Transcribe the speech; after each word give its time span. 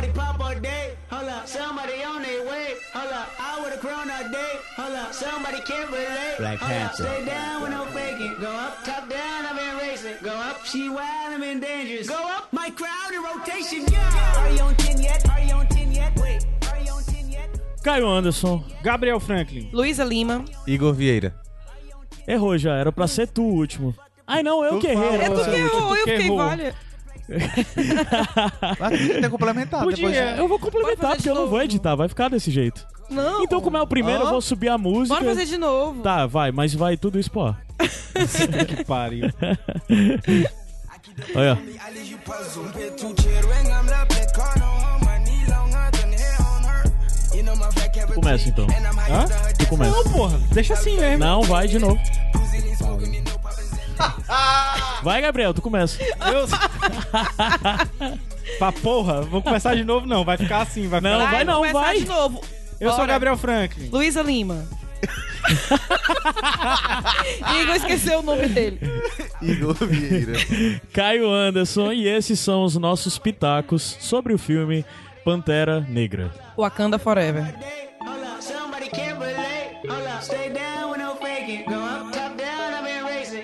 Somebody 0.00 0.18
pop 0.18 0.40
all 0.40 0.54
day, 0.60 0.96
hold 1.10 1.28
up. 1.28 1.46
Somebody 1.46 2.02
on 2.02 2.22
their 2.22 2.42
way, 2.48 2.72
hold 2.94 3.12
up. 3.12 3.28
I 3.38 3.60
would've 3.62 3.80
grown 3.82 4.10
all 4.10 4.30
day, 4.32 4.52
hold 4.74 4.94
up. 4.96 5.12
Somebody 5.12 5.60
can't 5.60 5.90
relate, 5.90 6.36
Black 6.38 6.58
hold 6.58 6.72
up. 6.72 6.78
Panther. 6.78 7.02
Stay 7.04 7.24
down 7.26 7.60
with 7.62 7.70
no 7.72 7.84
faking. 7.86 8.34
Go 8.40 8.48
up, 8.50 8.82
top 8.82 9.10
down, 9.10 9.44
I've 9.44 9.56
been 9.56 9.76
racing. 9.76 10.14
Go 10.22 10.30
up, 10.32 10.64
she 10.64 10.88
wild, 10.88 11.34
I'm 11.34 11.42
in 11.42 11.60
dangerous. 11.60 12.08
Go 12.08 12.14
up, 12.16 12.48
my 12.50 12.70
crowd 12.70 13.12
in 13.12 13.22
rotation, 13.22 13.84
yeah. 13.92 14.38
Are 14.38 14.50
you 14.50 14.62
on 14.62 14.74
10 14.76 15.02
yet? 15.02 15.28
Are 15.28 15.40
you 15.42 15.52
on 15.54 15.66
10 15.66 15.92
yet? 15.92 16.18
Wait, 16.18 16.46
are 16.72 16.80
you 16.80 16.92
on 16.92 17.02
10 17.04 17.30
yet? 17.30 17.60
Caio 17.84 18.08
Anderson. 18.08 18.64
Gabriel 18.82 19.20
Franklin. 19.20 19.68
Luísa 19.70 20.02
Lima. 20.04 20.46
Igor 20.66 20.94
Vieira. 20.94 21.34
Errou 22.26 22.56
já, 22.56 22.74
era 22.76 22.90
pra 22.90 23.06
ser 23.06 23.26
tu 23.28 23.42
o 23.42 23.52
último. 23.54 23.94
Ai 24.26 24.42
não, 24.42 24.64
eu 24.64 24.78
Tu 24.78 24.80
que 24.80 24.86
errei. 24.86 25.10
fala. 25.10 25.22
É 25.22 25.28
pra 25.28 25.38
tu 25.38 25.44
ser 25.44 25.50
que 25.50 25.60
o 25.60 25.64
último. 25.64 25.78
errou, 25.78 25.96
eu 25.96 26.04
que 26.06 26.16
fiquei, 26.16 26.36
vale. 26.36 26.74
Mas 28.78 28.98
tem 28.98 29.30
que. 29.30 29.84
Podia. 29.84 30.08
Depois... 30.08 30.38
Eu 30.38 30.48
vou 30.48 30.58
complementar, 30.58 31.16
porque 31.16 31.30
eu 31.30 31.34
não 31.34 31.46
vou 31.46 31.62
editar, 31.62 31.94
vai 31.94 32.08
ficar 32.08 32.28
desse 32.28 32.50
jeito. 32.50 32.86
Não. 33.08 33.42
Então, 33.42 33.60
como 33.60 33.76
é 33.76 33.82
o 33.82 33.86
primeiro, 33.86 34.22
eu 34.22 34.30
vou 34.30 34.40
subir 34.40 34.68
a 34.68 34.78
música. 34.78 35.18
Bora 35.18 35.30
fazer 35.30 35.46
de 35.46 35.58
novo. 35.58 36.02
Tá, 36.02 36.26
vai, 36.26 36.52
mas 36.52 36.74
vai 36.74 36.96
tudo 36.96 37.18
isso 37.18 37.30
ar. 37.40 37.60
que 38.66 38.84
pariu. 38.84 39.28
Olha. 41.34 41.58
Começa 48.14 48.48
então. 48.48 48.66
Hã? 49.10 49.26
Tu 49.58 49.66
começa. 49.66 49.90
Não, 49.90 50.04
porra. 50.12 50.38
Deixa 50.52 50.74
assim 50.74 50.96
mesmo. 50.98 51.18
Não, 51.18 51.42
vai 51.42 51.66
de 51.66 51.78
novo. 51.78 51.98
Vai, 55.02 55.22
Gabriel, 55.22 55.54
tu 55.54 55.62
começa. 55.62 56.02
Eu... 56.02 56.46
pra 58.58 58.72
porra, 58.72 59.22
vou 59.22 59.42
começar 59.42 59.74
de 59.74 59.84
novo 59.84 60.06
não. 60.06 60.24
Vai 60.24 60.36
ficar 60.36 60.62
assim, 60.62 60.88
vai 60.88 61.00
Não, 61.00 61.18
ficar... 61.18 61.30
vai 61.30 61.44
não, 61.44 61.58
começar 61.58 61.80
vai. 61.80 61.98
de 61.98 62.06
novo. 62.06 62.40
Eu 62.80 62.90
sou 62.90 62.98
Bora. 62.98 63.12
Gabriel 63.12 63.36
Franklin. 63.36 63.88
Luísa 63.90 64.22
Lima. 64.22 64.66
Igor 67.60 67.76
esqueceu 67.76 68.20
o 68.20 68.22
nome 68.22 68.48
dele. 68.48 68.78
Igor 69.40 69.74
Vieira. 69.74 70.34
Caio 70.92 71.30
Anderson 71.30 71.92
e 71.92 72.06
esses 72.06 72.38
são 72.38 72.64
os 72.64 72.76
nossos 72.76 73.18
pitacos 73.18 73.96
sobre 74.00 74.34
o 74.34 74.38
filme 74.38 74.84
Pantera 75.24 75.80
Negra. 75.80 76.30
Wakanda 76.56 76.98
Forever. 76.98 77.54
Hold 81.70 82.19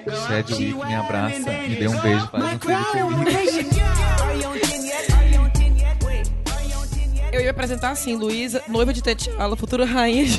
up, 0.08 0.26
Chadwick 0.28 0.54
she 0.56 0.74
me 0.74 0.94
abraça, 0.94 1.38
me 1.38 1.76
dê 1.76 1.88
um 1.88 1.98
beijo, 2.00 2.28
faz 2.28 2.44
um 2.44 2.58
filho 2.58 3.06
comigo. 3.06 3.18
rotation, 3.18 3.76
yeah. 3.76 4.22
Are 4.22 4.38
you 4.38 4.48
on 4.50 4.58
10 4.58 4.86
yet? 4.86 5.12
Are 5.12 5.28
you 5.34 5.40
on 5.40 5.50
10 5.50 5.76
yet? 5.78 6.04
Wait, 6.04 6.30
are 6.52 6.64
you 6.68 6.78
on 6.78 6.86
10 6.86 7.14
yet? 7.16 7.34
Eu 7.34 7.40
ia 7.40 7.50
apresentar 7.50 7.90
assim, 7.90 8.16
Luísa, 8.16 8.62
noiva 8.68 8.92
de 8.92 9.02
Tetiala, 9.02 9.56
futura 9.56 9.84
rainha 9.84 10.24
de. 10.26 10.38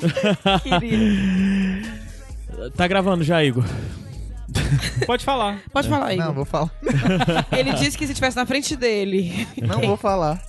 Querida. 0.62 2.00
Tá 2.76 2.86
gravando 2.86 3.22
já, 3.24 3.42
Igor? 3.44 3.64
Pode 5.06 5.24
falar. 5.24 5.60
Pode 5.72 5.88
falar, 5.88 6.12
Igor. 6.12 6.26
Não, 6.26 6.34
vou 6.34 6.44
falar. 6.44 6.70
Ele 7.56 7.72
disse 7.74 7.96
que 7.96 8.04
se 8.06 8.12
estivesse 8.12 8.36
na 8.36 8.44
frente 8.46 8.74
dele, 8.76 9.46
Não 9.62 9.80
vou 9.80 9.96
falar. 9.96 10.42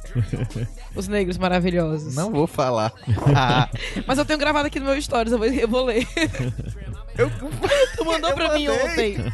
os 0.96 1.08
negros 1.08 1.38
maravilhosos. 1.38 2.16
Não 2.16 2.32
vou 2.32 2.48
falar. 2.48 2.92
Ah, 3.36 3.70
Mas 4.08 4.18
eu 4.18 4.26
tenho 4.26 4.40
gravado 4.40 4.68
aqui 4.68 4.80
no 4.80 4.86
meu 4.88 5.00
stories, 5.02 5.32
eu 5.32 5.38
vou, 5.38 5.48
eu 5.48 5.68
vou 5.68 5.86
ler. 5.86 6.08
Eu, 7.18 7.30
Tu 7.98 8.06
mandou 8.06 8.30
Eu 8.30 8.36
pra 8.36 8.54
mim 8.54 8.68
mandei. 8.68 9.18
ontem. 9.20 9.34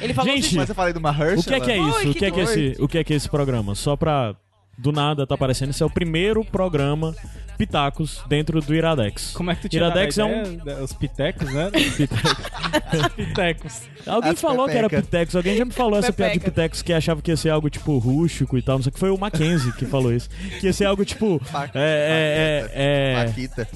Ele 0.00 0.12
falou 0.14 0.30
Gente, 0.32 0.46
assim, 0.46 0.56
mas 0.56 0.68
eu 0.68 0.74
falei 0.74 0.92
do 0.92 1.00
Mahershala. 1.00 1.40
O 1.40 1.44
que 1.44 1.54
é 1.54 1.60
que 1.60 1.70
é 1.70 1.76
isso? 1.78 1.96
Oi, 1.98 2.06
o 2.06 2.12
que 2.12 2.18
que 2.18 2.24
é 2.24 2.30
que 2.30 2.40
é 2.40 2.42
esse, 2.42 2.76
o 2.82 2.88
que 2.88 2.98
é 2.98 3.04
que 3.04 3.12
é 3.12 3.16
esse 3.16 3.28
programa? 3.28 3.74
Só 3.74 3.96
pra 3.96 4.34
do 4.80 4.92
nada 4.92 5.26
tá 5.26 5.34
aparecendo, 5.34 5.70
esse 5.70 5.82
é 5.82 5.86
o 5.86 5.90
primeiro 5.90 6.44
programa 6.44 7.14
Pitacos 7.58 8.22
dentro 8.26 8.60
do 8.62 8.74
Iradex. 8.74 9.32
Como 9.34 9.50
é 9.50 9.54
que 9.54 9.62
tu 9.62 9.68
tinha 9.68 9.82
Iradex 9.84 10.16
é 10.16 10.24
um? 10.24 10.56
Da- 10.56 10.82
Os 10.82 10.94
pitecos, 10.94 11.52
né? 11.52 11.70
pitecos. 13.14 13.82
Alguém 14.06 14.30
As 14.32 14.40
falou 14.40 14.66
que 14.66 14.76
era 14.76 14.88
pepeca. 14.88 15.02
Pitecos, 15.02 15.36
alguém 15.36 15.56
já 15.58 15.64
me 15.66 15.70
falou 15.72 15.98
essa 15.98 16.12
piada 16.12 16.32
de 16.32 16.38
Pepeca. 16.40 16.52
Pitecos 16.62 16.82
que 16.82 16.92
achava 16.92 17.20
que 17.20 17.30
ia 17.30 17.36
ser 17.36 17.50
algo 17.50 17.68
tipo 17.68 17.98
rústico 17.98 18.56
e 18.56 18.62
tal, 18.62 18.76
não 18.78 18.82
sei 18.82 18.90
o 18.90 18.92
que 18.92 18.98
foi 18.98 19.10
o 19.10 19.18
Mackenzie 19.18 19.72
que 19.74 19.84
falou 19.84 20.12
isso. 20.12 20.28
Que 20.58 20.66
ia 20.66 20.72
ser 20.72 20.86
algo 20.86 21.04
tipo 21.04 21.38
Pa- 21.52 21.68
é, 21.74 22.70
é, 22.72 22.72
é, 22.72 23.20
é, 23.20 23.24
Paquita. 23.26 23.68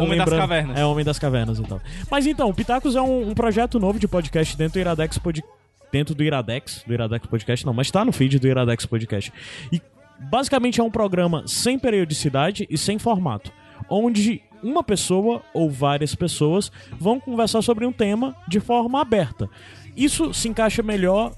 Homem 0.00 0.18
das 0.18 0.28
Cavernas. 0.28 0.78
É, 0.78 0.84
Homem 0.84 1.04
das 1.04 1.18
Cavernas 1.18 1.58
e 1.58 1.62
tal. 1.62 1.80
Mas 2.10 2.26
então, 2.26 2.52
Pitacos 2.54 2.94
é 2.94 3.00
um, 3.02 3.30
um 3.30 3.34
projeto 3.34 3.78
novo 3.80 3.98
de 3.98 4.06
podcast 4.06 4.56
dentro 4.56 4.74
do 4.74 4.80
Iradex 4.80 5.18
Podcast. 5.18 5.56
Dentro 5.92 6.14
do 6.16 6.22
Iradex, 6.24 6.82
do 6.86 6.92
Iradex 6.92 7.26
Podcast, 7.26 7.64
não, 7.64 7.72
mas 7.72 7.90
tá 7.90 8.04
no 8.04 8.12
feed 8.12 8.38
do 8.40 8.46
Iradex 8.48 8.84
Podcast. 8.84 9.32
E 9.72 9.80
basicamente 10.18 10.80
é 10.80 10.84
um 10.84 10.90
programa 10.90 11.44
sem 11.46 11.78
periodicidade 11.78 12.66
e 12.70 12.76
sem 12.76 12.98
formato. 12.98 13.52
Onde 13.88 14.42
uma 14.62 14.82
pessoa 14.82 15.42
ou 15.54 15.70
várias 15.70 16.14
pessoas 16.14 16.72
vão 16.98 17.20
conversar 17.20 17.62
sobre 17.62 17.86
um 17.86 17.92
tema 17.92 18.34
de 18.48 18.58
forma 18.58 19.00
aberta. 19.00 19.48
Isso 19.96 20.32
se 20.34 20.48
encaixa 20.48 20.82
melhor 20.82 21.32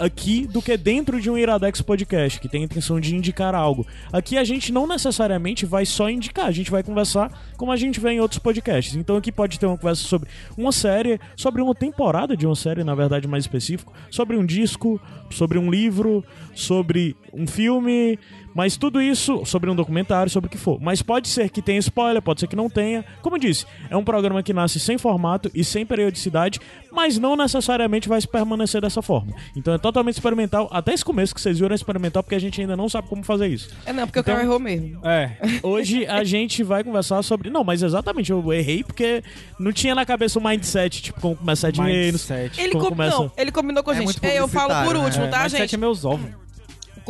aqui 0.00 0.46
do 0.46 0.62
que 0.62 0.74
dentro 0.78 1.20
de 1.20 1.30
um 1.30 1.36
Iradex 1.36 1.82
Podcast, 1.82 2.40
que 2.40 2.48
tem 2.48 2.62
a 2.62 2.64
intenção 2.64 2.98
de 2.98 3.14
indicar 3.14 3.54
algo. 3.54 3.86
Aqui 4.10 4.38
a 4.38 4.44
gente 4.44 4.72
não 4.72 4.86
necessariamente 4.86 5.66
vai 5.66 5.84
só 5.84 6.08
indicar, 6.08 6.46
a 6.46 6.50
gente 6.50 6.70
vai 6.70 6.82
conversar 6.82 7.30
como 7.58 7.70
a 7.70 7.76
gente 7.76 8.00
vê 8.00 8.12
em 8.12 8.20
outros 8.20 8.38
podcasts. 8.38 8.96
Então 8.96 9.16
aqui 9.16 9.30
pode 9.30 9.60
ter 9.60 9.66
uma 9.66 9.76
conversa 9.76 10.02
sobre 10.02 10.30
uma 10.56 10.72
série, 10.72 11.20
sobre 11.36 11.60
uma 11.60 11.74
temporada 11.74 12.34
de 12.34 12.46
uma 12.46 12.56
série, 12.56 12.82
na 12.82 12.94
verdade, 12.94 13.28
mais 13.28 13.44
específico, 13.44 13.92
sobre 14.10 14.38
um 14.38 14.46
disco, 14.46 14.98
sobre 15.30 15.58
um 15.58 15.70
livro, 15.70 16.24
sobre 16.54 17.14
um 17.32 17.46
filme, 17.46 18.18
mas 18.54 18.76
tudo 18.76 19.00
isso 19.00 19.44
sobre 19.44 19.70
um 19.70 19.74
documentário, 19.74 20.30
sobre 20.30 20.48
o 20.48 20.50
que 20.50 20.58
for. 20.58 20.78
Mas 20.80 21.02
pode 21.02 21.28
ser 21.28 21.48
que 21.50 21.62
tenha 21.62 21.78
spoiler, 21.78 22.20
pode 22.22 22.40
ser 22.40 22.46
que 22.46 22.56
não 22.56 22.68
tenha. 22.68 23.04
Como 23.22 23.36
eu 23.36 23.40
disse, 23.40 23.66
é 23.88 23.96
um 23.96 24.04
programa 24.04 24.42
que 24.42 24.52
nasce 24.52 24.80
sem 24.80 24.98
formato 24.98 25.50
e 25.54 25.62
sem 25.64 25.84
periodicidade, 25.86 26.60
mas 26.92 27.18
não 27.18 27.36
necessariamente 27.36 28.08
vai 28.08 28.20
permanecer 28.22 28.80
dessa 28.80 29.00
forma. 29.02 29.32
Então 29.56 29.74
é 29.74 29.78
totalmente 29.78 30.14
experimental. 30.14 30.68
Até 30.72 30.92
esse 30.92 31.04
começo 31.04 31.34
que 31.34 31.40
vocês 31.40 31.58
viram 31.58 31.72
é 31.72 31.74
experimental, 31.76 32.22
porque 32.22 32.34
a 32.34 32.40
gente 32.40 32.60
ainda 32.60 32.76
não 32.76 32.88
sabe 32.88 33.08
como 33.08 33.22
fazer 33.22 33.46
isso. 33.48 33.70
É 33.86 33.92
não, 33.92 34.06
porque 34.06 34.18
o 34.18 34.22
Então- 34.22 34.34
cara 34.34 34.44
errou 34.46 34.58
mesmo. 34.58 35.00
É. 35.06 35.36
Hoje 35.62 36.06
a 36.06 36.22
gente 36.24 36.62
vai 36.62 36.82
conversar 36.84 37.22
sobre. 37.22 37.50
Não, 37.50 37.62
mas 37.64 37.82
exatamente, 37.82 38.30
eu 38.32 38.52
errei 38.52 38.82
porque 38.82 39.22
não 39.58 39.72
tinha 39.72 39.94
na 39.94 40.04
cabeça 40.04 40.38
o 40.38 40.42
mindset, 40.42 41.02
tipo, 41.02 41.20
como 41.20 41.36
começar 41.36 41.70
dinheiro. 41.70 42.12
Mindset. 42.12 42.60
Ele, 42.60 42.72
Como 42.72 42.84
com- 42.84 42.90
começa? 42.90 43.16
não, 43.16 43.32
ele 43.36 43.52
combinou 43.52 43.82
com 43.82 43.90
a 43.90 43.94
É 43.94 43.96
gente. 43.98 44.04
muito 44.06 44.24
É, 44.24 44.38
eu 44.38 44.48
falo 44.48 44.84
por 44.84 44.96
último, 44.96 45.24
né? 45.24 45.30
tá, 45.30 45.38
Mindset 45.42 45.60
gente? 45.62 45.74
é 45.74 45.78
meus 45.78 46.04
ovos. 46.04 46.28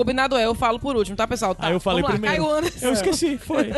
Combinado 0.00 0.36
é, 0.36 0.44
eu 0.46 0.54
falo 0.54 0.78
por 0.80 0.96
último, 0.96 1.16
tá, 1.16 1.26
pessoal? 1.28 1.54
Tá, 1.54 1.66
Aí 1.66 1.72
eu 1.72 1.80
falei 1.80 2.02
vamos 2.02 2.14
lá, 2.14 2.20
primeiro. 2.20 2.44
Caio 2.44 2.58
Anderson. 2.58 2.86
Eu 2.86 2.92
esqueci, 2.92 3.36
foi. 3.38 3.70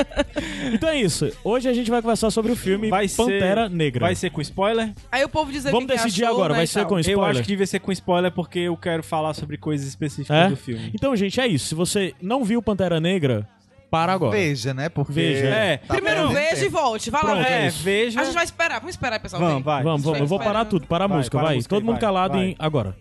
Então 0.72 0.88
é 0.88 0.96
isso. 1.00 1.30
Hoje 1.42 1.68
a 1.68 1.72
gente 1.72 1.90
vai 1.90 2.00
conversar 2.00 2.30
sobre 2.30 2.52
o 2.52 2.56
filme 2.56 2.88
Vai 2.88 3.08
Pantera 3.08 3.68
ser, 3.68 3.74
Negra. 3.74 4.06
Vai 4.06 4.14
ser 4.14 4.30
com 4.30 4.40
spoiler? 4.40 4.92
Aí 5.10 5.24
o 5.24 5.28
povo 5.28 5.50
diz 5.50 5.64
Vamos 5.64 5.80
que 5.80 5.86
decidir 5.96 6.24
achou, 6.24 6.36
agora, 6.36 6.50
né, 6.52 6.56
vai 6.58 6.64
e 6.64 6.68
ser 6.68 6.80
tal. 6.80 6.88
com 6.88 6.94
Eu 6.96 7.00
spoiler. 7.00 7.30
acho 7.30 7.40
que 7.42 7.48
devia 7.48 7.66
ser 7.66 7.80
com 7.80 7.90
spoiler 7.92 8.30
porque 8.32 8.58
eu 8.60 8.76
quero 8.76 9.02
falar 9.02 9.34
sobre 9.34 9.56
coisas 9.56 9.86
específicas 9.86 10.36
É? 10.36 10.48
do 10.48 10.56
filme. 10.56 10.90
Então, 10.94 11.14
gente, 11.16 11.40
é 11.40 11.46
isso. 11.46 11.66
Se 11.66 11.74
você 11.74 12.14
não 12.22 12.44
viu 12.44 12.62
Pantera 12.62 13.00
Negra, 13.00 13.48
para 13.90 14.12
agora. 14.12 14.32
Veja, 14.36 14.72
né? 14.72 14.88
Porque. 14.88 15.12
Veja. 15.12 15.46
É. 15.46 15.76
tá 15.78 15.94
Primeiro 15.94 16.20
perdendo 16.28 16.34
veja 16.34 16.56
e 16.56 16.64
tempo. 16.64 16.70
volte. 16.78 17.10
Vai 17.10 17.22
lá, 17.22 17.30
Pronto, 17.32 17.46
é 17.46 17.64
É, 17.64 17.66
isso. 17.68 17.82
veja. 17.82 18.20
A 18.20 18.24
gente 18.24 18.34
vai 18.34 18.44
esperar. 18.44 18.78
Vamos 18.78 18.94
esperar, 18.94 19.20
pessoal. 19.20 19.42
Vamos, 19.42 19.62
vai. 19.64 19.82
Vamos, 19.82 20.02
vamos. 20.02 20.20
Eu 20.20 20.26
vou 20.26 20.38
parar 20.38 20.64
tudo. 20.64 20.86
Para 20.86 21.04
a 21.04 21.08
Vai, 21.08 21.16
música, 21.18 21.36
para 21.36 21.46
a 21.46 21.48
vai. 21.48 21.56
música 21.56 21.68
Todo 21.74 21.80
aí, 21.82 21.86
mundo 21.86 21.94
vai, 21.96 22.00
calado 22.00 22.34
vai. 22.38 22.44
em 22.46 22.56
agora. 22.58 22.96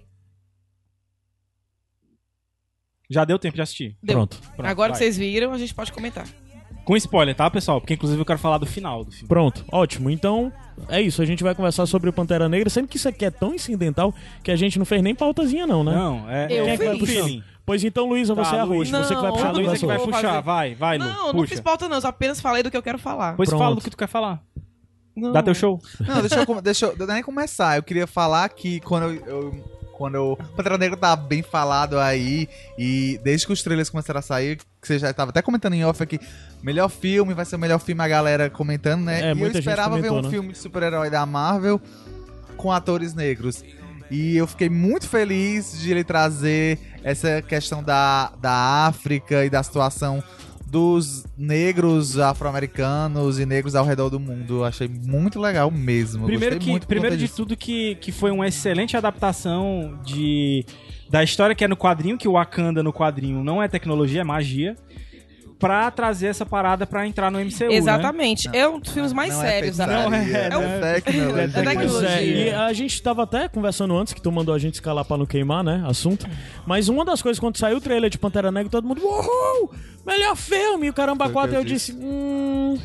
Já 3.11 3.25
deu 3.25 3.37
tempo 3.37 3.55
de 3.55 3.61
assistir. 3.61 3.95
Deu. 4.01 4.15
Pronto. 4.15 4.39
Pronto, 4.55 4.67
Agora 4.67 4.89
vai. 4.93 4.97
que 4.99 5.03
vocês 5.03 5.17
viram, 5.17 5.51
a 5.51 5.57
gente 5.57 5.73
pode 5.73 5.91
comentar. 5.91 6.25
Com 6.85 6.95
spoiler, 6.97 7.35
tá, 7.35 7.49
pessoal? 7.51 7.79
Porque 7.79 7.93
inclusive 7.93 8.19
eu 8.19 8.25
quero 8.25 8.39
falar 8.39 8.57
do 8.57 8.65
final 8.65 9.03
do 9.05 9.11
filme. 9.11 9.27
Pronto, 9.27 9.63
ótimo. 9.71 10.09
Então, 10.09 10.51
é 10.89 10.99
isso. 11.01 11.21
A 11.21 11.25
gente 11.25 11.43
vai 11.43 11.53
conversar 11.53 11.85
sobre 11.85 12.09
o 12.09 12.13
Pantera 12.13 12.49
Negra, 12.49 12.69
sendo 12.69 12.87
que 12.87 12.97
isso 12.97 13.07
aqui 13.07 13.23
é 13.25 13.29
tão 13.29 13.53
incidental 13.53 14.13
que 14.41 14.49
a 14.49 14.55
gente 14.55 14.79
não 14.79 14.85
fez 14.85 15.01
nem 15.03 15.13
pautazinha, 15.13 15.67
não, 15.67 15.83
né? 15.83 15.93
Não, 15.93 16.27
é. 16.29 16.45
Eu 16.45 16.63
Quem 16.65 16.73
é 16.73 16.77
que 16.77 16.85
vai 16.85 16.97
fiz. 16.97 17.13
puxando? 17.21 17.43
Pois 17.63 17.83
então, 17.83 18.07
Luísa, 18.09 18.35
Tá, 18.35 18.43
você 18.43 18.55
é 18.55 18.59
a 18.59 18.63
host. 18.63 18.91
Você 18.91 19.13
que 19.15 19.21
vai 19.21 19.29
Não, 19.29 19.31
puxar 19.37 19.51
Luísa 19.51 19.77
que 19.77 19.85
vai 19.85 19.99
puxar, 19.99 20.21
fazer. 20.21 20.41
vai, 20.41 20.73
vai, 20.75 20.97
Lu. 20.97 21.03
Não, 21.05 21.27
não 21.27 21.33
puxa. 21.33 21.47
fiz 21.49 21.59
pauta 21.59 21.87
não, 21.87 22.01
só 22.01 22.07
apenas 22.07 22.41
falei 22.41 22.63
do 22.63 22.71
que 22.71 22.77
eu 22.77 22.81
quero 22.83 22.97
falar. 22.97 23.35
Pois 23.35 23.47
Pronto. 23.49 23.61
fala 23.61 23.75
do 23.75 23.81
que 23.81 23.89
tu 23.91 23.97
quer 23.97 24.07
falar. 24.07 24.41
Não. 25.15 25.31
Dá 25.31 25.43
teu 25.43 25.53
show. 25.53 25.79
Não, 25.99 26.21
deixa 26.21 26.39
eu, 26.41 26.61
deixa 26.61 26.85
eu 26.97 27.07
nem 27.07 27.21
começar. 27.21 27.75
Eu 27.77 27.83
queria 27.83 28.07
falar 28.07 28.49
que 28.49 28.79
quando 28.79 29.03
eu. 29.03 29.25
eu- 29.27 29.80
quando 30.01 30.15
eu. 30.15 30.37
Pantera 30.55 30.79
Negra 30.79 30.97
tá 30.97 31.15
bem 31.15 31.43
falado 31.43 31.99
aí. 31.99 32.49
E 32.75 33.19
desde 33.23 33.45
que 33.45 33.53
os 33.53 33.61
trailers 33.61 33.87
começaram 33.87 34.17
a 34.17 34.23
sair, 34.23 34.57
que 34.57 34.87
você 34.87 34.97
já 34.97 35.13
tava 35.13 35.29
até 35.29 35.43
comentando 35.43 35.73
em 35.73 35.85
off 35.85 36.01
aqui. 36.01 36.19
Melhor 36.63 36.89
filme, 36.89 37.35
vai 37.35 37.45
ser 37.45 37.55
o 37.55 37.59
melhor 37.59 37.79
filme, 37.79 38.01
a 38.01 38.07
galera 38.07 38.49
comentando, 38.49 39.03
né? 39.03 39.31
É, 39.31 39.33
e 39.35 39.41
eu 39.41 39.51
esperava 39.51 39.95
ver 39.97 40.09
comentou, 40.09 40.19
um 40.19 40.21
né? 40.23 40.29
filme 40.29 40.53
de 40.53 40.57
super-herói 40.57 41.11
da 41.11 41.23
Marvel 41.23 41.79
com 42.57 42.71
atores 42.71 43.13
negros. 43.13 43.63
E 44.09 44.35
eu 44.35 44.47
fiquei 44.47 44.69
muito 44.69 45.07
feliz 45.07 45.79
de 45.79 45.91
ele 45.91 46.03
trazer 46.03 46.79
essa 47.03 47.41
questão 47.41 47.83
da, 47.83 48.33
da 48.41 48.87
África 48.87 49.45
e 49.45 49.51
da 49.51 49.61
situação 49.61 50.23
dos 50.71 51.25
negros 51.37 52.17
afro-americanos 52.17 53.37
e 53.39 53.45
negros 53.45 53.75
ao 53.75 53.85
redor 53.85 54.09
do 54.09 54.19
mundo. 54.19 54.63
Achei 54.63 54.87
muito 54.87 55.37
legal 55.37 55.69
mesmo. 55.69 56.25
Primeiro, 56.25 56.55
Gostei 56.55 56.79
que, 56.79 56.87
primeiro 56.87 57.17
de 57.17 57.27
tudo 57.27 57.57
que, 57.57 57.95
que 57.95 58.09
foi 58.09 58.31
uma 58.31 58.47
excelente 58.47 58.95
adaptação 58.95 59.99
de 60.05 60.65
da 61.09 61.21
história 61.21 61.53
que 61.53 61.65
é 61.65 61.67
no 61.67 61.75
quadrinho, 61.75 62.17
que 62.17 62.25
o 62.25 62.33
Wakanda 62.33 62.81
no 62.81 62.93
quadrinho 62.93 63.43
não 63.43 63.61
é 63.61 63.67
tecnologia, 63.67 64.21
é 64.21 64.23
magia, 64.23 64.77
pra 65.61 65.89
trazer 65.91 66.27
essa 66.27 66.45
parada 66.45 66.85
pra 66.85 67.07
entrar 67.07 67.31
no 67.31 67.39
MCU, 67.39 67.69
né? 67.69 67.75
Exatamente. 67.75 68.49
É 68.51 68.67
um 68.67 68.79
dos 68.79 68.91
filmes 68.91 69.13
mais 69.13 69.33
Não 69.33 69.39
sérios. 69.41 69.79
é 69.79 69.85
da- 69.85 69.93
Não, 70.09 70.13
é- 70.13 70.49
é 70.51 70.57
um- 70.57 70.93
tecnologia. 70.95 71.43
é 71.43 71.47
tecnologia. 71.47 72.09
é, 72.09 72.25
e 72.25 72.49
a 72.53 72.73
gente 72.73 73.01
tava 73.01 73.23
até 73.23 73.47
conversando 73.47 73.95
antes, 73.97 74.11
que 74.13 74.21
tu 74.21 74.31
mandou 74.31 74.53
a 74.53 74.59
gente 74.59 74.73
escalar 74.73 75.05
pra 75.05 75.15
não 75.17 75.25
queimar, 75.25 75.63
né? 75.63 75.83
Assunto. 75.87 76.27
Mas 76.65 76.89
uma 76.89 77.05
das 77.05 77.21
coisas, 77.21 77.39
quando 77.39 77.57
saiu 77.57 77.77
o 77.77 77.81
trailer 77.81 78.09
de 78.09 78.17
Pantera 78.17 78.51
Negra, 78.51 78.69
todo 78.69 78.85
mundo, 78.87 79.01
uhul! 79.05 79.71
Melhor 80.05 80.35
filme! 80.35 80.87
E 80.87 80.89
o 80.89 80.93
Caramba 80.93 81.25
Foi 81.25 81.31
o 81.31 81.33
4, 81.33 81.51
que 81.51 81.55
eu 81.57 81.61
eu 81.61 81.65
disse, 81.65 81.93
hum. 81.93 82.75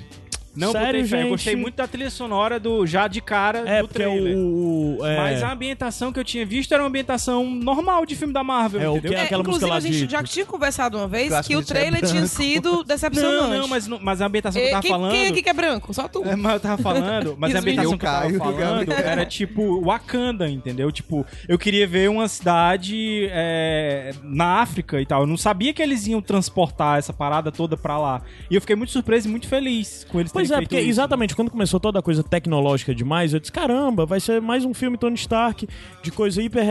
Não, 0.56 0.72
sério, 0.72 0.86
botei 0.86 1.02
fé. 1.02 1.06
gente. 1.16 1.22
Eu 1.24 1.28
gostei 1.30 1.56
muito 1.56 1.74
da 1.76 1.86
trilha 1.86 2.10
sonora 2.10 2.58
do 2.60 2.86
já 2.86 3.06
de 3.08 3.20
cara 3.20 3.58
É, 3.68 3.82
do 3.82 3.88
trailer. 3.88 4.36
o. 4.36 4.98
o- 5.00 5.06
é, 5.06 5.16
Mas 5.16 5.42
a 5.42 5.52
ambientação 5.52 6.12
que 6.12 6.18
eu 6.18 6.24
tinha 6.24 6.44
visto 6.46 6.72
era 6.72 6.82
uma 6.82 6.88
ambientação 6.88 7.44
normal 7.50 8.04
de 8.06 8.14
filme 8.16 8.32
da 8.32 8.42
Marvel, 8.44 8.80
É, 8.80 8.88
o 8.88 8.92
entendeu? 8.92 9.12
que 9.12 9.16
é 9.18 9.22
aquela 9.22 9.42
música 9.42 9.66
lá 9.66 9.76
a 9.76 9.80
gente 9.80 10.06
de- 10.06 10.10
já 10.12 10.22
tinha 10.22 10.46
conversado 10.46 10.96
uma 10.96 11.08
vez 11.08 11.32
que 11.46 11.56
o 11.56 11.60
é 11.60 11.64
trailer 11.64 12.04
tinha 12.06 12.26
sido 12.26 12.82
decepcionante. 12.84 13.50
Não, 13.50 13.58
não, 13.62 13.68
mas, 13.68 13.86
mas 13.88 14.20
a 14.22 14.26
ambientação 14.26 14.60
que 14.60 14.66
eu 14.66 14.68
E 14.68 14.72
tava 14.72 14.82
quem, 14.82 14.90
falando... 14.90 15.10
quem 15.12 15.26
aqui 15.28 15.42
que 15.42 15.48
é 15.48 15.52
branco? 15.52 15.92
Só 15.94 16.08
tu. 16.08 16.24
É, 16.24 16.34
mas 16.36 16.54
eu 16.54 16.60
tava 16.60 16.82
falando, 16.82 17.36
mas 17.38 17.54
a 17.54 17.58
ambientação 17.58 17.98
que 17.98 18.04
eu 18.06 18.10
tava 18.10 18.26
o 18.28 18.38
falando 18.38 18.92
era 18.92 19.26
tipo 19.26 19.82
Wakanda, 19.82 20.48
entendeu? 20.48 20.90
Tipo, 20.92 21.24
eu 21.48 21.58
queria 21.58 21.86
ver 21.86 22.08
uma 22.10 22.28
cidade 22.28 23.28
é, 23.30 24.12
na 24.22 24.60
África 24.60 25.00
e 25.00 25.06
tal. 25.06 25.22
Eu 25.22 25.26
não 25.26 25.36
sabia 25.36 25.72
que 25.72 25.82
eles 25.82 26.06
iam 26.06 26.20
transportar 26.22 26.98
essa 26.98 27.12
parada 27.12 27.50
toda 27.52 27.76
pra 27.76 27.98
lá. 27.98 28.22
E 28.50 28.54
eu 28.54 28.60
fiquei 28.60 28.76
muito 28.76 28.92
surpreso 28.92 29.28
e 29.28 29.30
muito 29.30 29.46
feliz 29.48 30.04
com 30.10 30.20
eles 30.20 30.32
Pois 30.32 30.45
é, 30.50 30.54
terem 30.54 30.66
porque 30.68 30.80
isso. 30.80 30.88
exatamente 30.90 31.34
quando 31.36 31.50
começou 31.50 31.78
toda 31.80 31.98
a 31.98 32.02
coisa 32.02 32.22
tecnológica 32.22 32.94
demais, 32.94 33.32
eu 33.34 33.40
disse: 33.40 33.52
caramba, 33.52 34.04
vai 34.06 34.20
ser 34.20 34.40
mais 34.40 34.64
um 34.64 34.72
filme 34.74 34.96
Tony 34.96 35.14
Stark 35.16 35.68
de 36.02 36.10
coisa 36.10 36.42
hiper, 36.42 36.64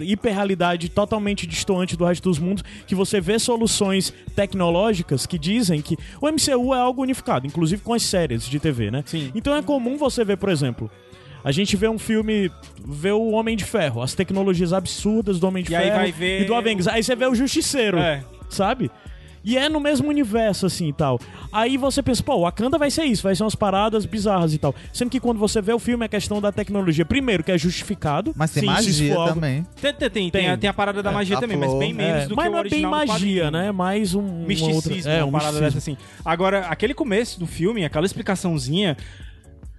hiperrealidade 0.00 0.88
totalmente 0.88 1.46
distoante 1.46 1.96
do 1.96 2.04
resto 2.04 2.24
dos 2.28 2.38
mundos, 2.38 2.64
que 2.86 2.94
você 2.94 3.20
vê 3.20 3.38
soluções 3.38 4.12
tecnológicas 4.34 5.26
que 5.26 5.38
dizem 5.38 5.80
que 5.82 5.96
o 6.20 6.26
MCU 6.28 6.74
é 6.74 6.78
algo 6.78 7.02
unificado, 7.02 7.46
inclusive 7.46 7.82
com 7.82 7.92
as 7.92 8.02
séries 8.02 8.48
de 8.48 8.58
TV, 8.58 8.90
né? 8.90 9.02
Sim. 9.06 9.30
Então 9.34 9.54
é 9.54 9.62
comum 9.62 9.96
você 9.96 10.24
ver, 10.24 10.36
por 10.36 10.48
exemplo. 10.48 10.90
A 11.44 11.52
gente 11.52 11.76
vê 11.76 11.88
um 11.88 11.98
filme, 11.98 12.50
vê 12.84 13.12
o 13.12 13.30
Homem 13.30 13.56
de 13.56 13.64
Ferro, 13.64 14.02
as 14.02 14.14
tecnologias 14.14 14.72
absurdas 14.72 15.38
do 15.38 15.46
Homem 15.46 15.62
de 15.62 15.72
E 15.72 15.78
Ferro 15.78 16.12
e 16.40 16.44
do 16.44 16.54
Avengers. 16.54 16.88
Aí 16.88 17.04
você 17.04 17.14
vê 17.14 17.24
o 17.26 17.34
Justiceiro, 17.36 17.98
É. 17.98 18.24
sabe? 18.48 18.90
E 19.46 19.56
é 19.56 19.68
no 19.68 19.78
mesmo 19.78 20.08
universo, 20.08 20.66
assim, 20.66 20.88
e 20.88 20.92
tal. 20.92 21.20
Aí 21.52 21.76
você 21.76 22.02
pensa, 22.02 22.20
pô, 22.20 22.40
Wakanda 22.40 22.76
vai 22.76 22.90
ser 22.90 23.04
isso, 23.04 23.22
vai 23.22 23.32
ser 23.36 23.44
umas 23.44 23.54
paradas 23.54 24.04
bizarras 24.04 24.52
e 24.52 24.58
tal. 24.58 24.74
Sendo 24.92 25.08
que 25.08 25.20
quando 25.20 25.38
você 25.38 25.62
vê 25.62 25.72
o 25.72 25.78
filme, 25.78 26.04
é 26.04 26.08
questão 26.08 26.40
da 26.40 26.50
tecnologia. 26.50 27.04
Primeiro, 27.04 27.44
que 27.44 27.52
é 27.52 27.56
justificado. 27.56 28.32
Mas 28.34 28.50
tem 28.50 28.62
Sim, 28.62 28.66
magia 28.66 29.14
for 29.14 29.20
algo- 29.20 29.34
também. 29.34 29.64
Tem, 29.80 29.94
tem, 29.94 30.10
tem, 30.10 30.30
Tem. 30.32 30.50
a, 30.50 30.56
tem 30.56 30.68
a 30.68 30.74
parada 30.74 31.00
da 31.00 31.12
magia 31.12 31.36
a 31.38 31.40
também, 31.40 31.56
mas 31.56 31.68
flor. 31.70 31.78
bem 31.78 31.94
menos 31.94 32.22
É, 32.24 32.26
do 32.26 32.34
mas 32.34 32.44
que 32.44 32.48
o 32.48 32.52
não 32.52 32.58
é 32.58 32.62
bem 32.64 32.84
original 32.86 33.06
magia, 33.06 33.50
né? 33.52 33.66
É 33.68 33.72
mais 33.72 34.14
um. 34.16 34.20
uma 34.20 34.46
misticismo, 34.48 34.74
outra- 34.96 35.10
é, 35.12 35.22
uma 35.22 35.26
um 35.28 35.30
parada 35.30 35.60
misticismo. 35.60 35.60
dessa 35.60 35.78
assim. 35.78 35.96
Agora, 36.24 36.66
aquele 36.66 36.92
começo 36.92 37.38
do 37.38 37.46
filme, 37.46 37.84
aquela 37.84 38.04
explicaçãozinha, 38.04 38.96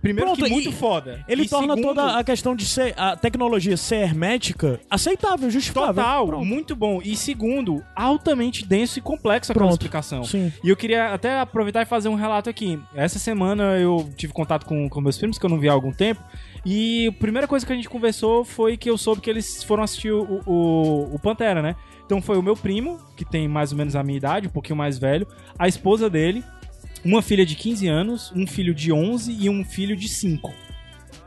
primeiro 0.02 0.32
Pronto, 0.32 0.46
que 0.46 0.50
muito 0.52 0.70
e 0.70 0.74
foda. 0.74 1.24
Ele 1.28 1.44
E 1.44 1.50
torna 1.50 1.76
segundo, 1.76 1.96
toda 1.96 2.18
a 2.18 2.24
questão 2.24 2.56
de 2.56 2.66
ser 2.66 2.94
a 2.98 3.16
tecnologia 3.16 3.76
ser 3.78 3.98
hermética 3.98 4.80
aceitável, 4.90 5.50
justificável. 5.50 5.94
Total, 5.96 6.28
Pronto. 6.28 6.46
muito 6.46 6.76
bom. 6.76 7.02
E 7.04 7.16
segundo, 7.16 7.84
altamente 7.96 8.66
denso 8.66 9.00
e 9.00 9.02
complexo 9.02 9.52
aquela 9.52 9.70
explicação. 9.70 10.24
Sim. 10.24 10.52
E 10.64 10.70
eu 10.70 10.76
queria 10.76 11.14
até 11.14 11.40
aproveitar 11.40 11.82
e 11.82 11.86
fazer 11.86 12.10
um 12.10 12.16
relato 12.16 12.50
aqui. 12.50 12.80
Essa 12.96 13.20
semana 13.20 13.78
eu 13.78 14.10
tive 14.16 14.34
contato 14.34 14.66
com, 14.66 14.88
com 14.90 15.02
meus 15.02 15.18
filmes, 15.18 15.38
que 15.38 15.46
eu 15.46 15.50
não 15.50 15.60
vi 15.60 15.70
há 15.70 15.74
algum 15.74 15.92
tempo. 15.92 16.22
E 16.66 17.08
a 17.08 17.12
primeira 17.14 17.48
coisa 17.48 17.66
que 17.66 17.72
a 17.72 17.76
gente 17.76 17.90
conversou 17.90 18.44
foi 18.44 18.76
que 18.78 18.90
eu 18.90 18.98
soube 18.98 19.22
que 19.22 19.30
eles 19.30 19.64
foram 19.64 19.84
assistir 19.84 20.12
o, 20.12 20.42
o, 20.46 21.16
o 21.16 21.20
Pantera, 21.20 21.62
né? 21.62 21.76
Então 22.06 22.22
foi 22.22 22.38
o 22.38 22.42
meu 22.42 22.56
primo, 22.56 23.00
que 23.16 23.26
tem 23.26 23.48
mais 23.48 23.72
ou 23.72 23.78
menos 23.78 23.96
a 23.96 24.04
minha 24.04 24.18
idade, 24.18 24.48
um 24.48 24.52
pouquinho 24.52 24.78
mais 24.78 24.98
velho, 24.98 25.28
a 25.60 25.68
esposa 25.68 26.10
dele, 26.10 26.44
uma 27.08 27.22
filha 27.22 27.46
de 27.46 27.56
15 27.56 27.88
anos, 27.88 28.32
um 28.36 28.46
filho 28.46 28.74
de 28.74 28.92
11 28.92 29.36
e 29.40 29.50
um 29.50 29.64
filho 29.64 29.96
de 29.96 30.08
5. 30.10 30.54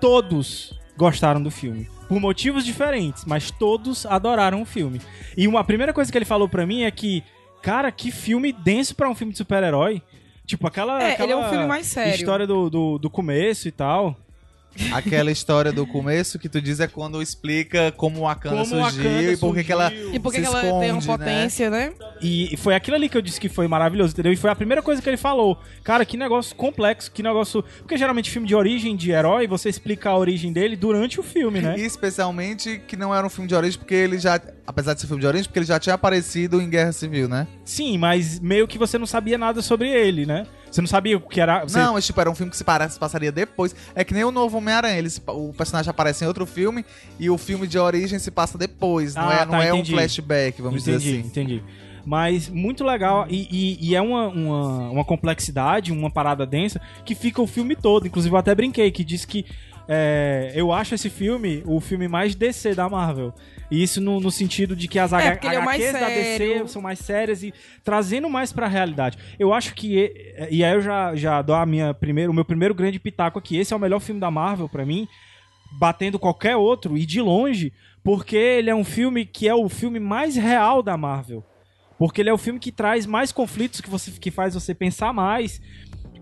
Todos 0.01 0.79
gostaram 0.97 1.43
do 1.43 1.51
filme. 1.51 1.89
Por 2.09 2.21
motivos 2.21 2.65
diferentes, 2.65 3.25
mas 3.25 3.51
todos 3.51 4.05
adoraram 4.07 4.63
o 4.63 4.67
filme. 4.67 5.01
E 5.37 5.47
uma 5.47 5.63
primeira 5.65 5.93
coisa 5.93 6.11
que 6.11 6.19
ele 6.19 6.25
falou 6.25 6.49
pra 6.49 6.67
mim 6.67 6.83
é 6.83 6.91
que, 6.91 7.23
cara, 7.63 7.91
que 7.91 8.11
filme 8.11 8.53
denso 8.53 8.95
pra 8.95 9.09
um 9.09 9.15
filme 9.15 9.33
de 9.33 9.39
super-herói. 9.39 10.03
Tipo, 10.45 10.67
aquela, 10.67 11.01
É, 11.03 11.13
aquela 11.13 11.25
ele 11.27 11.33
é 11.33 11.37
um 11.37 11.49
filme 11.49 11.67
mais 11.67 11.87
sério. 11.87 12.15
história 12.15 12.47
do, 12.47 12.69
do, 12.69 12.99
do 12.99 13.09
começo 13.09 13.69
e 13.69 13.71
tal. 13.71 14.17
Aquela 14.93 15.31
história 15.31 15.73
do 15.73 15.87
começo 15.87 16.39
que 16.39 16.49
tu 16.49 16.61
diz 16.61 16.81
é 16.81 16.87
quando 16.87 17.21
explica 17.21 17.93
como 17.93 18.21
o 18.21 18.23
Wakanda 18.23 18.57
Como 18.57 18.67
surgiu 18.67 19.03
Wakanda 19.05 19.33
e 19.33 19.37
por 19.37 19.55
que 19.55 19.65
que 19.65 19.73
ela. 19.73 19.93
E 19.93 20.19
por 20.19 20.33
que 20.33 20.41
ela 20.41 20.61
tem 20.61 20.71
uma 20.91 20.99
esconde, 21.01 21.07
né? 21.07 21.17
potência, 21.19 21.71
né? 21.71 21.93
E 22.23 22.57
foi 22.57 22.75
aquilo 22.75 22.97
ali 22.97 23.09
que 23.09 23.17
eu 23.17 23.23
disse 23.23 23.41
que 23.41 23.49
foi 23.49 23.67
maravilhoso, 23.67 24.13
entendeu? 24.13 24.33
E 24.33 24.37
foi 24.37 24.51
a 24.51 24.55
primeira 24.55 24.83
coisa 24.83 25.03
que 25.03 25.09
ele 25.09 25.17
falou. 25.17 25.59
Cara, 25.83 26.05
que 26.05 26.17
negócio 26.17 26.55
complexo, 26.55 27.11
que 27.11 27.23
negócio. 27.23 27.63
Porque 27.79 27.97
geralmente 27.97 28.31
filme 28.31 28.47
de 28.47 28.55
origem 28.55 28.97
de 28.97 29.11
herói, 29.11 29.47
você 29.47 29.69
explica 29.69 30.11
a 30.11 30.17
origem 30.17 30.53
dele 30.53 30.77
durante 30.77 31.19
o 31.19 31.23
filme, 31.23 31.61
né? 31.61 31.75
E 31.79 31.85
especialmente 31.85 32.81
que 32.87 32.97
não 32.97 33.15
era 33.15 33.27
um 33.27 33.31
filme 33.31 33.49
de 33.49 33.55
origem, 33.55 33.79
porque 33.79 33.95
ele 33.95 34.19
já. 34.19 34.41
Apesar 34.71 34.95
de 34.95 35.01
ser 35.01 35.09
filme 35.09 35.21
de 35.21 35.27
origem, 35.27 35.47
porque 35.47 35.59
ele 35.59 35.67
já 35.67 35.81
tinha 35.81 35.95
aparecido 35.97 36.63
em 36.63 36.71
Guerra 36.71 36.93
Civil, 36.93 37.29
né? 37.29 37.49
Sim, 37.65 37.99
mas 37.99 38.39
meio 38.39 38.69
que 38.69 38.79
você 38.79 38.97
não 38.99 39.07
sabia 39.07 39.37
nada 39.37 39.61
sobre 39.61 39.89
ele, 39.91 40.25
né? 40.25 40.47
Você 40.71 40.81
não 40.81 40.87
sabia 40.87 41.17
o 41.17 41.21
que 41.21 41.41
era. 41.41 41.63
Você... 41.65 41.77
Não, 41.77 41.95
mas 41.95 42.07
tipo, 42.07 42.21
era 42.21 42.31
um 42.31 42.35
filme 42.37 42.51
que 42.53 42.57
se 42.57 42.65
se 42.91 42.99
passaria 42.99 43.33
depois. 43.33 43.75
É 43.97 44.05
que 44.05 44.15
nem 44.15 44.23
o 44.23 44.31
novo 44.31 44.59
Homem-Aranha. 44.59 45.03
O 45.27 45.53
personagem 45.53 45.91
aparece 45.91 46.25
em 46.25 46.29
outro 46.29 46.47
filme 46.47 46.85
e 47.19 47.29
o 47.29 47.37
filme 47.37 47.67
de 47.67 47.79
origem 47.79 48.19
se 48.21 48.31
passa 48.31 48.57
depois. 48.57 49.17
Não 49.17 49.29
Ah, 49.29 49.35
é, 49.35 49.45
não 49.45 49.51
tá, 49.53 49.65
é 49.65 49.75
um 49.75 49.85
flashback, 49.85 50.63
vamos 50.63 50.83
entendi, 50.83 50.99
dizer 50.99 51.19
assim. 51.19 51.27
entendi. 51.27 51.63
Mas 52.07 52.49
muito 52.49 52.83
legal 52.85 53.27
e, 53.29 53.47
e- 53.51 53.89
e 53.91 53.95
é 53.97 54.01
uma, 54.01 54.29
uma, 54.29 54.91
uma 54.91 55.05
complexidade, 55.05 55.93
uma 55.93 56.11
parada 56.11 56.47
densa 56.47 56.81
que 57.05 57.15
fica 57.15 57.43
o 57.43 57.47
filme 57.47 57.75
todo. 57.77 58.07
Inclusive 58.07 58.35
eu 58.35 58.39
até 58.39 58.55
brinquei 58.55 58.91
que 58.91 59.05
disse 59.05 59.27
que 59.27 59.45
é, 59.89 60.53
eu 60.55 60.73
acho 60.73 60.95
esse 60.95 61.11
filme 61.11 61.63
o 61.67 61.81
filme 61.81 62.07
mais 62.09 62.35
DC 62.35 62.75
da 62.75 62.89
Marvel. 62.89 63.33
E 63.71 63.83
isso 63.83 64.01
no, 64.01 64.19
no 64.21 64.31
sentido 64.33 64.75
de 64.75 64.89
que 64.89 64.99
as 64.99 65.13
É, 65.13 65.17
H- 65.17 65.31
porque 65.33 65.47
ele 65.47 65.57
é 65.57 65.59
HQs 65.61 65.93
da 65.93 66.09
DC 66.09 66.69
são 66.69 66.83
mais 66.83 66.99
sérias 66.99 67.43
e 67.45 67.55
trazendo 67.85 68.29
mais 68.29 68.53
pra 68.53 68.67
realidade. 68.67 69.17
Eu 69.39 69.53
acho 69.55 69.75
que 69.75 70.13
e, 70.51 70.65
aí 70.65 70.73
eu 70.75 70.81
já, 70.81 71.15
já 71.15 71.41
dou 71.41 71.55
a 71.55 71.65
minha 71.65 71.95
primeira, 71.95 72.31
o 72.31 72.35
meu 72.35 72.45
primeiro 72.45 72.75
grande 72.75 72.99
pitaco 72.99 73.39
aqui. 73.39 73.57
Esse 73.57 73.73
é 73.73 73.77
o 73.77 73.81
melhor 73.81 74.01
filme 74.01 74.21
da 74.21 74.31
Marvel 74.31 74.69
pra 74.69 74.85
mim, 74.85 75.07
batendo 75.79 76.19
qualquer 76.19 76.57
outro 76.57 76.97
e 76.99 77.07
de 77.07 77.21
longe, 77.21 77.73
porque 78.03 78.37
ele 78.37 78.71
é 78.71 78.75
um 78.75 78.85
filme 78.85 79.25
que 79.25 79.47
é 79.49 79.55
o 79.55 79.69
filme 79.69 80.01
mais 80.01 80.35
real 80.35 80.83
da 80.83 80.97
Marvel. 80.97 81.45
Porque 81.97 82.23
ele 82.23 82.31
é 82.31 82.33
o 82.33 82.39
filme 82.39 82.59
que 82.59 82.73
traz 82.73 83.05
mais 83.07 83.31
conflitos, 83.31 83.81
que, 83.81 83.91
você, 83.91 84.11
que 84.11 84.31
faz 84.31 84.55
você 84.55 84.75
pensar 84.75 85.13
mais. 85.13 85.61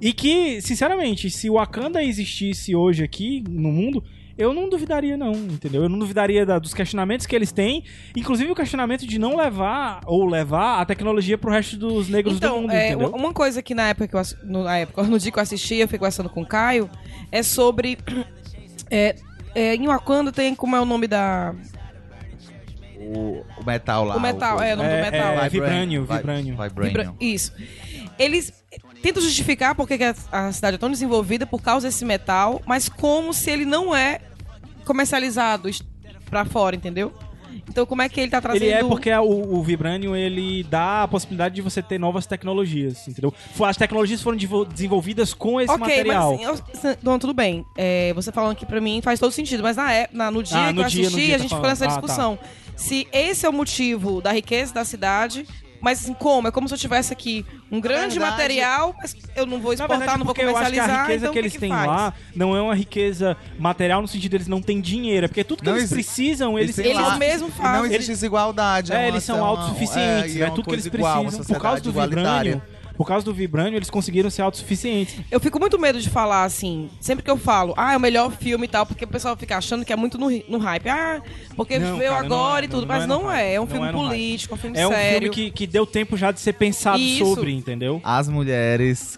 E 0.01 0.13
que, 0.13 0.61
sinceramente, 0.61 1.29
se 1.31 1.51
o 1.51 1.55
Wakanda 1.55 2.03
existisse 2.03 2.75
hoje 2.75 3.03
aqui 3.03 3.43
no 3.49 3.71
mundo, 3.73 4.05
eu 4.37 4.55
não 4.55 4.69
duvidaria, 4.69 5.17
não, 5.17 5.33
entendeu? 5.33 5.83
Eu 5.83 5.89
não 5.89 5.99
duvidaria 5.99 6.47
da- 6.47 6.61
dos 6.61 6.73
questionamentos 6.73 7.27
que 7.27 7.35
eles 7.35 7.51
têm, 7.51 7.83
inclusive 8.17 8.53
o 8.53 8.55
questionamento 8.55 9.05
de 9.05 9.19
não 9.19 9.37
levar 9.37 10.01
ou 10.07 10.25
levar 10.25 10.81
a 10.81 10.85
tecnologia 10.85 11.37
pro 11.37 11.51
resto 11.51 11.77
dos 11.77 12.09
negros 12.09 12.35
do 12.39 12.47
Então, 12.47 12.61
mundo, 12.63 12.71
é, 12.73 12.91
entendeu? 12.91 13.09
uma 13.11 13.33
coisa 13.33 13.61
que 13.61 13.75
na 13.75 13.89
época 13.89 14.07
que 14.07 14.15
eu, 14.15 14.23
no, 14.49 14.63
na 14.63 14.79
época, 14.79 15.03
no 15.03 15.19
dia 15.19 15.33
que 15.33 15.39
eu 15.39 15.43
assisti, 15.43 15.75
eu 15.77 15.89
fiquei 15.89 15.99
conversando 15.99 16.29
com 16.31 16.43
o 16.43 16.47
Caio, 16.47 16.89
é 17.33 17.43
sobre. 17.43 17.99
É, 18.91 19.17
é, 19.55 19.75
em 19.75 19.87
Wakanda 19.87 20.33
tem 20.33 20.55
como 20.55 20.75
é 20.75 20.81
o 20.81 20.85
nome 20.87 21.07
da. 21.07 21.55
O, 22.99 23.45
o 23.61 23.67
metal 23.67 24.03
lá. 24.03 24.17
o 24.17 24.21
metal, 24.21 24.63
é, 24.63 24.73
o 24.73 24.77
nome 24.79 24.89
do 24.89 24.97
metal. 24.97 25.33
é, 25.45 25.49
Vibranium, 25.51 25.51
Vibranium, 25.51 26.07
Vi- 26.07 26.17
Vibranium. 26.17 26.57
Vibranium. 26.57 27.13
Vibra- 27.13 27.15
Isso. 27.21 27.53
Eles 28.19 28.65
tentam 29.03 29.23
justificar 29.23 29.75
porque 29.75 29.97
que 29.99 30.05
a, 30.33 30.53
cidade 30.53 30.75
é 30.77 30.79
tão 30.79 30.91
desenvolvida 30.91 31.47
por 31.47 31.61
causa 31.63 31.87
desse 31.89 32.05
metal, 32.05 32.61
mas 32.67 32.89
como 32.89 33.33
se 33.33 33.51
ele 33.51 33.65
não 33.65 33.95
é 33.95 34.21
comercializado 34.85 35.69
pra 36.31 36.45
fora, 36.45 36.75
entendeu? 36.77 37.13
Então 37.69 37.85
como 37.85 38.01
é 38.01 38.09
que 38.09 38.19
ele 38.21 38.31
tá 38.31 38.41
trazendo... 38.41 38.63
Ele 38.63 38.73
é 38.73 38.83
porque 38.85 39.13
o, 39.13 39.57
o 39.57 39.63
Vibranium 39.63 40.17
ele 40.17 40.63
dá 40.65 41.03
a 41.03 41.09
possibilidade 41.09 41.55
de 41.55 41.61
você 41.63 41.83
ter 41.83 41.99
novas 41.99 42.25
tecnologias, 42.27 43.07
entendeu? 43.07 43.33
As 43.63 43.77
tecnologias 43.77 44.23
foram 44.23 44.39
desenvolvidas 44.67 45.35
com 45.35 45.61
esse 45.61 45.71
Ok, 45.73 45.81
material. 45.81 46.39
mas 46.39 46.61
assim, 46.75 46.89
eu- 46.89 46.97
não, 47.03 47.19
tudo 47.19 47.35
bem. 47.35 47.65
É, 47.77 48.13
você 48.15 48.33
falando 48.33 48.53
aqui 48.53 48.65
pra 48.65 48.81
mim 48.81 49.01
faz 49.03 49.21
todo 49.21 49.31
sentido, 49.33 49.63
mas 49.63 49.77
na, 49.77 49.93
ép- 49.93 50.15
na- 50.15 50.31
no 50.31 50.43
dia 50.43 50.57
Ah, 50.59 50.67
que 50.69 50.73
no 50.75 50.83
eu 50.83 50.89
dia, 50.89 51.07
assisti, 51.09 51.27
dia 51.27 51.35
a 51.35 51.39
tá 51.39 51.43
gente 51.43 51.49
ficou 51.51 51.61
falando. 51.63 51.71
nessa 51.71 51.85
Ah, 51.85 51.89
tá. 51.89 51.95
discussão. 52.01 52.39
Se 52.77 53.07
esse 53.13 53.45
é 53.45 53.49
o 53.49 53.53
motivo 53.53 54.23
da 54.23 54.33
riqueza 54.33 54.73
da 54.73 54.85
cidade, 54.85 55.47
mas 55.81 56.01
assim, 56.03 56.15
como? 56.15 56.49
É 56.49 56.51
como 56.51 56.69
se 56.69 56.75
eu 56.75 56.79
tivesse 56.79 57.13
aqui 57.13 57.45
um 57.71 57.81
grande 57.81 58.19
verdade- 58.19 58.31
material, 58.33 58.95
mas 59.01 59.17
eu 59.37 59.47
não 59.47 59.61
vou 59.61 59.73
exportar, 59.73 59.99
verdade, 59.99 60.19
não 60.19 60.25
vou 60.27 60.35
porque 60.35 60.45
eu 60.47 60.57
acho 60.57 60.71
que 60.71 60.77
comercializar, 60.77 60.99
a 60.99 61.03
riqueza 61.03 61.25
então 61.27 61.33
que 61.33 61.39
eles 61.39 61.53
que 61.53 61.59
têm 61.59 61.69
faz? 61.71 61.87
lá 61.87 62.15
não 62.35 62.57
é 62.57 62.61
uma 62.63 62.75
riqueza 62.75 63.37
material 63.59 64.01
no 64.03 64.09
sentido 64.09 64.33
deles 64.33 64.49
não 64.49 64.61
têm 64.63 64.81
dinheiro, 64.81 65.27
é 65.27 65.29
porque 65.29 65.45
tudo 65.45 65.63
que 65.63 65.69
Não 65.69 65.77
eles 65.77 65.91
precisam, 65.91 66.59
eles, 66.59 66.75
têm 66.77 66.87
eles 66.93 67.01
lá- 67.01 67.17
mesmo 67.17 67.49
e 67.49 67.51
Não 67.51 67.57
fazem. 67.57 67.87
existe 67.95 68.07
desigualdade. 68.13 68.93
É, 68.93 68.97
uma- 68.97 69.09
eles 69.09 69.23
são 69.25 69.37
uma- 69.39 69.47
autossuficientes, 69.49 70.37
é, 70.37 70.41
é, 70.43 70.51
tudo 70.51 70.65
que 70.65 70.75
eles 70.75 70.87
igual, 70.87 71.23
precisam. 71.25 71.45
Por 71.45 71.61
causa 71.63 71.81
do. 71.83 71.93
Vibranium, 71.93 72.61
Por 72.99 73.07
causa 73.07 73.25
do 73.25 73.33
Vibranium, 73.33 73.77
eles 73.77 73.89
conseguiram 73.89 74.29
ser 74.29 74.43
autossuficientes. 74.43 75.15
Eu 75.31 75.39
fico 75.39 75.59
muito 75.61 75.79
medo 75.79 76.01
de 76.01 76.11
falar 76.11 76.43
assim, 76.45 76.91
sempre 77.01 77.25
que 77.25 77.31
eu 77.31 77.37
falo, 77.39 77.73
ah, 77.77 77.95
é 77.95 77.97
o 77.97 78.01
melhor 78.01 78.31
filme 78.33 78.65
e 78.67 78.69
tal, 78.69 78.85
porque 78.85 79.05
o 79.05 79.09
pessoal 79.09 79.37
fica 79.37 79.57
achando 79.57 79.85
que 79.85 79.93
é 79.93 79.97
muito 79.97 80.19
no, 80.19 80.29
no 80.49 80.59
hype. 80.59 80.89
Ah, 80.89 81.23
porque 81.57 81.79
Não, 81.79 81.97
veio 81.97 82.11
cara, 82.11 82.27
agora 82.27 82.65
é, 82.65 82.67
e 82.67 82.69
tudo. 82.69 82.81
não- 82.81 82.89
mas 82.89 83.07
não 83.07 83.21
é 83.21 83.23
não 83.23 83.33
é. 83.33 83.55
É 83.55 83.61
um 83.61 83.65
Não 83.65 83.71
filme 83.71 83.89
é 83.89 83.93
político, 83.93 84.55
um 84.57 84.59
filme 84.59 84.79
É 84.79 84.87
um 84.87 84.91
sério. 84.91 85.19
filme 85.21 85.31
que, 85.31 85.51
que 85.53 85.67
deu 85.67 85.87
tempo 85.87 86.17
já 86.17 86.33
de 86.33 86.41
ser 86.41 86.55
pensado 86.55 86.99
Isso. 86.99 87.25
sobre, 87.25 87.53
entendeu? 87.55 88.01
As 88.03 88.29
mulheres 88.29 89.17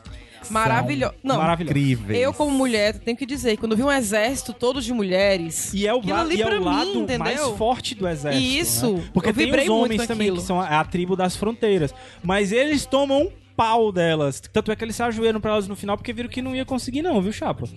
Maravilhoso. 0.51 1.15
Não, 1.23 1.37
Maravilhoso. 1.37 1.71
incríveis. 1.79 2.21
eu 2.21 2.33
como 2.33 2.51
mulher 2.51 2.99
tenho 2.99 3.17
que 3.17 3.25
dizer, 3.27 3.57
quando 3.57 3.73
eu 3.73 3.77
vi 3.77 3.85
um 3.85 3.93
exército 3.93 4.53
todo 4.53 4.81
de 4.83 4.93
mulheres... 4.93 5.73
E 5.73 5.87
é 5.87 5.95
o, 5.95 6.01
la- 6.05 6.27
e 6.33 6.43
é 6.43 6.47
o 6.47 6.59
mim, 6.59 6.65
lado 6.65 6.91
entendeu? 6.91 7.19
mais 7.19 7.41
forte 7.57 7.95
do 7.95 8.09
exército. 8.09 8.43
Isso. 8.45 8.93
né? 8.95 9.05
Porque 9.13 9.31
Eu 9.31 9.35
tem 9.35 9.53
os 9.61 9.69
homens 9.69 10.07
também, 10.07 10.29
aquilo. 10.29 10.41
que 10.41 10.47
são 10.47 10.61
a, 10.61 10.81
a 10.81 10.85
tribo 10.85 11.15
das 11.15 11.37
fronteiras. 11.37 11.95
Mas 12.23 12.51
eles 12.53 12.85
tomam 12.85 13.23
um 13.23 13.31
pau 13.61 13.93
delas. 13.93 14.41
Tanto 14.41 14.73
é 14.73 14.77
que 14.77 14.83
eles 14.83 14.97
se 14.97 15.03
ajoelham 15.03 15.39
pra 15.39 15.51
elas 15.51 15.69
no 15.69 15.77
final, 15.77 15.95
porque 15.95 16.15
viram 16.15 16.31
que 16.31 16.41
não 16.41 16.57
ia 16.57 16.65
conseguir, 16.65 17.03
não, 17.03 17.21
viu, 17.21 17.31
Chapa? 17.31 17.69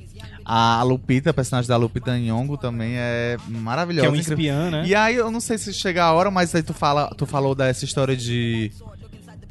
A 0.45 0.81
Lupita, 0.81 1.31
a 1.31 1.33
personagem 1.33 1.67
da 1.67 1.75
Lupita 1.75 2.17
Nyong'o 2.17 2.57
também 2.57 2.93
é 2.95 3.35
maravilhosa. 3.49 4.09
Que 4.09 4.15
é 4.15 4.17
um 4.17 4.19
espiã, 4.19 4.71
né? 4.71 4.83
E 4.85 4.95
aí, 4.95 5.15
eu 5.15 5.29
não 5.29 5.41
sei 5.41 5.57
se 5.57 5.73
chega 5.73 6.05
a 6.05 6.13
hora, 6.13 6.31
mas 6.31 6.55
aí 6.55 6.63
tu, 6.63 6.73
fala, 6.73 7.13
tu 7.17 7.25
falou 7.25 7.53
dessa 7.53 7.83
história 7.83 8.15
de 8.15 8.71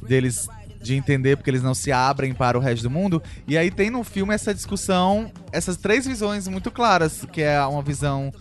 deles 0.09 0.49
de 0.81 0.95
entender 0.95 1.37
porque 1.37 1.51
eles 1.51 1.62
não 1.62 1.75
se 1.75 1.93
abrem 1.93 2.33
para 2.33 2.57
o 2.57 2.61
resto 2.62 2.85
do 2.85 2.91
mundo. 2.91 3.23
E 3.47 3.59
aí 3.59 3.71
tem 3.71 3.91
no 3.91 4.03
filme 4.03 4.35
essa 4.35 4.55
discussão, 4.55 5.31
essas 5.53 5.77
três 5.77 6.07
visões 6.07 6.49
muito 6.49 6.71
claras, 6.71 7.27
que 7.31 7.43
é 7.43 7.62
uma 7.67 7.83
visão 7.83 8.33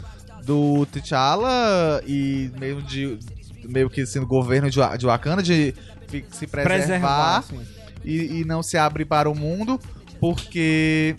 do 0.46 0.86
T'Challa 0.86 2.02
e 2.08 2.50
meio 2.58 2.82
de 2.82 3.20
meio 3.66 3.90
que 3.90 4.06
sendo 4.06 4.26
governo 4.26 4.72
de, 4.72 4.80
de 4.98 5.06
Wakanda 5.06 5.44
de 5.44 5.76
se 6.32 6.48
preservar, 6.48 7.44
Preservar. 7.44 7.44
E, 8.04 8.42
e 8.42 8.46
não 8.46 8.62
se 8.64 8.78
abre 8.78 9.06
para 9.06 9.30
o 9.30 9.36
mundo 9.36 9.80
porque 10.20 11.16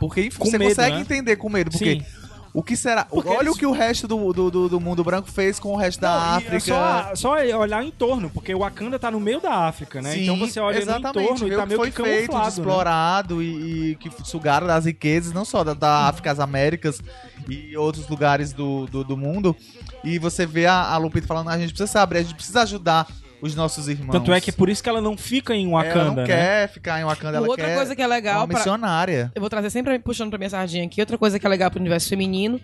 porque 0.00 0.22
enfim, 0.26 0.38
você 0.44 0.58
medo, 0.58 0.70
consegue 0.70 0.94
né? 0.96 1.00
entender 1.02 1.36
com 1.36 1.48
medo 1.48 1.70
porque 1.70 2.00
Sim. 2.00 2.04
o 2.52 2.62
que 2.62 2.74
será? 2.74 3.04
Porque 3.04 3.28
Olha 3.28 3.42
eles- 3.42 3.52
o 3.54 3.58
que 3.58 3.66
o 3.66 3.70
resto 3.70 4.08
do, 4.08 4.32
do, 4.32 4.50
do, 4.50 4.68
do 4.68 4.80
mundo 4.80 5.04
branco 5.04 5.30
fez 5.30 5.60
com 5.60 5.72
o 5.72 5.76
resto 5.76 6.00
da 6.00 6.10
Não, 6.18 6.34
e 6.34 6.36
África. 6.38 6.56
é 6.56 6.60
Só, 6.60 7.14
só 7.14 7.34
olhar 7.58 7.84
em 7.84 7.90
torno, 7.90 8.28
porque 8.30 8.52
o 8.54 8.58
Wakanda 8.60 8.98
tá 8.98 9.10
no 9.10 9.20
meio 9.20 9.40
da 9.40 9.66
África, 9.68 10.00
né? 10.02 10.12
Sim, 10.12 10.22
então 10.22 10.38
você 10.38 10.58
olha 10.58 10.76
no 10.76 10.82
exatamente, 10.82 11.18
entorno 11.34 11.46
e 11.52 11.56
tá 11.56 11.66
meio 11.66 11.78
foi 11.78 11.90
que 11.92 12.02
feito, 12.02 12.36
né? 12.36 12.48
explorado 12.48 13.42
e, 13.42 13.90
e 13.90 13.94
que 13.96 14.10
sugaram 14.24 14.66
das 14.66 14.86
riquezas, 14.86 15.32
não 15.32 15.44
só 15.44 15.62
da, 15.62 15.74
da 15.74 16.08
África, 16.08 16.32
as 16.32 16.40
Américas 16.40 17.00
e 17.48 17.76
outros 17.76 18.08
lugares 18.08 18.52
do, 18.52 18.86
do, 18.86 19.04
do 19.04 19.16
mundo. 19.16 19.54
E 20.02 20.18
você 20.18 20.44
vê 20.46 20.66
a, 20.66 20.74
a 20.74 20.96
Lupita 20.96 21.26
falando, 21.26 21.50
a 21.50 21.58
gente 21.58 21.68
precisa 21.70 21.90
saber, 21.90 22.18
a 22.18 22.22
gente 22.22 22.34
precisa 22.34 22.62
ajudar 22.62 23.06
os 23.40 23.54
nossos 23.54 23.88
irmãos. 23.88 24.12
Tanto 24.12 24.32
é 24.32 24.40
que 24.40 24.50
é 24.50 24.52
por 24.52 24.68
isso 24.68 24.82
que 24.82 24.88
ela 24.88 25.00
não 25.00 25.16
fica 25.16 25.54
em 25.54 25.68
ela 25.72 25.82
Wakanda, 25.84 26.04
não 26.06 26.14
né? 26.16 26.26
quer 26.26 26.68
ficar 26.68 27.00
em 27.00 27.04
Wakanda, 27.04 27.38
ela 27.38 27.46
Outra 27.48 27.66
quer 27.66 27.76
coisa 27.76 27.94
que 27.94 28.02
é 28.02 28.06
uma 28.06 28.14
legal 28.14 28.46
pra, 28.46 28.56
missionária. 28.56 29.30
Eu 29.34 29.40
vou 29.40 29.48
trazer 29.50 29.70
sempre 29.70 29.98
puxando 29.98 30.30
pra 30.30 30.38
minha 30.38 30.50
sardinha 30.50 30.84
aqui. 30.84 31.00
Outra 31.00 31.16
coisa 31.18 31.38
que 31.38 31.46
é 31.46 31.48
legal 31.48 31.70
pro 31.70 31.80
universo 31.80 32.08
feminino, 32.08 32.60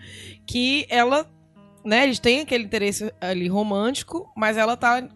que 0.47 0.87
ela, 0.89 1.27
né, 1.85 2.05
eles 2.05 2.19
têm 2.19 2.41
aquele 2.41 2.65
interesse 2.65 3.13
ali 3.21 3.49
romântico, 3.49 4.31
mas 4.37 4.57
ela 4.57 4.77
tá 4.77 5.07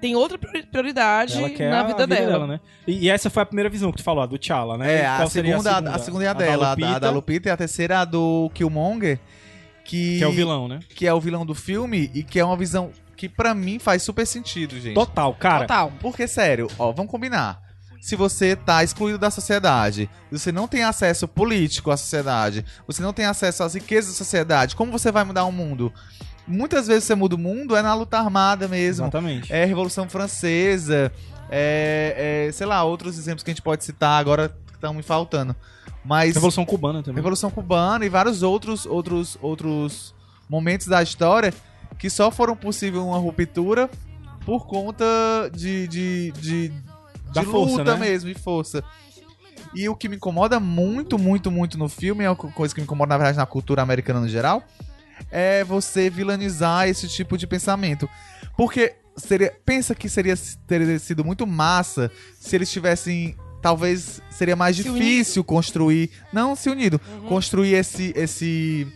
tem 0.00 0.14
outra 0.14 0.36
priori- 0.36 0.66
prioridade 0.66 1.38
Ela 1.38 1.48
quer 1.48 1.70
na 1.70 1.80
a 1.80 1.84
vida, 1.84 2.06
dela. 2.06 2.46
né? 2.46 2.60
E, 2.86 3.06
e 3.06 3.08
essa 3.08 3.30
foi 3.30 3.42
a 3.42 3.46
primeira 3.46 3.70
visão 3.70 3.90
que 3.90 3.96
tu 3.96 4.02
falou, 4.02 4.22
a 4.22 4.26
do 4.26 4.36
T'Challa, 4.36 4.76
né? 4.76 4.96
É, 5.00 5.06
a 5.06 5.16
qual 5.16 5.30
seria 5.30 5.52
segunda, 5.52 5.78
a 5.94 5.98
segunda 5.98 6.24
é 6.24 6.28
a 6.28 6.32
da 6.34 6.38
dela, 6.40 6.52
a 6.52 6.58
da, 6.58 6.70
Lupita, 6.74 6.96
a 6.96 6.98
da 6.98 7.10
Lupita 7.10 7.48
e 7.48 7.52
a 7.52 7.56
terceira 7.56 7.94
é 7.94 7.96
a 7.98 8.04
do 8.04 8.50
Killmonger, 8.52 9.18
que, 9.82 10.18
Que 10.18 10.24
é 10.24 10.26
o 10.26 10.32
vilão, 10.32 10.68
né? 10.68 10.80
que 10.94 11.06
é 11.06 11.14
o 11.14 11.20
vilão 11.20 11.46
do 11.46 11.54
filme 11.54 12.10
e 12.14 12.22
que 12.22 12.38
é 12.38 12.44
uma 12.44 12.56
visão 12.56 12.90
que 13.14 13.28
pra 13.28 13.54
mim 13.54 13.78
faz 13.78 14.02
super 14.02 14.26
sentido, 14.26 14.78
gente. 14.80 14.94
Total, 14.94 15.34
cara. 15.34 15.60
Total. 15.60 15.92
Porque, 16.00 16.26
sério, 16.26 16.68
ó, 16.78 16.92
vamos 16.92 17.10
combinar. 17.10 17.62
Se 18.00 18.16
você 18.16 18.54
tá 18.54 18.84
excluído 18.84 19.18
da 19.18 19.30
sociedade, 19.30 20.10
você 20.30 20.52
não 20.52 20.68
tem 20.68 20.82
acesso 20.82 21.26
político 21.26 21.90
à 21.90 21.96
sociedade, 21.96 22.62
você 22.86 23.00
não 23.02 23.14
tem 23.14 23.24
acesso 23.24 23.62
às 23.62 23.72
riquezas 23.72 24.12
da 24.12 24.18
sociedade, 24.18 24.76
como 24.76 24.92
você 24.92 25.10
vai 25.10 25.24
mudar 25.24 25.44
o 25.44 25.52
mundo? 25.52 25.90
Muitas 26.46 26.86
vezes 26.86 27.04
você 27.04 27.14
muda 27.14 27.34
o 27.34 27.38
mundo 27.38 27.74
é 27.74 27.80
na 27.80 27.94
luta 27.94 28.18
armada 28.18 28.68
mesmo. 28.68 29.04
Exatamente. 29.04 29.50
É 29.50 29.64
Revolução 29.64 30.06
Francesa, 30.06 31.10
é, 31.48 32.46
é, 32.48 32.52
sei 32.52 32.66
lá, 32.66 32.84
outros 32.84 33.18
exemplos 33.18 33.42
que 33.42 33.50
a 33.50 33.54
gente 33.54 33.62
pode 33.62 33.82
citar 33.82 34.20
agora 34.20 34.50
que 34.66 34.74
estão 34.74 34.92
me 34.92 35.02
faltando. 35.02 35.56
Mas 36.04 36.34
Revolução 36.34 36.66
Cubana 36.66 37.02
também. 37.02 37.16
Revolução 37.16 37.50
Cubana 37.50 38.04
e 38.04 38.10
vários 38.10 38.42
outros 38.42 38.84
outros 38.84 39.38
outros 39.40 40.14
momentos 40.48 40.86
da 40.86 41.02
história 41.02 41.54
que 42.04 42.10
só 42.10 42.30
foram 42.30 42.54
possível 42.54 43.06
uma 43.06 43.16
ruptura 43.16 43.88
por 44.44 44.66
conta 44.66 45.04
de 45.50 45.88
de, 45.88 46.32
de, 46.32 46.68
Da 47.32 47.40
de 47.40 47.46
força, 47.46 47.78
luta 47.78 47.94
né? 47.94 48.00
mesmo, 48.00 48.28
de 48.30 48.38
força. 48.38 48.84
E 49.74 49.88
o 49.88 49.96
que 49.96 50.06
me 50.06 50.16
incomoda 50.16 50.60
muito, 50.60 51.18
muito, 51.18 51.50
muito 51.50 51.78
no 51.78 51.88
filme, 51.88 52.22
é 52.22 52.28
uma 52.28 52.36
co- 52.36 52.52
coisa 52.52 52.74
que 52.74 52.80
me 52.82 52.84
incomoda, 52.84 53.08
na 53.08 53.16
verdade, 53.16 53.38
na 53.38 53.46
cultura 53.46 53.80
americana 53.80 54.20
no 54.20 54.28
geral, 54.28 54.62
é 55.30 55.64
você 55.64 56.10
vilanizar 56.10 56.86
esse 56.86 57.08
tipo 57.08 57.38
de 57.38 57.46
pensamento. 57.46 58.06
Porque 58.54 58.94
seria, 59.16 59.50
pensa 59.64 59.94
que 59.94 60.06
seria 60.06 60.34
teria 60.66 60.98
sido 60.98 61.24
muito 61.24 61.46
massa 61.46 62.10
se 62.38 62.54
eles 62.54 62.70
tivessem. 62.70 63.34
Talvez 63.62 64.20
seria 64.28 64.54
mais 64.54 64.76
Se 64.76 64.82
difícil 64.82 65.42
construir. 65.42 66.10
Não 66.30 66.54
se 66.54 66.68
unido. 66.68 67.00
Construir 67.30 67.72
esse. 67.72 68.12
esse 68.14 68.86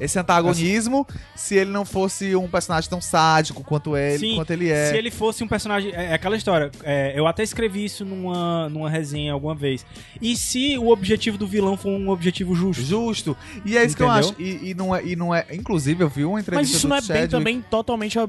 esse 0.00 0.18
antagonismo 0.18 1.06
se 1.36 1.54
ele 1.56 1.70
não 1.70 1.84
fosse 1.84 2.34
um 2.34 2.48
personagem 2.48 2.88
tão 2.90 3.00
sádico 3.00 3.62
quanto 3.62 3.96
ele, 3.96 4.18
Sim, 4.18 4.34
quanto 4.36 4.50
ele 4.52 4.68
é. 4.70 4.90
Se 4.90 4.96
ele 4.96 5.10
fosse 5.10 5.44
um 5.44 5.48
personagem. 5.48 5.92
É, 5.94 6.06
é 6.06 6.14
aquela 6.14 6.36
história. 6.36 6.70
é, 6.82 7.12
eu 7.16 7.26
até 7.26 7.42
escrevi 7.42 7.84
isso 7.84 8.04
numa, 8.04 8.68
numa 8.68 8.90
resenha 8.90 9.32
alguma 9.32 9.54
vez. 9.54 9.84
E 10.20 10.36
se 10.36 10.76
o 10.78 10.88
objetivo 10.88 11.38
do 11.38 11.46
vilão 11.46 11.76
for 11.76 11.90
um 11.90 12.08
objetivo 12.10 12.54
justo? 12.54 12.82
Justo. 12.82 13.36
E 13.64 13.76
é 13.76 13.84
isso 13.84 13.96
que 13.96 14.02
eu 14.02 14.08
Entendeu? 14.10 14.30
acho. 14.30 14.40
E, 14.42 14.70
e 14.70 14.74
não 14.74 14.94
é, 14.94 15.04
e 15.04 15.16
não 15.16 15.34
é. 15.34 15.46
Inclusive, 15.52 16.02
eu 16.02 16.08
vi 16.08 16.24
uma 16.24 16.40
entrevista 16.40 16.68
Mas 16.72 16.76
isso 16.76 16.88
não 16.88 16.96
é 16.96 17.00
bem 17.00 17.06
Chadwick- 17.08 17.30
também 17.30 17.64
totalmente 17.70 18.18
a, 18.18 18.22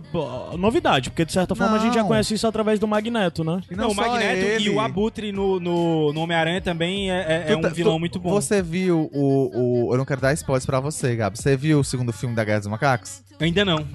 a 0.51 0.57
novidade, 0.57 1.09
porque 1.09 1.25
de 1.25 1.31
certa 1.31 1.55
forma 1.55 1.75
a 1.77 1.79
gente 1.79 1.93
já 1.93 2.01
Não. 2.01 2.07
conhece 2.07 2.33
isso 2.33 2.45
através 2.47 2.79
do 2.79 2.87
Magneto, 2.87 3.43
né? 3.43 3.61
E 3.71 3.75
Não, 3.75 3.89
o 3.89 3.95
só 3.95 4.01
Magneto 4.07 4.45
ele. 4.45 4.65
e 4.65 4.69
o 4.69 4.79
Abutre 4.79 5.31
no, 5.31 5.59
no, 5.59 6.13
no 6.13 6.21
Homem-Aranha 6.21 6.61
também 6.61 7.11
é, 7.11 7.15
é- 7.47 7.51
é 7.51 7.55
Tu 7.55 7.61
tá- 7.61 7.67
um 7.67 7.71
vilão 7.71 7.93
tu- 7.95 7.99
muito 7.99 8.19
bom. 8.19 8.29
Você 8.31 8.61
viu 8.61 9.09
o, 9.13 9.87
o. 9.87 9.93
Eu 9.93 9.97
não 9.97 10.05
quero 10.05 10.21
dar 10.21 10.33
spoilers 10.33 10.65
pra 10.65 10.79
você, 10.79 11.15
Gabi. 11.15 11.37
Você 11.37 11.52
viu 11.57 11.79
o 11.79 11.83
segundo 11.83 12.11
filme 12.13 12.35
da 12.35 12.43
Guerra 12.43 12.59
dos 12.59 12.67
Macacos? 12.67 13.21
Ainda 13.39 13.63
não. 13.65 13.87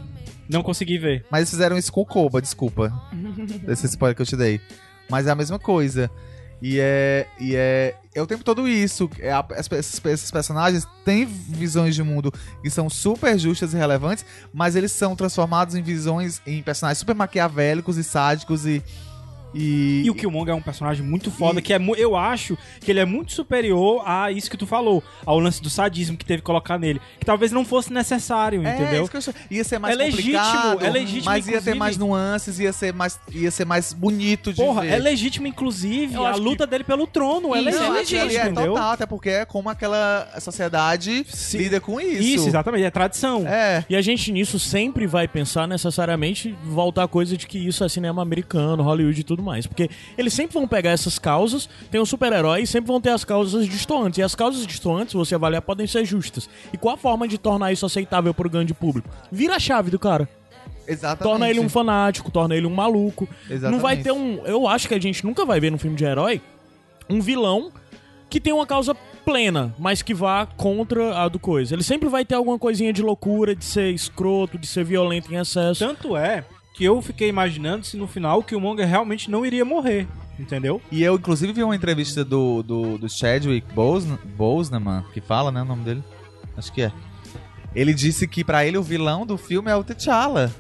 Não 0.49 0.62
consegui 0.62 0.99
ver. 0.99 1.25
Mas 1.31 1.41
eles 1.41 1.50
fizeram 1.50 1.77
isso 1.77 1.93
com 1.93 2.00
o 2.00 2.07
Koba, 2.07 2.41
desculpa. 2.41 2.93
Esse 3.69 3.87
spoiler 3.87 4.17
que 4.17 4.23
eu 4.23 4.27
te 4.27 4.37
dei. 4.37 4.61
Mas 5.11 5.27
é 5.27 5.31
a 5.31 5.35
mesma 5.35 5.59
coisa. 5.59 6.11
E 6.61 6.79
é. 6.81 7.27
E 7.38 7.55
é. 7.55 7.95
É 8.15 8.23
o 8.23 8.27
tempo 8.27 8.43
todo 8.43 8.67
isso. 8.67 9.09
É 9.21 9.31
a- 9.31 9.47
esses, 9.77 10.00
esses 10.05 10.31
personagens 10.31 10.87
têm 11.05 11.25
visões 11.25 11.95
de 11.95 12.03
mundo 12.03 12.33
que 12.62 12.71
são 12.71 12.88
super 12.91 13.38
justas 13.38 13.73
e 13.75 13.77
relevantes, 13.77 14.25
mas 14.53 14.75
eles 14.75 14.91
são 14.91 15.15
transformados 15.15 15.75
em 15.75 15.83
visões, 15.83 16.41
em 16.47 16.62
personagens 16.62 16.99
super 16.99 17.15
maquiavélicos 17.15 17.97
e 17.97 18.03
sádicos 18.05 18.67
e. 18.67 18.83
E, 19.59 20.03
E 20.05 20.11
o 20.11 20.15
Killmonger 20.15 20.53
é 20.55 20.57
um 20.57 20.62
personagem 20.62 21.05
muito 21.05 21.31
foda, 21.31 21.59
E- 21.59 21.62
que 21.62 21.73
é, 21.73 21.81
eu 21.97 22.15
acho 22.17 22.57
que 22.81 22.91
ele 22.91 23.00
é 23.00 23.05
muito 23.05 23.33
superior 23.33 24.03
a 24.07 24.31
isso 24.31 24.49
que 24.50 24.57
tu 24.57 24.67
falou, 24.67 25.03
ao 25.27 25.38
lance 25.41 25.61
do 25.61 25.69
sadismo 25.69 26.17
que 26.17 26.25
teve 26.25 26.38
que 26.43 26.47
colocar 26.47 26.79
nele. 26.79 27.00
Que 27.19 27.27
talvez 27.27 27.50
não 27.50 27.65
fosse 27.65 27.93
necessário, 27.93 28.65
É, 28.65 28.75
entendeu? 28.75 29.03
isso 29.03 29.11
que 29.11 29.17
eu 29.17 29.19
achei. 29.19 29.35
Ia 29.50 29.65
ser 29.65 29.79
mais 29.79 29.95
É 29.95 29.99
legítimo, 29.99 30.81
é 30.81 30.91
legítimo, 30.91 31.25
mas 31.25 31.49
ia 31.49 31.61
ter 31.61 31.75
mais 31.75 31.97
nuances, 31.97 32.59
ia 32.61 32.73
ser 32.73 32.93
mais, 32.93 33.19
ia 33.33 33.50
ser 33.50 33.65
mais 33.65 33.93
bonito 33.93 34.53
de 34.53 34.62
Porra, 34.62 34.83
ver. 34.83 34.93
é 34.93 34.99
legítimo, 34.99 35.47
inclusive, 35.47 36.15
Eu 36.15 36.27
a 36.27 36.37
luta 36.37 36.67
dele 36.67 36.85
pelo 36.85 37.07
trono. 37.07 37.55
É 37.55 37.59
Isso, 37.59 37.65
legítimo, 37.67 37.95
é 37.95 37.99
legítimo, 37.99 38.23
é 38.23 38.50
entendeu? 38.50 38.73
total, 38.75 38.91
até 38.93 39.07
porque 39.07 39.29
é 39.31 39.45
como 39.45 39.69
aquela 39.69 40.29
sociedade 40.41 41.25
Sim. 41.29 41.59
lida 41.59 41.81
com 41.81 42.00
isso. 42.00 42.23
Isso, 42.23 42.49
exatamente, 42.49 42.85
é 42.85 42.91
tradição. 42.91 43.47
É. 43.47 43.85
E 43.88 43.97
a 43.97 44.00
gente 44.03 44.31
nisso 44.31 44.59
sempre 44.59 45.07
vai 45.07 45.27
pensar 45.27 45.67
necessariamente 45.67 46.55
voltar 46.65 47.05
a 47.05 47.09
coisa 47.09 47.37
de 47.37 47.47
que 47.47 47.59
isso 47.59 47.83
é 47.83 47.88
cinema 47.88 48.23
americano, 48.23 48.83
Hollywood 48.83 49.21
e 49.21 49.25
tudo 49.25 49.43
mais. 49.43 49.48
Porque 49.67 49.90
eles 50.17 50.33
sempre 50.33 50.55
vão 50.55 50.67
pegar 50.67 50.90
essas 50.90 51.19
causas, 51.19 51.69
tem 51.90 52.00
um 52.00 52.07
super-herói 52.07 52.62
e 52.62 52.67
sempre 52.67 52.88
vão 52.88 53.00
ter 53.00 53.11
as 53.11 53.25
causas 53.25 53.67
distoantes. 53.67 54.19
E 54.19 54.23
as 54.23 54.35
causas 54.35 54.67
distoantes, 54.67 55.12
se 55.12 55.17
você 55.17 55.35
avaliar, 55.35 55.62
podem 55.62 55.87
ser 55.87 56.05
justas. 56.05 56.49
E 56.73 56.76
qual 56.76 56.95
a 56.95 56.99
forma 56.99 57.26
de 57.26 57.38
tornar 57.38 57.73
isso 57.73 57.87
aceitável 57.87 58.33
pro 58.35 58.49
grande 58.49 58.75
público? 58.75 59.09
Vira 59.31 59.57
a 59.57 59.59
chave 59.59 59.90
do 59.90 59.99
cara. 59.99 60.28
Exatamente. 60.87 61.23
Torna 61.23 61.50
ele 61.50 61.61
um 61.61 61.69
fanático, 61.69 62.31
torna 62.31 62.57
ele 62.57 62.67
um 62.67 62.75
maluco. 62.75 63.28
Exatamente. 63.45 63.73
Não 63.73 63.78
vai 63.78 63.97
ter 63.99 64.11
um. 64.11 64.45
Eu 64.47 64.67
acho 64.67 64.88
que 64.88 64.95
a 64.95 65.00
gente 65.00 65.25
nunca 65.25 65.45
vai 65.45 65.61
ver 65.61 65.71
num 65.71 65.78
filme 65.78 65.97
de 65.97 66.05
herói 66.05 66.40
um 67.11 67.21
vilão 67.21 67.71
que 68.31 68.40
tem 68.40 68.52
uma 68.52 68.67
causa 68.67 68.95
plena, 69.25 69.75
mas 69.78 70.02
que 70.02 70.14
vá 70.14 70.47
contra 70.47 71.19
a 71.19 71.28
do 71.28 71.38
coisa. 71.38 71.75
Ele 71.75 71.83
sempre 71.83 72.09
vai 72.09 72.25
ter 72.25 72.35
alguma 72.35 72.59
coisinha 72.59 72.93
de 72.93 73.02
loucura, 73.02 73.55
de 73.55 73.64
ser 73.64 73.93
escroto, 73.93 74.59
de 74.59 74.67
ser 74.67 74.85
violento 74.85 75.33
em 75.33 75.37
excesso. 75.37 75.87
Tanto 75.87 76.17
é 76.17 76.45
que 76.79 76.85
eu 76.85 77.03
fiquei 77.03 77.29
imaginando 77.29 77.85
se 77.85 77.97
no 77.97 78.07
final 78.07 78.39
o 78.39 78.45
Killmonger 78.45 78.87
realmente 78.87 79.29
não 79.29 79.45
iria 79.45 79.65
morrer, 79.65 80.07
entendeu? 80.39 80.81
E 80.93 81.03
eu, 81.03 81.17
inclusive, 81.17 81.53
vi 81.53 81.65
uma 81.65 81.75
entrevista 81.75 82.25
do, 82.25 82.63
do, 82.63 82.97
do 82.97 83.09
Chadwick 83.09 83.75
Boseman, 83.75 84.17
Boseman, 84.37 85.05
que 85.13 85.21
fala, 85.21 85.51
né, 85.51 85.61
o 85.61 85.65
nome 85.65 85.83
dele? 85.83 86.05
Acho 86.57 86.73
que 86.73 86.83
é. 86.83 86.93
Ele 87.75 87.93
disse 87.93 88.29
que 88.29 88.45
pra 88.45 88.65
ele 88.65 88.79
o 88.79 88.83
vilão 88.83 89.27
do 89.27 89.37
filme 89.37 89.69
é 89.69 89.75
o 89.75 89.83
T'Challa. 89.83 90.55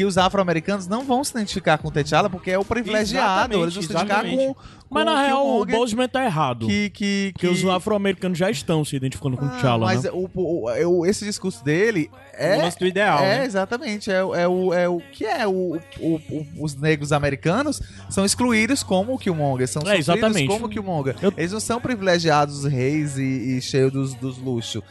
Que 0.00 0.04
os 0.06 0.16
afro-americanos 0.16 0.86
não 0.86 1.04
vão 1.04 1.22
se 1.22 1.30
identificar 1.32 1.76
com 1.76 1.88
o 1.88 1.90
T'Challa 1.90 2.30
porque 2.30 2.50
é 2.50 2.58
o 2.58 2.64
privilegiado. 2.64 3.52
Exatamente, 3.52 3.62
Eles 3.64 3.74
vão 3.74 3.82
se 3.82 3.90
identificar 3.90 4.24
exatamente. 4.24 4.54
com, 4.54 4.56
Mas 4.88 5.04
com 5.04 5.10
na 5.10 5.22
real, 5.26 5.60
o 5.60 5.66
Boseman 5.66 6.08
tá 6.08 6.24
errado. 6.24 6.66
que, 6.66 6.88
que, 6.88 7.30
Porque 7.34 7.46
os 7.48 7.62
afro-americanos 7.66 8.38
já 8.38 8.50
estão 8.50 8.82
se 8.82 8.96
identificando 8.96 9.36
com 9.36 9.44
o 9.44 9.48
Ah, 9.48 9.52
T'Challa, 9.58 9.84
mas 9.84 10.04
né? 10.04 10.10
o, 10.10 10.26
o- 10.34 11.00
o- 11.00 11.04
esse 11.06 11.22
discurso 11.26 11.62
dele 11.62 12.10
é. 12.32 12.56
O 12.56 12.62
lance 12.62 12.78
do 12.78 12.86
ideal, 12.86 13.18
É, 13.18 13.40
né? 13.40 13.44
exatamente. 13.44 14.10
É, 14.10 14.24
o- 14.24 14.34
é 14.34 14.48
o, 14.48 14.72
é 14.72 14.88
o 14.88 15.00
que 15.12 15.26
é 15.26 15.46
o, 15.46 15.76
o- 16.00 16.14
o- 16.30 16.46
os 16.64 16.74
negros 16.74 17.12
americanos 17.12 17.82
são 18.08 18.24
excluídos 18.24 18.82
como 18.82 19.12
o 19.12 19.18
Killmonger, 19.18 19.68
são 19.68 19.82
É, 19.86 19.98
exatamente. 19.98 20.48
como 20.48 20.64
o 20.64 20.68
Killmonger. 20.70 21.14
Eu- 21.20 21.34
Eles 21.36 21.52
não 21.52 21.60
são 21.60 21.78
privilegiados, 21.78 22.64
reis 22.64 23.18
e, 23.18 23.58
e 23.58 23.60
cheios 23.60 23.92
dos, 23.92 24.14
dos 24.14 24.38
luxos. 24.38 24.82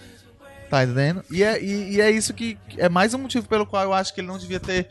Tá 0.70 0.84
entendendo? 0.84 1.24
E 1.32 1.44
é, 1.44 1.62
e, 1.62 1.96
e 1.96 2.02
é 2.02 2.12
isso 2.12 2.34
que 2.34 2.58
é 2.78 2.88
mais 2.88 3.14
um 3.14 3.18
motivo 3.18 3.48
pelo 3.48 3.66
qual 3.66 3.84
eu 3.84 3.94
acho 3.94 4.14
que 4.14 4.22
ele 4.22 4.28
não 4.28 4.38
devia 4.38 4.60
ter 4.60 4.88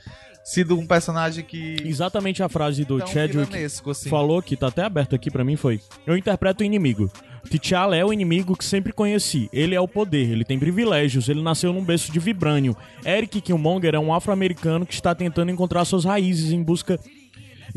sido 0.49 0.79
um 0.79 0.87
personagem 0.87 1.45
que. 1.45 1.77
Exatamente 1.85 2.43
a 2.43 2.49
frase 2.49 2.85
do 2.85 2.99
Chadwick 3.07 3.55
assim. 3.65 4.09
falou, 4.09 4.43
que 4.43 4.57
tá 4.57 4.69
até 4.69 4.83
aberto 4.83 5.15
aqui 5.15 5.31
pra 5.31 5.45
mim, 5.45 5.57
foi: 5.57 5.81
Eu 6.07 6.17
interpreto 6.17 6.63
o 6.63 6.67
inimigo. 6.67 7.11
T'Challa 7.49 7.97
é 7.97 8.05
o 8.05 8.13
inimigo 8.13 8.57
que 8.57 8.65
sempre 8.65 8.93
conheci. 8.93 9.49
Ele 9.53 9.75
é 9.75 9.81
o 9.81 9.89
poder, 9.89 10.31
ele 10.31 10.45
tem 10.45 10.59
privilégios, 10.59 11.29
ele 11.29 11.43
nasceu 11.43 11.73
num 11.73 11.85
berço 11.85 12.11
de 12.13 12.19
vibrânio. 12.19 12.77
Eric 13.05 13.41
Killmonger 13.41 13.95
é 13.95 13.99
um 13.99 14.13
afro-americano 14.13 14.85
que 14.85 14.95
está 14.95 15.15
tentando 15.15 15.51
encontrar 15.51 15.85
suas 15.85 16.05
raízes 16.05 16.53
em 16.53 16.63
busca. 16.63 16.99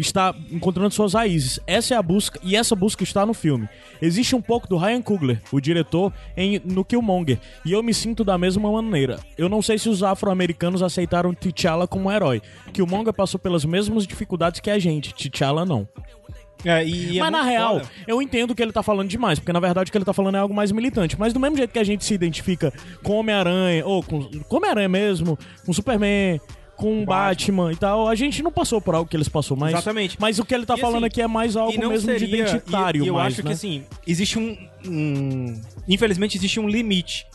Está 0.02 0.34
encontrando 0.52 0.92
suas 0.92 1.14
raízes. 1.14 1.60
Essa 1.68 1.94
é 1.94 1.98
a 1.98 2.02
busca, 2.02 2.40
e 2.44 2.56
essa 2.56 2.76
busca 2.76 3.04
está 3.04 3.24
no 3.24 3.36
filme. 3.36 3.70
Existe 4.02 4.36
um 4.36 4.42
pouco 4.42 4.68
do 4.68 4.76
Ryan 4.76 5.02
Coogler, 5.02 5.40
o 5.52 5.62
diretor, 5.62 6.12
em, 6.36 6.60
no 6.66 6.84
Killmonger, 6.84 7.40
e 7.64 7.72
eu 7.72 7.84
me 7.84 7.94
sinto 7.94 8.24
da 8.24 8.36
mesma 8.36 8.72
maneira. 8.72 9.20
Eu 9.38 9.48
não 9.48 9.62
sei 9.62 9.78
se 9.78 9.88
os 9.88 10.02
afro-americanos 10.02 10.82
aceitaram 10.82 11.36
T'Challa 11.36 11.88
como 11.88 12.12
herói. 12.12 12.42
Killmonger 12.74 13.14
passou 13.14 13.40
pelas 13.40 13.64
mesmas 13.64 14.08
dificuldades 14.08 14.60
que 14.60 14.72
a 14.72 14.80
gente, 14.80 15.14
T'Challa 15.14 15.64
não. 15.66 15.88
É, 16.66 16.84
é 16.84 17.20
Mas 17.20 17.32
na 17.32 17.40
muito 17.40 17.50
real, 17.50 17.80
foda. 17.80 17.92
eu 18.08 18.22
entendo 18.22 18.56
que 18.56 18.62
ele 18.62 18.72
tá 18.72 18.84
falando 18.84 19.08
demais, 19.08 19.40
porque 19.40 19.54
na 19.54 19.60
verdade 19.60 19.90
o 19.90 19.92
que 19.92 19.98
ele 19.98 20.06
tá 20.06 20.14
falando 20.14 20.36
é 20.36 20.40
algo 20.40 20.54
mais 20.54 20.72
militante. 20.72 21.20
Mas 21.20 21.32
do 21.34 21.40
mesmo 21.40 21.58
jeito 21.58 21.72
que 21.72 21.80
a 21.80 21.84
gente 21.84 22.04
se 22.04 22.14
identifica 22.14 22.74
com 23.04 23.14
Homem-Aranha, 23.18 23.86
ou 23.86 24.04
com, 24.04 24.24
com 24.24 24.58
Homem-Aranha 24.58 24.90
mesmo, 24.90 25.38
com 25.66 25.74
Superman, 25.74 26.40
com 26.82 27.06
Batman. 27.06 27.72
e 27.72 27.76
tal, 27.76 28.08
a 28.08 28.16
gente 28.16 28.42
não 28.44 28.52
passou 28.52 28.82
por 28.82 28.96
algo 28.96 29.10
que 29.10 29.16
eles 29.16 29.30
passou, 29.30 29.56
mas. 29.56 29.72
Exatamente. 29.74 30.18
Mas 30.20 30.40
o 30.40 30.46
que 30.46 30.54
ele 30.54 30.66
tá 30.66 30.76
E, 30.76 30.80
falando 30.82 30.98
assim, 30.98 31.06
aqui 31.06 31.22
é 31.22 31.28
mais 31.28 31.56
algo 31.56 31.78
mesmo 31.78 31.98
de 31.98 32.20
seria- 32.20 32.28
identitário, 32.42 33.02
e, 33.04 33.06
e 33.06 33.08
eu 33.08 33.14
mais, 33.16 33.34
acho 33.34 33.44
né? 33.44 33.48
que 33.50 33.54
assim, 33.54 33.84
existe 34.08 34.38
um, 34.40 34.58
um- 34.88 35.62
Infelizmente, 35.88 36.38
existe 36.38 36.60
um 36.60 36.68
limite 36.68 37.26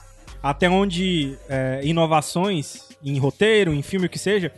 até 0.42 0.68
onde 0.68 1.36
é, 1.48 1.80
inovações 1.84 2.88
em 3.04 3.18
roteiro, 3.18 3.72
em 3.72 3.82
filme, 3.82 4.06
o 4.06 4.08
que 4.10 4.18
seja, 4.18 4.52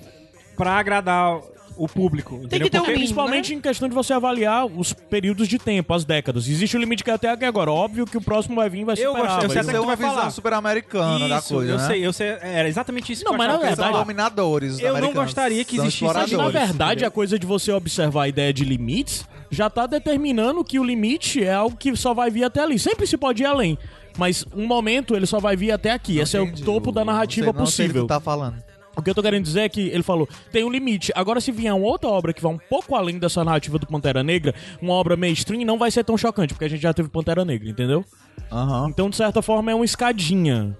pra 0.57 0.73
agradar 0.79 1.41
o 1.79 1.89
público. 1.89 2.35
entendeu? 2.43 2.67
que 2.67 2.71
ter 2.71 2.79
um 2.79 2.81
Porque- 2.81 2.93
mínimo, 2.93 2.99
Principalmente 3.15 3.55
em 3.55 3.61
questão 3.61 3.89
de 3.89 3.95
você 3.95 4.13
avaliar 4.13 4.67
os 4.67 4.93
períodos 4.93 5.47
de 5.49 5.59
tempo, 5.59 5.95
as 5.95 6.05
décadas. 6.05 6.49
Existe 6.49 6.77
um 6.77 6.81
limite 6.81 7.03
que 7.05 7.11
é 7.11 7.15
até 7.15 7.31
aqui 7.31 7.45
agora. 7.45 7.71
Óbvio 7.71 8.05
que 8.05 8.17
o 8.17 8.21
próximo 8.21 8.57
vai 8.57 8.69
vir 8.69 8.81
e 8.81 8.85
vai 8.85 8.95
Eu 8.99 9.13
superar. 9.13 9.27
gosto- 9.29 9.35
eu 9.45 9.49
vai 9.49 9.49
sei 9.51 9.61
até 9.61 9.71
é 9.71 9.75
que 9.75 9.81
tu 9.81 9.87
vai 9.87 9.97
visão 9.97 10.15
falar. 10.15 10.31
super 10.31 10.53
americana 10.53 11.29
da 11.29 11.39
Isso, 11.39 11.55
coisa, 11.55 11.73
eu 11.73 11.79
né? 11.79 11.87
sei, 11.87 12.07
eu 12.07 12.13
sei. 12.13 12.29
Era 12.43 12.69
exatamente 12.69 13.13
isso 13.13 13.25
Não, 13.25 13.33
que 13.33 13.35
eu 13.37 13.39
mas 13.39 13.47
na 13.49 13.55
São 13.55 13.63
verdade- 13.69 13.93
dominadores. 13.99 14.79
Eu 14.81 14.99
não 15.01 15.13
gostaria 15.13 15.65
que 15.65 15.77
existisse 15.77 16.29
que, 16.31 16.37
na 16.37 16.49
verdade, 16.49 16.93
entendeu? 16.95 17.09
a 17.09 17.11
coisa 17.11 17.39
de 17.39 17.47
você 17.47 17.71
observar 17.73 18.25
a 18.25 18.29
ideia 18.29 18.53
de 18.53 18.65
limites 18.65 19.25
já 19.51 19.71
tá 19.71 19.87
determinando 19.87 20.63
que 20.65 20.79
o 20.79 20.85
limite 20.85 21.43
é 21.43 21.55
algo 21.55 21.77
que 21.77 21.95
só 21.97 22.13
vai 22.13 22.31
vir 22.31 22.45
até 22.45 22.61
ali. 22.63 22.79
Sempre 22.79 23.07
se 23.07 23.17
pode 23.17 23.43
ir 23.43 23.47
além. 23.47 23.79
Mas 24.17 24.45
um 24.55 24.67
momento 24.67 25.15
ele 25.15 25.27
só 25.27 25.39
vai 25.39 25.57
vir 25.57 25.71
até 25.71 25.93
aqui. 25.93 26.19
Esse 26.19 26.37
é 26.37 26.43
Entendi. 26.43 26.63
o 26.63 26.65
topo 26.65 26.91
da 26.91 27.05
Não 27.05 27.13
narrativa 27.13 27.47
sei- 27.53 27.59
não 27.59 27.67
sei 27.67 27.87
o 27.87 27.89
que 27.89 27.93
possível. 27.95 28.05
tu 28.05 28.09
tá 28.09 28.21
falando. 28.21 28.57
O 28.99 29.03
que 29.03 29.09
eu 29.09 29.15
tô 29.15 29.23
querendo 29.23 29.45
dizer 29.45 29.61
é 29.61 29.69
que 29.69 29.89
ele 29.89 30.03
falou, 30.03 30.29
tem 30.51 30.65
um 30.65 30.71
limite. 30.71 31.13
Agora, 31.15 31.41
se 31.41 31.53
vier 31.53 31.73
uma 31.73 31.87
outra 31.87 32.11
obra 32.11 32.33
que 32.33 32.43
vai 32.43 32.53
um 32.53 32.59
pouco 32.59 32.97
além 32.97 33.17
dessa 33.17 33.45
narrativa 33.45 33.79
do 33.79 33.87
Pantera 33.87 34.25
Negra, 34.25 34.53
uma 34.83 34.93
obra 34.93 35.17
mainstream, 35.17 35.65
não 35.65 35.79
vai 35.79 35.89
ser 35.91 36.03
tão 36.05 36.19
chocante, 36.19 36.53
porque 36.53 36.65
a 36.65 36.69
gente 36.69 36.83
já 36.83 36.93
teve 36.93 37.09
Pantera 37.09 37.45
Negra, 37.45 37.69
entendeu? 37.69 38.05
Aham. 38.51 38.89
Então, 38.89 39.09
de 39.09 39.15
certa 39.15 39.41
forma, 39.41 39.71
é 39.71 39.75
uma 39.75 39.85
escadinha. 39.85 40.77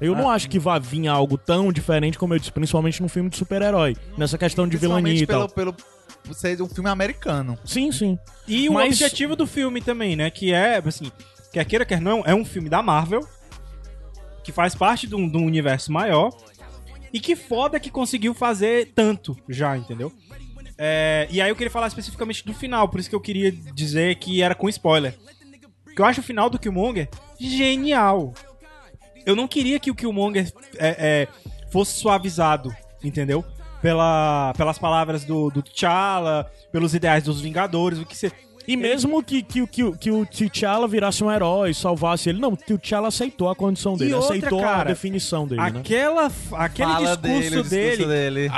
Eu 0.00 0.14
não 0.14 0.30
acho 0.30 0.48
que 0.48 0.58
vai 0.58 0.78
vir 0.80 1.06
algo 1.08 1.36
tão 1.36 1.72
diferente, 1.72 2.16
como 2.18 2.32
eu 2.34 2.38
disse, 2.38 2.52
principalmente 2.52 3.02
num 3.02 3.08
filme 3.08 3.28
de 3.28 3.36
super-herói. 3.36 3.96
Nessa 4.16 4.38
questão 4.38 4.66
de 4.66 4.76
vilania 4.76 5.12
e 5.12 5.26
tal. 5.26 5.48
pelo, 5.48 5.72
pelo 5.74 6.34
ser 6.34 6.60
um 6.62 6.68
filme 6.68 6.90
americano. 6.90 7.58
Sim, 7.64 7.90
sim. 7.90 8.18
E 8.46 8.68
o 8.68 8.74
Mas- 8.74 8.86
objetivo 8.94 9.34
do 9.36 9.46
filme 9.46 9.80
também, 9.80 10.14
né? 10.16 10.30
Que 10.30 10.52
é, 10.52 10.80
assim, 10.84 11.10
quer 11.52 11.64
queira, 11.64 11.84
quer 11.84 12.00
não, 12.00 12.22
é 12.24 12.34
um 12.34 12.44
filme 12.44 12.68
da 12.68 12.82
Marvel, 12.82 13.20
que 14.42 14.50
faz 14.50 14.74
parte 14.74 15.06
de 15.06 15.14
um, 15.14 15.28
de 15.28 15.36
um 15.36 15.46
universo 15.46 15.92
maior, 15.92 16.30
e 17.12 17.20
que 17.20 17.36
foda 17.36 17.78
que 17.78 17.90
conseguiu 17.90 18.34
fazer 18.34 18.92
tanto 18.94 19.36
já, 19.48 19.76
entendeu? 19.76 20.12
É, 20.78 21.28
e 21.30 21.40
aí 21.40 21.50
eu 21.50 21.56
queria 21.56 21.70
falar 21.70 21.86
especificamente 21.86 22.44
do 22.44 22.54
final, 22.54 22.88
por 22.88 22.98
isso 22.98 23.08
que 23.08 23.14
eu 23.14 23.20
queria 23.20 23.52
dizer 23.52 24.16
que 24.16 24.42
era 24.42 24.54
com 24.54 24.68
spoiler. 24.68 25.16
Porque 25.84 26.00
eu 26.00 26.06
acho 26.06 26.20
o 26.20 26.24
final 26.24 26.48
do 26.48 26.58
Killmonger 26.58 27.08
genial. 27.38 28.32
Eu 29.26 29.36
não 29.36 29.46
queria 29.46 29.78
que 29.78 29.90
o 29.90 29.94
Killmonger 29.94 30.50
é, 30.78 31.28
é, 31.28 31.28
fosse 31.70 31.98
suavizado, 32.00 32.74
entendeu? 33.04 33.44
Pela, 33.80 34.54
pelas 34.56 34.78
palavras 34.78 35.24
do, 35.24 35.50
do 35.50 35.62
T'Challa, 35.62 36.50
pelos 36.70 36.94
ideais 36.94 37.24
dos 37.24 37.40
Vingadores, 37.40 37.98
o 37.98 38.06
que 38.06 38.16
você... 38.16 38.32
E 38.66 38.76
mesmo 38.76 39.22
que, 39.22 39.42
que, 39.42 39.66
que, 39.66 39.92
que 39.96 40.10
o 40.10 40.24
T'Challa 40.24 40.86
virasse 40.86 41.22
um 41.24 41.30
herói, 41.30 41.74
salvasse 41.74 42.28
ele, 42.28 42.40
não, 42.40 42.52
o 42.52 42.56
T'Challa 42.56 43.08
aceitou 43.08 43.48
a 43.48 43.56
condição 43.56 43.96
dele, 43.96 44.14
outra, 44.14 44.36
aceitou 44.36 44.60
a 44.60 44.62
cara, 44.62 44.88
definição 44.90 45.46
dele, 45.46 45.60
né? 45.60 45.80
Aquela, 45.80 46.30
aquele 46.52 46.92
Fala 46.92 47.16
discurso 47.16 47.20
dele, 47.22 47.58
o 47.58 47.62
discurso 47.62 47.70
dele, 47.70 48.06
dele. 48.06 48.50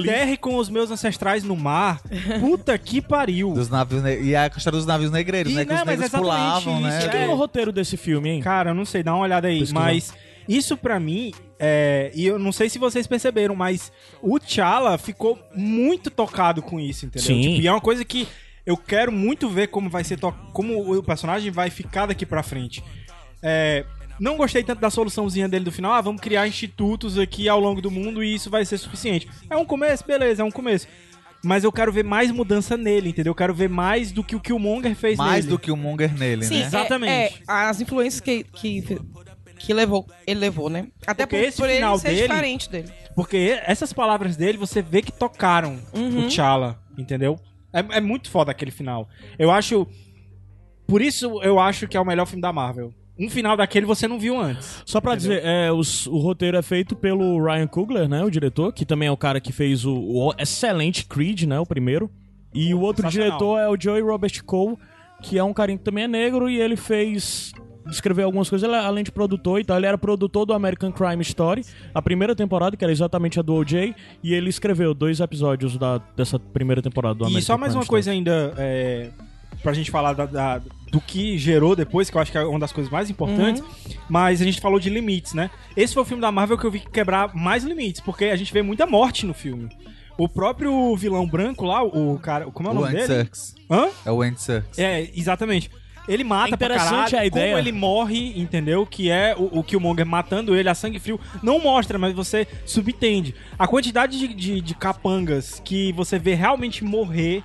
Enterre 0.00 0.36
com 0.36 0.56
os 0.56 0.68
meus 0.68 0.90
ancestrais 0.90 1.42
no 1.44 1.56
mar. 1.56 2.00
Puta 2.40 2.76
que 2.78 3.00
pariu. 3.00 3.52
Dos 3.52 3.68
navios 3.68 4.02
ne- 4.02 4.20
E 4.22 4.36
a 4.36 4.46
história 4.46 4.76
dos 4.78 4.86
navios 4.86 5.10
negreiros, 5.10 5.52
E, 5.52 5.54
né? 5.56 5.64
Que 5.64 5.70
né, 5.72 5.76
os 5.80 5.84
mas 5.86 5.98
negros 5.98 6.06
exatamente 6.08 6.34
pulavam, 6.62 6.80
né? 6.80 6.98
isso, 6.98 7.10
Quem 7.10 7.20
é 7.20 7.24
é. 7.24 7.28
o 7.28 7.34
roteiro 7.34 7.72
desse 7.72 7.96
filme, 7.96 8.28
hein? 8.30 8.40
Cara, 8.40 8.70
eu 8.70 8.74
não 8.74 8.84
sei, 8.84 9.02
dá 9.02 9.14
uma 9.14 9.22
olhada 9.24 9.48
aí. 9.48 9.58
Pesquisar. 9.60 9.80
Mas 9.80 10.12
isso 10.48 10.76
pra 10.76 10.98
mim, 10.98 11.32
é, 11.58 12.10
e 12.14 12.26
eu 12.26 12.38
não 12.38 12.52
sei 12.52 12.68
se 12.68 12.78
vocês 12.78 13.06
perceberam, 13.06 13.54
mas 13.54 13.92
o 14.20 14.38
T'Challa 14.38 14.98
ficou 14.98 15.38
muito 15.54 16.10
tocado 16.10 16.62
com 16.62 16.78
isso, 16.80 17.06
entendeu? 17.06 17.26
Sim. 17.26 17.40
Tipo, 17.40 17.60
e 17.62 17.66
é 17.66 17.70
uma 17.72 17.80
coisa 17.80 18.04
que 18.04 18.26
eu 18.64 18.76
quero 18.76 19.10
muito 19.12 19.48
ver 19.48 19.68
como 19.68 19.88
vai 19.90 20.04
ser, 20.04 20.18
como 20.52 20.96
o 20.96 21.02
personagem 21.02 21.50
vai 21.50 21.70
ficar 21.70 22.06
daqui 22.06 22.24
pra 22.26 22.42
frente. 22.42 22.82
É, 23.42 23.84
não 24.20 24.36
gostei 24.36 24.62
tanto 24.62 24.80
da 24.80 24.90
soluçãozinha 24.90 25.48
dele 25.48 25.64
do 25.64 25.72
final, 25.72 25.92
ah, 25.92 26.00
vamos 26.00 26.20
criar 26.20 26.46
institutos 26.46 27.18
aqui 27.18 27.48
ao 27.48 27.58
longo 27.58 27.80
do 27.80 27.90
mundo 27.90 28.22
e 28.22 28.34
isso 28.34 28.48
vai 28.50 28.64
ser 28.64 28.78
suficiente. 28.78 29.28
É 29.50 29.56
um 29.56 29.64
começo, 29.64 30.06
beleza, 30.06 30.42
é 30.42 30.44
um 30.44 30.50
começo. 30.50 30.86
Mas 31.44 31.64
eu 31.64 31.72
quero 31.72 31.92
ver 31.92 32.04
mais 32.04 32.30
mudança 32.30 32.76
nele, 32.76 33.08
entendeu? 33.08 33.32
Eu 33.32 33.34
quero 33.34 33.52
ver 33.52 33.68
mais 33.68 34.12
do 34.12 34.22
que 34.22 34.36
o 34.36 34.40
Killmonger 34.40 34.94
fez 34.94 35.18
Mais 35.18 35.44
nele. 35.44 35.48
do 35.48 35.58
que 35.58 35.72
o 35.72 35.76
Monger 35.76 36.16
nele, 36.16 36.44
Sim, 36.44 36.60
né? 36.60 36.66
Exatamente. 36.66 37.12
É, 37.12 37.52
é, 37.52 37.52
as 37.68 37.80
influências 37.80 38.20
que, 38.20 38.44
que, 38.44 39.00
que 39.58 39.74
levou, 39.74 40.06
ele 40.24 40.38
levou, 40.38 40.70
né? 40.70 40.86
Até 41.04 41.26
Porque 41.26 41.38
por, 41.42 41.48
esse 41.48 41.56
por 41.56 41.66
ele 41.68 41.78
final 41.78 41.98
ser 41.98 42.08
dele- 42.10 42.22
diferente 42.28 42.70
dele. 42.70 42.88
Porque 43.16 43.58
essas 43.66 43.92
palavras 43.92 44.36
dele, 44.36 44.56
você 44.56 44.80
vê 44.80 45.02
que 45.02 45.10
tocaram 45.10 45.80
Uhum. 45.92 46.20
o 46.26 46.28
T'Challa, 46.28 46.80
entendeu? 46.96 47.36
É, 47.72 47.98
é 47.98 48.00
muito 48.00 48.30
foda 48.30 48.50
aquele 48.50 48.70
final. 48.70 49.08
Eu 49.38 49.50
acho... 49.50 49.86
Por 50.86 51.00
isso 51.00 51.40
eu 51.42 51.58
acho 51.58 51.86
que 51.88 51.96
é 51.96 52.00
o 52.00 52.04
melhor 52.04 52.26
filme 52.26 52.42
da 52.42 52.52
Marvel. 52.52 52.92
Um 53.18 53.30
final 53.30 53.56
daquele 53.56 53.86
você 53.86 54.08
não 54.08 54.18
viu 54.18 54.38
antes. 54.38 54.82
Só 54.84 55.00
pra 55.00 55.14
Entendeu? 55.14 55.36
dizer, 55.36 55.46
é, 55.48 55.70
os- 55.72 56.06
o 56.06 56.18
roteiro 56.18 56.56
é 56.56 56.62
feito 56.62 56.96
pelo 56.96 57.42
Ryan 57.44 57.66
Coogler, 57.66 58.08
né, 58.08 58.24
o 58.24 58.30
diretor, 58.30 58.72
que 58.72 58.84
também 58.84 59.06
é 59.08 59.10
o 59.12 59.16
cara 59.16 59.40
que 59.40 59.52
fez 59.52 59.84
o, 59.84 59.94
o 59.94 60.34
excelente 60.38 61.04
Creed, 61.06 61.42
né, 61.44 61.58
o 61.60 61.66
primeiro. 61.66 62.10
E 62.54 62.74
o 62.74 62.80
outro 62.80 63.08
diretor 63.08 63.58
é 63.58 63.68
o 63.68 63.80
Joey 63.80 64.02
Robert 64.02 64.42
Cole, 64.44 64.76
que 65.22 65.38
é 65.38 65.44
um 65.44 65.52
carinha 65.54 65.78
que 65.78 65.84
também 65.84 66.04
é 66.04 66.08
negro 66.08 66.50
e 66.50 66.60
ele 66.60 66.76
fez 66.76 67.52
escreveu 67.90 68.24
algumas 68.26 68.48
coisas, 68.48 68.68
ele, 68.68 68.76
além 68.76 69.02
de 69.04 69.10
produtor 69.12 69.60
e 69.60 69.64
tal, 69.64 69.76
ele 69.76 69.86
era 69.86 69.98
produtor 69.98 70.46
do 70.46 70.52
American 70.52 70.92
Crime 70.92 71.22
Story, 71.22 71.64
a 71.94 72.00
primeira 72.02 72.34
temporada, 72.34 72.76
que 72.76 72.84
era 72.84 72.92
exatamente 72.92 73.38
a 73.38 73.42
do 73.42 73.54
OJ, 73.54 73.94
e 74.22 74.34
ele 74.34 74.50
escreveu 74.50 74.94
dois 74.94 75.20
episódios 75.20 75.76
da, 75.76 75.98
dessa 76.16 76.38
primeira 76.38 76.80
temporada 76.82 77.14
do 77.14 77.24
American 77.24 77.40
E 77.40 77.42
só 77.42 77.58
mais 77.58 77.72
Crime 77.72 77.78
uma 77.78 77.82
Story. 77.84 77.88
coisa 77.88 78.10
ainda, 78.10 78.54
é, 78.56 79.10
pra 79.62 79.72
gente 79.72 79.90
falar 79.90 80.12
da- 80.12 80.26
da- 80.26 80.60
do 80.90 81.00
que 81.00 81.38
gerou 81.38 81.74
depois, 81.74 82.10
que 82.10 82.16
eu 82.16 82.20
acho 82.20 82.30
que 82.30 82.36
é 82.38 82.44
uma 82.44 82.58
das 82.58 82.72
coisas 82.72 82.92
mais 82.92 83.08
importantes, 83.08 83.62
mas 84.08 84.42
a 84.42 84.44
gente 84.44 84.60
falou 84.60 84.78
de 84.78 84.90
limites, 84.90 85.32
né? 85.34 85.50
Esse 85.76 85.94
foi 85.94 86.02
o 86.02 86.06
filme 86.06 86.20
da 86.20 86.30
Marvel 86.30 86.58
que 86.58 86.66
eu 86.66 86.70
vi 86.70 86.80
quebrar 86.80 87.34
mais 87.34 87.64
limites, 87.64 88.00
porque 88.00 88.26
a 88.26 88.36
gente 88.36 88.52
vê 88.52 88.60
muita 88.62 88.86
morte 88.86 89.24
no 89.24 89.32
filme. 89.32 89.68
O 90.18 90.28
próprio 90.28 90.94
vilão 90.94 91.26
branco 91.26 91.64
lá, 91.64 91.82
o 91.82 92.18
cara. 92.18 92.44
Como 92.50 92.68
é 92.68 92.72
o, 92.72 92.74
O 92.74 92.80
nome 92.80 92.88
Andy 92.88 92.96
dele? 92.96 93.06
Serkis. 93.06 93.54
Hã? 93.70 93.88
É 94.04 94.12
o 94.12 94.20
Andy 94.20 94.40
Serkis. 94.40 94.78
É, 94.78 95.10
exatamente. 95.14 95.70
Ele 96.08 96.24
mata 96.24 96.54
É 96.54 96.56
pra 96.56 96.66
interessante 96.66 97.10
caralho. 97.12 97.18
a 97.18 97.26
ideia. 97.26 97.46
Como 97.56 97.58
ele 97.58 97.72
morre, 97.72 98.40
entendeu? 98.40 98.84
Que 98.84 99.10
é 99.10 99.34
o, 99.36 99.60
o 99.60 99.64
Killmonger 99.64 100.04
matando 100.04 100.56
ele 100.56 100.68
a 100.68 100.74
sangue 100.74 100.98
frio. 100.98 101.18
Não 101.42 101.60
mostra, 101.60 101.98
mas 101.98 102.12
você 102.12 102.46
subentende. 102.66 103.34
A 103.58 103.66
quantidade 103.68 104.18
de, 104.18 104.28
de, 104.34 104.60
de 104.60 104.74
capangas 104.74 105.60
que 105.64 105.92
você 105.92 106.18
vê 106.18 106.34
realmente 106.34 106.84
morrer. 106.84 107.42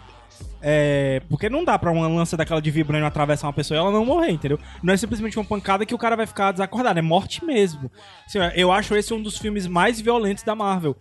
É, 0.60 1.22
porque 1.30 1.50
não 1.50 1.64
dá 1.64 1.78
pra 1.78 1.92
uma 1.92 2.08
lança 2.08 2.36
daquela 2.36 2.60
de 2.62 2.72
vibrânio 2.72 3.06
atravessar 3.06 3.46
uma 3.48 3.54
pessoa 3.54 3.78
e 3.78 3.80
ela 3.80 3.92
não 3.92 4.04
morrer, 4.04 4.32
entendeu? 4.32 4.60
Não 4.82 4.92
é 4.94 4.98
simplesmente 4.98 5.38
uma 5.38 5.46
pancada 5.46 5.86
que 5.86 5.94
o 5.94 5.98
cara 5.98 6.16
vai 6.16 6.26
ficar 6.26 6.52
desacordado, 6.52 6.98
é 6.98 7.02
morte 7.02 7.46
mesmo. 7.46 7.92
Assim, 8.26 8.40
eu 8.56 8.72
acho 8.72 8.96
esse 8.96 9.14
um 9.14 9.22
dos 9.22 9.38
filmes 9.38 9.68
mais 9.68 10.02
violentos 10.02 10.44
da 10.44 10.56
Marvel. 10.56 10.96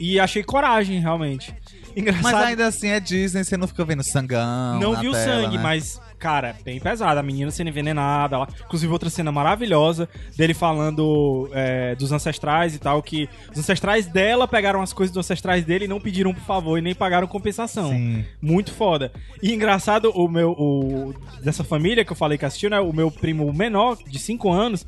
E 0.00 0.18
achei 0.18 0.42
coragem, 0.42 1.00
realmente. 1.00 1.54
Engraçado. 1.96 2.22
Mas 2.22 2.34
ainda 2.34 2.66
assim 2.66 2.88
é 2.88 3.00
Disney, 3.00 3.44
você 3.44 3.56
não 3.56 3.66
fica 3.66 3.84
vendo 3.84 4.02
sangão. 4.02 4.78
não 4.80 4.96
viu 4.96 5.12
tela, 5.12 5.24
sangue, 5.24 5.56
né? 5.56 5.62
mas, 5.62 6.00
cara, 6.18 6.56
bem 6.64 6.78
pesado. 6.80 7.18
A 7.18 7.22
menina 7.22 7.50
sendo 7.50 7.68
envenenada. 7.68 8.38
Lá. 8.38 8.48
Inclusive, 8.64 8.92
outra 8.92 9.10
cena 9.10 9.32
maravilhosa 9.32 10.08
dele 10.36 10.54
falando 10.54 11.48
é, 11.52 11.94
dos 11.94 12.12
ancestrais 12.12 12.74
e 12.74 12.78
tal. 12.78 13.02
Que 13.02 13.28
os 13.52 13.58
ancestrais 13.58 14.06
dela 14.06 14.46
pegaram 14.46 14.82
as 14.82 14.92
coisas 14.92 15.12
dos 15.12 15.24
ancestrais 15.24 15.64
dele 15.64 15.86
e 15.86 15.88
não 15.88 16.00
pediram 16.00 16.32
por 16.32 16.44
favor 16.44 16.78
e 16.78 16.82
nem 16.82 16.94
pagaram 16.94 17.26
compensação. 17.26 17.90
Sim. 17.90 18.24
Muito 18.40 18.72
foda. 18.72 19.12
E 19.42 19.52
engraçado, 19.52 20.10
o 20.10 20.28
meu. 20.28 20.52
O, 20.52 21.14
dessa 21.42 21.64
família 21.64 22.04
que 22.04 22.12
eu 22.12 22.16
falei 22.16 22.38
que 22.38 22.44
assistiu, 22.44 22.70
né? 22.70 22.80
O 22.80 22.92
meu 22.92 23.10
primo 23.10 23.52
menor, 23.52 23.98
de 24.06 24.18
5 24.18 24.50
anos. 24.52 24.86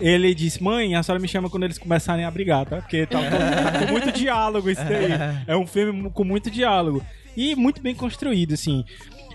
Ele 0.00 0.34
disse, 0.34 0.62
mãe, 0.62 0.94
a 0.94 1.02
senhora 1.02 1.20
me 1.20 1.28
chama 1.28 1.50
quando 1.50 1.64
eles 1.64 1.78
começarem 1.78 2.24
a 2.24 2.30
brigar, 2.30 2.64
tá? 2.66 2.76
Porque 2.76 3.06
tá, 3.06 3.20
tá 3.20 3.86
com 3.86 3.92
muito 3.92 4.12
diálogo 4.12 4.70
isso 4.70 4.82
daí. 4.82 5.44
É 5.46 5.56
um 5.56 5.66
filme 5.66 6.10
com 6.10 6.24
muito 6.24 6.50
diálogo. 6.50 7.04
E 7.36 7.54
muito 7.54 7.80
bem 7.80 7.94
construído, 7.94 8.54
assim. 8.54 8.84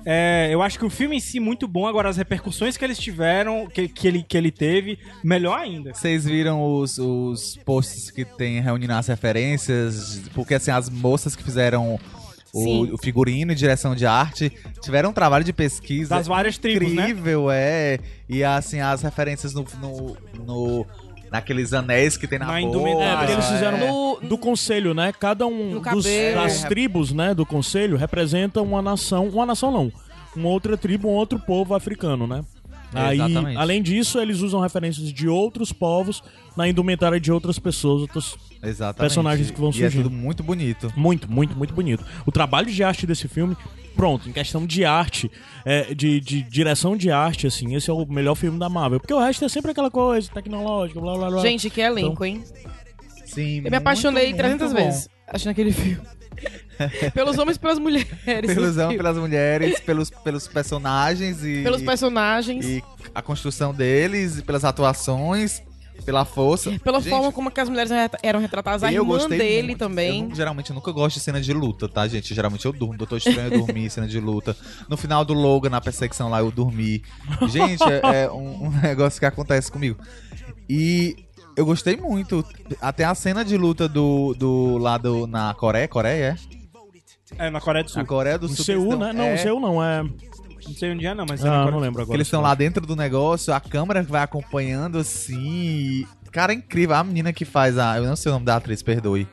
É, 0.06 0.49
eu 0.51 0.62
acho 0.62 0.78
que 0.78 0.86
o 0.86 0.89
filme 0.89 1.17
em 1.17 1.19
si 1.19 1.39
muito 1.39 1.67
bom, 1.67 1.88
agora 1.88 2.08
as 2.08 2.17
repercussões 2.17 2.78
que 2.78 2.86
eles 2.86 2.99
tiveram, 2.99 3.67
que, 3.67 3.88
que, 3.88 4.08
ele, 4.08 4.21
que 4.21 4.38
ele 4.38 4.51
teve, 4.51 4.99
melhor 5.23 5.60
ainda. 5.60 5.93
Vocês 5.93 6.25
viram 6.25 6.63
os, 6.63 6.99
os 6.99 7.58
posts 7.65 8.12
que 8.12 8.23
tem 8.23 8.62
reunindo 8.62 8.93
as 8.93 9.08
referências? 9.08 10.21
Porque 10.36 10.54
assim, 10.54 10.69
as 10.69 10.89
moças 10.89 11.36
que 11.36 11.43
fizeram 11.43 11.99
Sim. 12.63 12.91
o, 12.91 12.96
o 12.96 12.98
figurino 12.98 13.52
e 13.52 13.56
direção 13.56 13.94
de 13.96 14.06
arte 14.06 14.52
tiveram 14.82 15.10
um 15.10 15.13
trabalho 15.13 15.44
de 15.44 15.52
pesquisa 15.54 16.15
Das 16.15 16.28
várias 16.28 16.58
tribos, 16.58 16.91
né? 16.94 17.04
incrível, 17.04 17.50
é. 17.52 18.00
E 18.30 18.44
assim, 18.44 18.80
as 18.80 19.02
referências 19.02 19.54
no, 19.54 19.65
no, 19.82 20.18
no- 20.46 20.86
naqueles 21.32 21.74
anéis 21.74 22.15
que 22.18 22.28
tem 22.28 22.39
na, 22.39 22.46
Na 22.46 22.62
boca. 22.62 23.04
É, 23.04 23.15
porque 23.18 23.32
eles 23.34 23.46
Ah, 23.46 23.52
fizeram 23.54 23.78
No- 23.80 24.20
do 24.22 24.38
conselho, 24.38 24.94
né? 24.94 25.12
Cada 25.20 25.46
um 25.46 25.82
dos- 25.82 26.06
das 26.06 26.63
É. 26.63 26.68
tribos, 26.68 27.12
né, 27.12 27.34
do 27.34 27.46
conselho 27.46 27.98
representa 27.98 28.62
uma 28.62 28.82
nação, 28.82 29.28
uma 29.28 29.46
nação 29.46 29.72
não, 29.72 29.91
uma 30.36 30.50
outra 30.50 30.78
tribo, 30.78 31.10
um 31.10 31.13
outro 31.13 31.38
povo 31.39 31.74
africano, 31.76 32.26
né? 32.26 32.44
Aí, 32.95 33.17
Exatamente. 33.19 33.58
além 33.58 33.81
disso, 33.81 34.19
eles 34.19 34.39
usam 34.41 34.60
referências 34.62 35.12
de 35.12 35.27
outros 35.27 35.71
povos 35.73 36.23
na 36.55 36.67
indumentária 36.67 37.19
de 37.19 37.31
outras 37.31 37.60
pessoas, 37.60 38.01
outros 38.01 38.38
Exatamente. 38.63 38.99
personagens 38.99 39.51
que 39.51 39.60
vão 39.60 39.71
E 39.73 39.84
é 39.84 39.89
tudo 39.89 40.10
muito 40.10 40.41
bonito. 40.43 40.91
Muito, 40.95 41.29
muito, 41.29 41.55
muito 41.58 41.73
bonito. 41.73 42.05
O 42.25 42.31
trabalho 42.31 42.67
de 42.71 42.84
arte 42.84 43.05
desse 43.05 43.27
filme, 43.27 43.55
pronto, 43.95 44.29
em 44.29 44.31
questão 44.31 44.65
de 44.65 44.86
arte, 44.86 45.29
é, 45.65 45.93
de, 45.93 46.19
de 46.21 46.41
direção 46.43 46.95
de 46.95 47.12
arte, 47.12 47.45
assim, 47.47 47.75
esse 47.75 47.89
é 47.89 47.93
o 47.93 48.05
melhor 48.05 48.36
filme 48.36 48.58
da 48.58 48.69
Marvel. 48.69 48.99
Porque 48.99 49.13
o 49.13 49.19
resto 49.19 49.43
é 49.43 49.49
sempre 49.49 49.71
aquela 49.71 49.91
coisa 49.91 50.29
tecnológica, 50.34 50.99
blá 51.01 51.15
blá 51.17 51.29
blá. 51.29 51.41
Gente, 51.41 51.69
que 51.69 51.81
elenco, 51.81 52.23
hein? 52.23 52.43
Sim, 53.25 53.62
Eu 53.65 53.71
me 53.71 53.77
apaixonei 53.77 54.34
300 54.34 54.71
bom. 54.71 54.77
vezes 54.79 55.10
assistindo 55.27 55.51
aquele 55.51 55.71
filme. 55.73 56.01
pelos 57.14 57.38
homens 57.38 57.58
e 57.58 57.60
pelas 57.60 57.80
mulheres. 57.80 58.54
Pelos 58.54 58.78
homens, 58.78 58.98
pelas 58.98 59.18
mulheres, 59.18 59.80
pelos, 59.80 60.10
pelos 60.10 60.48
personagens 60.48 61.44
e, 61.44 61.64
Pelos 61.64 61.82
personagens. 61.82 62.66
e 62.66 62.84
a 63.14 63.22
construção 63.22 63.74
deles, 63.74 64.40
e 64.40 64.42
pelas 64.42 64.64
atuações, 64.66 65.62
pela 66.06 66.26
força. 66.26 66.78
Pela 66.84 67.00
Gente, 67.00 67.10
forma 67.10 67.32
como 67.32 67.50
que 67.50 67.60
as 67.60 67.70
mulheres 67.70 67.90
re- 67.90 68.10
eram 68.22 68.40
retratadas. 68.40 68.84
A 68.84 68.92
irmã 68.92 69.28
dele 69.30 69.68
muito. 69.68 69.80
também. 69.80 70.30
Eu, 70.30 70.36
geralmente 70.36 70.70
eu 70.70 70.76
nunca 70.76 70.92
gosto 70.92 71.16
de 71.16 71.22
cena 71.22 71.40
de 71.40 71.54
luta, 71.54 71.88
tá, 71.88 72.06
gente? 72.08 72.34
Geralmente 72.36 72.66
eu 72.66 72.74
durmo. 72.74 72.98
Doutor 72.98 73.18
Estranho 73.18 73.54
eu 73.54 73.60
dormi 73.66 73.90
cena 73.90 74.08
de 74.08 74.20
luta. 74.20 74.56
No 74.90 74.98
final 74.98 75.24
do 75.24 75.34
Logan, 75.34 75.70
na 75.70 75.80
perseguição 75.82 76.30
lá, 76.30 76.40
eu 76.40 76.52
dormi. 76.52 77.02
Gente, 77.50 77.82
é, 77.84 78.24
é 78.26 78.32
um, 78.32 78.66
um 78.66 78.70
negócio 78.82 79.20
que 79.20 79.26
acontece 79.26 79.72
comigo. 79.72 79.98
E 80.70 81.16
eu 81.56 81.66
gostei 81.66 81.96
muito. 81.96 82.44
Até 82.82 83.06
a 83.06 83.16
cena 83.16 83.46
de 83.46 83.56
luta 83.56 83.88
do, 83.88 84.34
do 84.38 84.78
lado 84.78 85.26
na 85.28 85.54
Coreia, 85.54 85.88
Coreia, 85.88 86.38
é? 86.52 86.55
É, 87.38 87.50
na 87.50 87.60
Coreia 87.60 87.84
do 87.84 87.90
Sul. 87.92 88.02
Na 88.02 88.08
Coreia 88.08 88.38
do 88.38 88.46
Em 88.46 88.50
Sul. 88.56 88.66
Seul, 88.66 88.98
né? 88.98 89.14
Não, 89.14 89.24
é, 89.24 89.38
Seul 89.38 89.60
não, 89.60 89.84
é... 89.84 90.04
Não 90.04 90.74
sei 90.74 90.92
onde 90.92 91.06
é, 91.06 91.14
não, 91.14 91.26
mas 91.28 91.44
é 91.44 91.48
Ah, 91.48 91.70
não 91.70 91.78
lembro 91.80 92.02
agora. 92.02 92.18
eles 92.18 92.26
estão 92.28 92.42
lá 92.42 92.56
dentro 92.56 92.86
do 92.88 92.96
negócio, 92.96 93.54
a 93.54 93.60
câmera 93.60 94.02
vai 94.02 94.24
acompanhando 94.24 94.98
assim. 94.98 96.08
Cara, 96.32 96.54
é 96.54 96.56
incrível. 96.56 96.96
A 96.96 97.04
menina 97.04 97.32
que 97.32 97.46
faz 97.46 97.78
a. 97.78 97.98
Eu 97.98 98.06
não 98.06 98.16
sei 98.16 98.32
o 98.32 98.34
nome 98.34 98.46
da 98.46 98.56
atriz, 98.56 98.82
perdoe. 98.82 99.28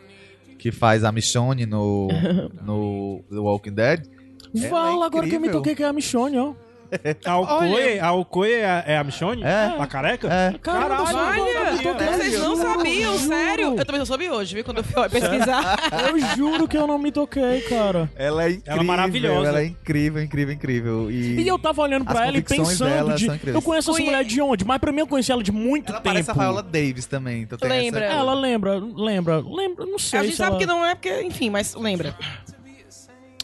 Que 0.58 0.70
faz 0.70 1.04
a 1.04 1.10
Michonne 1.10 1.64
no, 1.66 2.08
no 2.62 3.24
The 3.30 3.38
Walking 3.38 3.72
Dead. 3.72 4.06
Ela 4.54 4.66
é 4.66 4.68
Fala 4.68 5.06
agora 5.06 5.26
que 5.26 5.34
eu 5.34 5.40
me 5.40 5.48
toquei 5.48 5.74
que 5.74 5.82
é 5.82 5.86
a 5.86 5.92
Michonne, 5.92 6.38
ó. 6.38 6.52
A 7.24 7.38
Okoye, 7.38 7.98
a 8.00 8.12
Okoye 8.12 8.52
é, 8.52 8.64
a- 8.66 8.84
é 8.86 8.96
a 8.98 9.04
Michonne? 9.04 9.42
É. 9.42 9.74
A 9.78 9.86
careca? 9.86 10.28
É. 10.32 10.54
Caralho, 10.58 11.04
olha, 11.16 11.36
não. 11.36 12.12
Vocês 12.12 12.38
não 12.38 12.56
sabiam, 12.56 13.18
sério? 13.18 13.74
Eu 13.78 13.84
também 13.84 14.00
só 14.00 14.06
soube 14.06 14.28
hoje, 14.28 14.54
viu? 14.54 14.64
Quando 14.64 14.78
eu 14.78 14.84
fui 14.84 15.08
pesquisar. 15.08 15.78
Eu 16.08 16.18
juro 16.36 16.68
que 16.68 16.76
eu 16.76 16.86
não 16.86 16.98
me 16.98 17.10
toquei, 17.10 17.62
cara. 17.62 18.10
Ela 18.16 18.44
é 18.44 18.50
incrível. 18.50 18.72
Ela 18.72 18.82
é 18.82 18.84
maravilhosa. 18.84 19.48
Ela 19.48 19.60
é 19.60 19.64
incrível, 19.66 20.22
incrível, 20.22 20.54
incrível. 20.54 21.10
E, 21.10 21.40
E 21.40 21.48
eu 21.48 21.58
tava 21.58 21.80
olhando 21.82 22.04
pra 22.04 22.26
ela 22.26 22.36
e 22.36 22.42
pensando 22.42 23.14
de. 23.14 23.26
Eu 23.46 23.62
conheço 23.62 23.90
essa 23.90 23.98
Conhe- 23.98 24.04
mulher 24.10 24.24
de 24.24 24.40
onde? 24.40 24.64
Mas 24.64 24.78
pra 24.78 24.92
mim 24.92 25.00
eu 25.00 25.06
conheci 25.06 25.32
ela 25.32 25.42
de 25.42 25.52
muito 25.52 25.90
ela 25.92 26.00
tempo. 26.00 26.12
parece 26.14 26.30
a 26.30 26.34
Viola 26.34 26.62
Davis 26.62 27.06
também. 27.06 27.42
Então 27.42 27.58
tem 27.58 27.68
Lembra? 27.70 28.04
Essa... 28.04 28.14
Ela 28.16 28.34
lembra, 28.34 28.74
lembra, 28.78 29.38
lembra, 29.40 29.86
não 29.86 29.98
sei. 29.98 30.18
a 30.18 30.22
gente 30.22 30.32
se 30.32 30.36
sabe 30.38 30.50
ela- 30.50 30.58
que 30.60 30.66
não 30.66 30.84
é 30.84 30.94
porque, 30.94 31.22
enfim, 31.22 31.48
mas 31.50 31.74
lembra. 31.74 32.14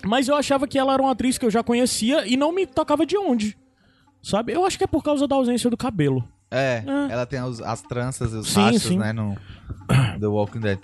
Mas 0.05 0.29
eu 0.29 0.37
achava 0.37 0.67
que 0.67 0.79
ela 0.79 0.93
era 0.95 1.03
uma 1.03 1.13
atriz 1.13 1.37
que 1.39 1.45
eu 1.47 1.51
já 1.51 1.63
conhecia 1.63 2.27
e 2.27 2.37
não 2.37 2.53
me 2.53 2.67
tocava 2.67 3.05
de 3.07 3.17
onde. 3.17 3.57
Sabe? 4.23 4.53
Eu 4.53 4.65
acho 4.65 4.77
que 4.79 4.85
é 4.85 4.87
por 4.87 5.03
causa 5.03 5.27
da 5.29 5.37
ausência 5.37 5.71
do 5.71 5.77
cabelo. 5.77 6.27
É, 6.51 6.83
É. 6.87 7.13
ela 7.13 7.27
tem 7.27 7.43
os- 7.43 7.61
as 7.61 7.83
tranças 7.83 8.33
e 8.33 8.37
os 8.37 8.49
Sim, 8.49 8.79
sim. 8.79 8.99
né, 8.99 9.13
no 9.13 9.37
The 10.21 10.27
Walking 10.27 10.61
Dead. 10.61 10.79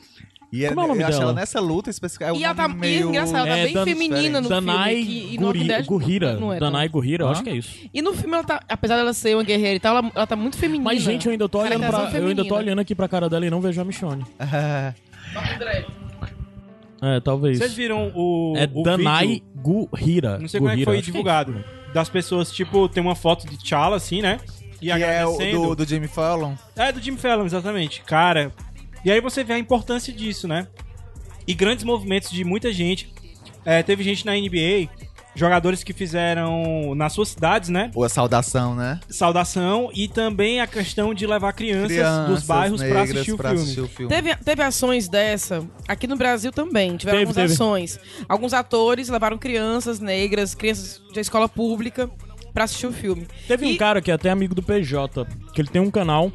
E 0.52 0.68
Como 0.68 0.80
é 0.82 0.84
o 0.84 0.86
nome 0.86 1.02
eu 1.02 1.06
acho 1.08 1.18
dela? 1.18 1.30
ela 1.32 1.40
nessa 1.40 1.58
luta 1.58 1.90
específica. 1.90 2.26
É 2.26 2.32
um 2.32 2.36
E 2.36 2.44
ela 2.44 2.54
tá 2.54 2.68
e 2.68 2.74
meio... 2.74 3.08
engraçado, 3.08 3.38
ela 3.46 3.56
tá 3.56 3.56
É, 3.58 3.64
bem 3.64 3.74
Dan- 3.74 3.84
feminina 3.84 4.40
no 4.40 4.48
Danai 4.48 4.94
filme. 4.94 5.04
Que, 5.06 5.34
e 5.34 5.36
Guri- 5.36 5.64
Dead 5.66 5.84
Gurira. 5.86 6.34
não 6.38 6.52
é 6.52 6.58
tão. 6.60 6.70
Danai 6.70 6.88
Gurira, 6.88 7.24
eu 7.24 7.28
acho 7.28 7.42
que 7.42 7.50
é 7.50 7.56
isso. 7.56 7.76
E 7.92 8.00
no 8.00 8.12
filme 8.14 8.34
ela 8.34 8.44
tá, 8.44 8.60
apesar 8.68 8.96
dela 8.96 9.12
ser 9.12 9.34
uma 9.34 9.42
guerreira 9.42 9.74
e 9.74 9.80
tal, 9.80 9.96
ela, 9.96 10.12
ela 10.14 10.26
tá 10.28 10.36
muito 10.36 10.56
feminina. 10.56 10.84
Mas, 10.84 11.02
gente, 11.02 11.26
eu 11.26 11.32
ainda 11.32 11.48
tô 11.48 11.58
olhando 11.58 11.84
pra, 11.84 12.10
eu 12.16 12.26
ainda 12.28 12.44
tô 12.46 12.54
olhando 12.54 12.78
aqui 12.78 12.94
pra 12.94 13.08
cara 13.08 13.28
dela 13.28 13.44
e 13.44 13.50
não 13.50 13.60
vejo 13.60 13.80
a 13.80 13.84
Michonne. 13.84 14.24
É, 17.04 17.16
É, 17.16 17.20
talvez. 17.20 17.58
Vocês 17.58 17.74
viram 17.74 18.12
o, 18.14 18.54
É 18.56 18.68
o 18.72 18.82
Danai 18.82 19.26
vídeo? 19.26 19.46
Gurira. 19.54 20.38
Não 20.38 20.48
sei 20.48 20.60
como 20.60 20.70
é 20.70 20.76
que 20.76 20.84
foi 20.84 20.98
acho 20.98 21.06
divulgado. 21.06 21.64
Das 21.92 22.08
pessoas, 22.08 22.50
tipo, 22.50 22.88
tem 22.88 23.02
uma 23.02 23.14
foto 23.14 23.46
de 23.46 23.56
T'Challa, 23.56 23.96
assim, 23.96 24.20
né? 24.20 24.40
E 24.80 24.86
que 24.86 24.92
é 24.92 25.24
o 25.24 25.38
do, 25.38 25.74
do 25.76 25.84
Jimmy 25.86 26.08
Fallon. 26.08 26.54
É, 26.76 26.92
do 26.92 27.00
Jimmy 27.00 27.16
Fallon, 27.18 27.46
exatamente. 27.46 28.02
Cara, 28.02 28.52
e 29.04 29.10
aí 29.10 29.20
você 29.20 29.44
vê 29.44 29.54
a 29.54 29.58
importância 29.58 30.12
disso, 30.12 30.48
né? 30.48 30.66
E 31.46 31.54
grandes 31.54 31.84
movimentos 31.84 32.30
de 32.30 32.44
muita 32.44 32.72
gente. 32.72 33.12
É, 33.64 33.82
teve 33.82 34.02
gente 34.02 34.26
na 34.26 34.32
NBA, 34.32 34.88
jogadores 35.34 35.82
que 35.82 35.92
fizeram 35.92 36.94
nas 36.94 37.12
suas 37.12 37.28
cidades, 37.30 37.68
né? 37.68 37.90
Ou 37.94 38.04
a 38.04 38.08
saudação, 38.08 38.74
né? 38.74 39.00
Saudação 39.08 39.90
e 39.94 40.06
também 40.08 40.60
a 40.60 40.66
questão 40.66 41.12
de 41.12 41.26
levar 41.26 41.52
crianças, 41.52 41.88
Crianças 41.92 42.28
dos 42.28 42.42
bairros 42.46 42.80
pra 42.80 42.88
negras 42.88 43.10
assistir 43.10 43.32
o 43.32 43.36
pra 43.36 43.48
filme. 43.50 43.62
assistir 43.64 43.80
o 43.80 43.88
filme. 43.88 44.14
Teve, 44.14 44.36
teve 44.36 44.62
ações 44.62 45.08
dessa 45.08 45.64
aqui 45.88 46.06
no 46.06 46.16
Brasil 46.16 46.52
também. 46.52 46.96
Tiveram 46.96 47.18
Teve, 47.18 47.28
algumas 47.30 47.50
teve. 47.50 47.52
ações. 47.54 48.00
Alguns 48.28 48.52
atores 48.52 49.08
levaram 49.08 49.36
crianças 49.38 49.98
negras, 50.00 50.54
crianças 50.54 51.00
de 51.12 51.20
escola 51.20 51.48
pública, 51.48 52.08
pra 52.52 52.64
assistir 52.64 52.86
o 52.86 52.92
filme. 52.92 53.26
Teve 53.48 53.66
um 53.66 53.70
E- 53.70 53.76
cara 53.76 54.00
que 54.00 54.10
é 54.10 54.14
até 54.14 54.30
amigo 54.30 54.54
do 54.54 54.62
PJ, 54.62 55.26
que 55.52 55.60
ele 55.60 55.68
tem 55.68 55.82
um 55.82 55.90
canal 55.90 56.30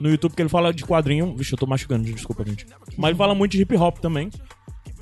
no 0.00 0.08
YouTube 0.08 0.34
que 0.34 0.40
ele 0.42 0.48
fala 0.48 0.72
de 0.72 0.84
quadrinho. 0.84 1.36
Vixe, 1.36 1.52
eu 1.52 1.58
tô 1.58 1.66
machucando, 1.66 2.04
desculpa, 2.10 2.42
gente. 2.44 2.66
Mas 2.96 3.10
ele 3.10 3.18
fala 3.18 3.34
muito 3.34 3.52
de 3.52 3.60
hip 3.62 3.76
hop 3.76 3.98
também. 3.98 4.30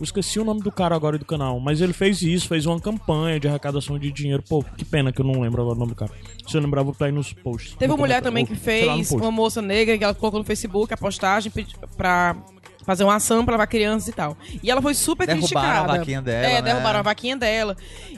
Eu 0.00 0.04
esqueci 0.04 0.40
o 0.40 0.44
nome 0.44 0.62
do 0.62 0.72
cara 0.72 0.94
agora 0.96 1.16
e 1.16 1.18
do 1.18 1.26
canal, 1.26 1.60
mas 1.60 1.82
ele 1.82 1.92
fez 1.92 2.22
isso, 2.22 2.48
fez 2.48 2.64
uma 2.64 2.80
campanha 2.80 3.38
de 3.38 3.46
arrecadação 3.46 3.98
de 3.98 4.10
dinheiro. 4.10 4.42
Pô, 4.48 4.64
que 4.76 4.82
pena 4.84 5.12
que 5.12 5.20
eu 5.20 5.26
não 5.26 5.40
lembro 5.42 5.60
agora 5.60 5.76
o 5.76 5.78
nome 5.78 5.90
do 5.92 5.94
cara. 5.94 6.10
Se 6.48 6.56
eu 6.56 6.60
lembrar, 6.62 6.82
vou 6.82 6.92
botar 6.94 7.04
aí 7.06 7.12
nos 7.12 7.34
posts. 7.34 7.74
Teve 7.74 7.92
uma 7.92 7.98
mulher 7.98 8.22
também 8.22 8.44
ou, 8.44 8.48
que 8.48 8.56
fez, 8.56 9.12
uma 9.12 9.30
moça 9.30 9.60
negra, 9.60 9.98
que 9.98 10.02
ela 10.02 10.14
colocou 10.14 10.40
no 10.40 10.46
Facebook 10.46 10.92
a 10.94 10.96
postagem 10.96 11.52
pra 11.98 12.34
fazer 12.86 13.04
uma 13.04 13.16
ação 13.16 13.44
pra 13.44 13.52
levar 13.52 13.66
crianças 13.66 14.08
e 14.08 14.12
tal. 14.12 14.38
E 14.62 14.70
ela 14.70 14.80
foi 14.80 14.94
super 14.94 15.26
Derrubaram 15.26 15.48
criticada. 15.48 15.92
a 15.92 15.96
vaquinha 15.98 16.22
dela, 16.22 16.46
É, 16.46 16.52
né? 16.54 16.62
derrubaram 16.62 16.98
a 17.00 17.02
vaquinha 17.02 17.36
dela. 17.36 17.76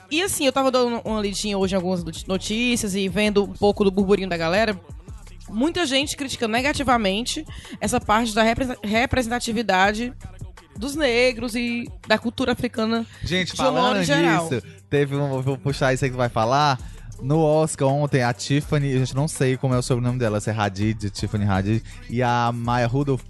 E 0.08 0.22
assim, 0.22 0.46
eu 0.46 0.52
tava 0.52 0.70
dando 0.70 1.00
uma 1.04 1.20
lidinha 1.20 1.58
hoje 1.58 1.74
em 1.74 1.76
algumas 1.76 2.04
not- 2.04 2.28
notícias 2.28 2.94
e 2.94 3.08
vendo 3.08 3.42
um 3.42 3.52
pouco 3.52 3.82
do 3.82 3.90
burburinho 3.90 4.28
da 4.28 4.36
galera. 4.36 4.80
Muita 5.50 5.84
gente 5.84 6.16
criticando 6.16 6.52
negativamente 6.52 7.44
essa 7.80 8.00
parte 8.00 8.32
da 8.34 8.42
repre- 8.44 8.76
representatividade 8.82 10.12
dos 10.82 10.96
negros 10.96 11.54
e 11.54 11.88
da 12.08 12.18
cultura 12.18 12.52
africana 12.52 13.06
Gente, 13.22 13.56
falando 13.56 14.04
disso, 14.04 14.62
teve 14.90 15.14
um. 15.14 15.40
Vou 15.40 15.56
puxar 15.56 15.94
isso 15.94 16.04
aí 16.04 16.10
que 16.10 16.16
tu 16.16 16.18
vai 16.18 16.28
falar. 16.28 16.78
No 17.22 17.38
Oscar 17.38 17.86
ontem, 17.86 18.20
a 18.20 18.32
Tiffany, 18.32 18.94
a 18.94 18.98
gente 18.98 19.14
não 19.14 19.28
sei 19.28 19.56
como 19.56 19.72
é 19.74 19.78
o 19.78 19.82
sobrenome 19.82 20.18
dela, 20.18 20.40
se 20.40 20.50
é 20.50 20.52
Hadid, 20.52 21.08
Tiffany 21.10 21.46
Hadid, 21.46 21.84
e 22.10 22.20
a 22.20 22.50
Maya 22.52 22.88
Rudolph 22.88 23.22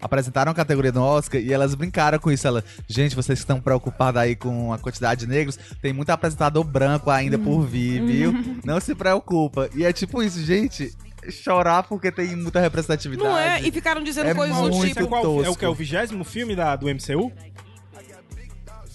apresentaram 0.00 0.52
a 0.52 0.54
categoria 0.54 0.92
no 0.92 1.02
Oscar 1.02 1.40
e 1.40 1.52
elas 1.52 1.74
brincaram 1.74 2.18
com 2.20 2.30
isso. 2.30 2.46
Ela, 2.46 2.64
gente, 2.86 3.16
vocês 3.16 3.40
que 3.40 3.42
estão 3.42 3.60
preocupados 3.60 4.20
aí 4.20 4.36
com 4.36 4.72
a 4.72 4.78
quantidade 4.78 5.22
de 5.22 5.26
negros, 5.26 5.58
tem 5.82 5.92
muito 5.92 6.10
apresentador 6.10 6.62
branco 6.62 7.10
ainda 7.10 7.36
por 7.38 7.62
vir, 7.66 8.02
viu? 8.04 8.32
Não 8.64 8.80
se 8.80 8.94
preocupa. 8.94 9.68
E 9.74 9.84
é 9.84 9.92
tipo 9.92 10.22
isso, 10.22 10.40
gente. 10.44 10.94
Chorar 11.28 11.82
porque 11.82 12.10
tem 12.10 12.34
muita 12.36 12.60
representatividade. 12.60 13.28
Não 13.28 13.36
é? 13.36 13.60
E 13.60 13.70
ficaram 13.70 14.02
dizendo 14.02 14.28
É 14.30 14.34
coisas 14.34 14.56
do 14.56 14.70
tipo. 14.86 15.06
Qual- 15.06 15.44
é 15.44 15.48
o 15.48 15.56
que? 15.56 15.64
É 15.64 15.68
o 15.68 15.74
vigésimo 15.74 16.24
filme 16.24 16.54
da, 16.54 16.76
do 16.76 16.86
MCU? 16.86 17.32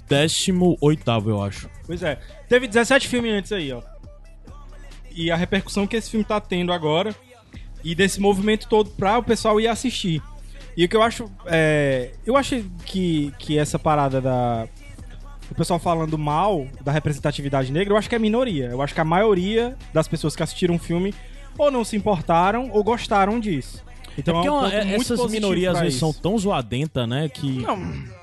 Décimo 0.08 0.78
oitavo, 0.82 1.30
eu 1.30 1.42
acho. 1.42 1.70
Pois 1.86 2.04
é. 2.04 2.20
Teve 2.48 2.68
17 2.68 3.08
filmes 3.08 3.32
antes 3.34 3.52
aí, 3.52 3.72
ó. 3.72 3.82
E 5.12 5.32
a 5.32 5.36
repercussão 5.36 5.88
que 5.88 5.96
esse 5.96 6.12
filme 6.12 6.24
tá 6.26 6.40
tendo 6.40 6.72
agora. 6.72 7.16
E 7.84 7.94
desse 7.96 8.20
movimento 8.20 8.68
todo 8.68 8.90
pra 8.92 9.18
o 9.18 9.24
pessoal 9.24 9.60
ir 9.60 9.68
assistir. 9.68 10.22
E 10.76 10.86
o 10.86 10.90
que 10.90 10.96
eu 10.96 11.02
acho. 11.02 11.32
É, 11.46 12.12
eu 12.26 12.36
acho 12.36 12.64
que, 12.86 13.34
que 13.40 13.58
essa 13.58 13.80
parada 13.80 14.20
da. 14.20 14.68
O 15.50 15.56
pessoal 15.56 15.80
falando 15.80 16.18
mal 16.18 16.68
da 16.82 16.92
representatividade 16.92 17.72
negra, 17.72 17.94
eu 17.94 17.98
acho 17.98 18.10
que 18.10 18.16
é 18.16 18.20
minoria. 18.20 18.66
Eu 18.66 18.82
acho 18.82 18.94
que 18.94 19.00
a 19.02 19.06
maioria 19.06 19.78
das 19.94 20.08
pessoas 20.08 20.36
que 20.36 20.42
assistiram 20.42 20.76
o 20.76 20.80
filme 20.80 21.14
ou 21.58 21.72
não 21.72 21.84
se 21.84 21.96
importaram 21.96 22.70
ou 22.72 22.84
gostaram 22.84 23.40
disso. 23.40 23.84
Então 24.18 24.38
é 24.38 24.50
um 24.50 24.54
uma- 24.54 24.62
ponto 24.64 24.76
é- 24.76 24.86
muito 24.86 25.14
essas 25.14 25.32
minorias 25.32 25.72
às 25.72 25.74
pra 25.78 25.84
vezes 25.84 25.98
isso. 26.02 26.12
são 26.14 26.22
tão 26.22 26.38
zoadentas, 26.38 27.08
né? 27.08 27.28
Que. 27.30 27.60
Não. 27.62 28.16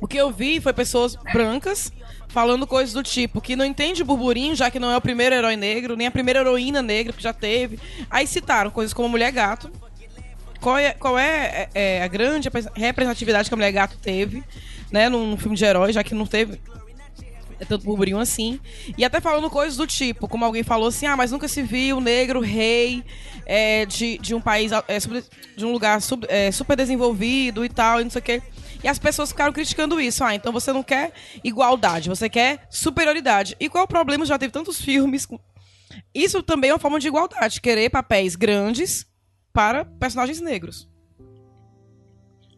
O 0.00 0.06
que 0.08 0.16
eu 0.16 0.30
vi 0.32 0.60
foi 0.60 0.72
pessoas 0.72 1.14
brancas 1.32 1.92
falando 2.28 2.66
coisas 2.66 2.92
do 2.92 3.02
tipo 3.02 3.40
que 3.40 3.54
não 3.54 3.64
entende 3.64 4.02
o 4.02 4.04
burburinho, 4.04 4.56
já 4.56 4.70
que 4.70 4.80
não 4.80 4.90
é 4.90 4.96
o 4.96 5.00
primeiro 5.00 5.34
herói 5.34 5.54
negro, 5.54 5.96
nem 5.96 6.06
a 6.06 6.10
primeira 6.10 6.40
heroína 6.40 6.82
negra 6.82 7.12
que 7.12 7.22
já 7.22 7.32
teve. 7.32 7.78
Aí 8.10 8.26
citaram 8.26 8.70
coisas 8.70 8.92
como 8.92 9.08
Mulher 9.08 9.30
Gato. 9.30 9.70
Qual 10.60 10.76
é, 10.78 10.92
qual 10.94 11.18
é, 11.18 11.68
é, 11.74 11.98
é 11.98 12.02
a 12.02 12.08
grande 12.08 12.48
representatividade 12.74 13.48
que 13.48 13.54
a 13.54 13.56
Mulher 13.56 13.72
Gato 13.72 13.96
teve, 13.98 14.42
né, 14.90 15.08
num 15.08 15.36
filme 15.36 15.56
de 15.56 15.64
herói, 15.64 15.92
já 15.92 16.02
que 16.02 16.14
não 16.14 16.26
teve 16.26 16.60
é 17.62 17.64
tanto 17.64 17.84
burburinho 17.84 18.18
assim. 18.18 18.60
E 18.98 19.04
até 19.04 19.20
falando 19.20 19.48
coisas 19.48 19.76
do 19.76 19.86
tipo, 19.86 20.26
como 20.28 20.44
alguém 20.44 20.62
falou 20.62 20.88
assim, 20.88 21.06
ah, 21.06 21.16
mas 21.16 21.30
nunca 21.30 21.46
se 21.48 21.62
viu 21.62 22.00
negro 22.00 22.40
rei 22.40 23.04
é, 23.46 23.86
de, 23.86 24.18
de 24.18 24.34
um 24.34 24.40
país, 24.40 24.72
é, 24.72 24.98
de 25.56 25.64
um 25.64 25.72
lugar 25.72 26.02
sub- 26.02 26.26
é, 26.28 26.50
super 26.50 26.76
desenvolvido 26.76 27.64
e 27.64 27.68
tal, 27.68 28.00
e 28.00 28.04
não 28.04 28.10
sei 28.10 28.18
o 28.20 28.22
quê. 28.24 28.42
E 28.82 28.88
as 28.88 28.98
pessoas 28.98 29.28
ficaram 29.30 29.52
criticando 29.52 30.00
isso. 30.00 30.24
Ah, 30.24 30.34
então 30.34 30.52
você 30.52 30.72
não 30.72 30.82
quer 30.82 31.12
igualdade, 31.44 32.08
você 32.08 32.28
quer 32.28 32.66
superioridade. 32.68 33.56
E 33.60 33.68
qual 33.68 33.82
é 33.82 33.84
o 33.84 33.88
problema? 33.88 34.26
Já 34.26 34.36
teve 34.38 34.52
tantos 34.52 34.78
filmes. 34.82 35.24
com- 35.24 35.38
Isso 36.14 36.42
também 36.42 36.70
é 36.70 36.72
uma 36.72 36.80
forma 36.80 36.98
de 36.98 37.06
igualdade, 37.06 37.60
querer 37.60 37.90
papéis 37.90 38.34
grandes 38.34 39.06
para 39.52 39.84
personagens 39.84 40.40
negros. 40.40 40.88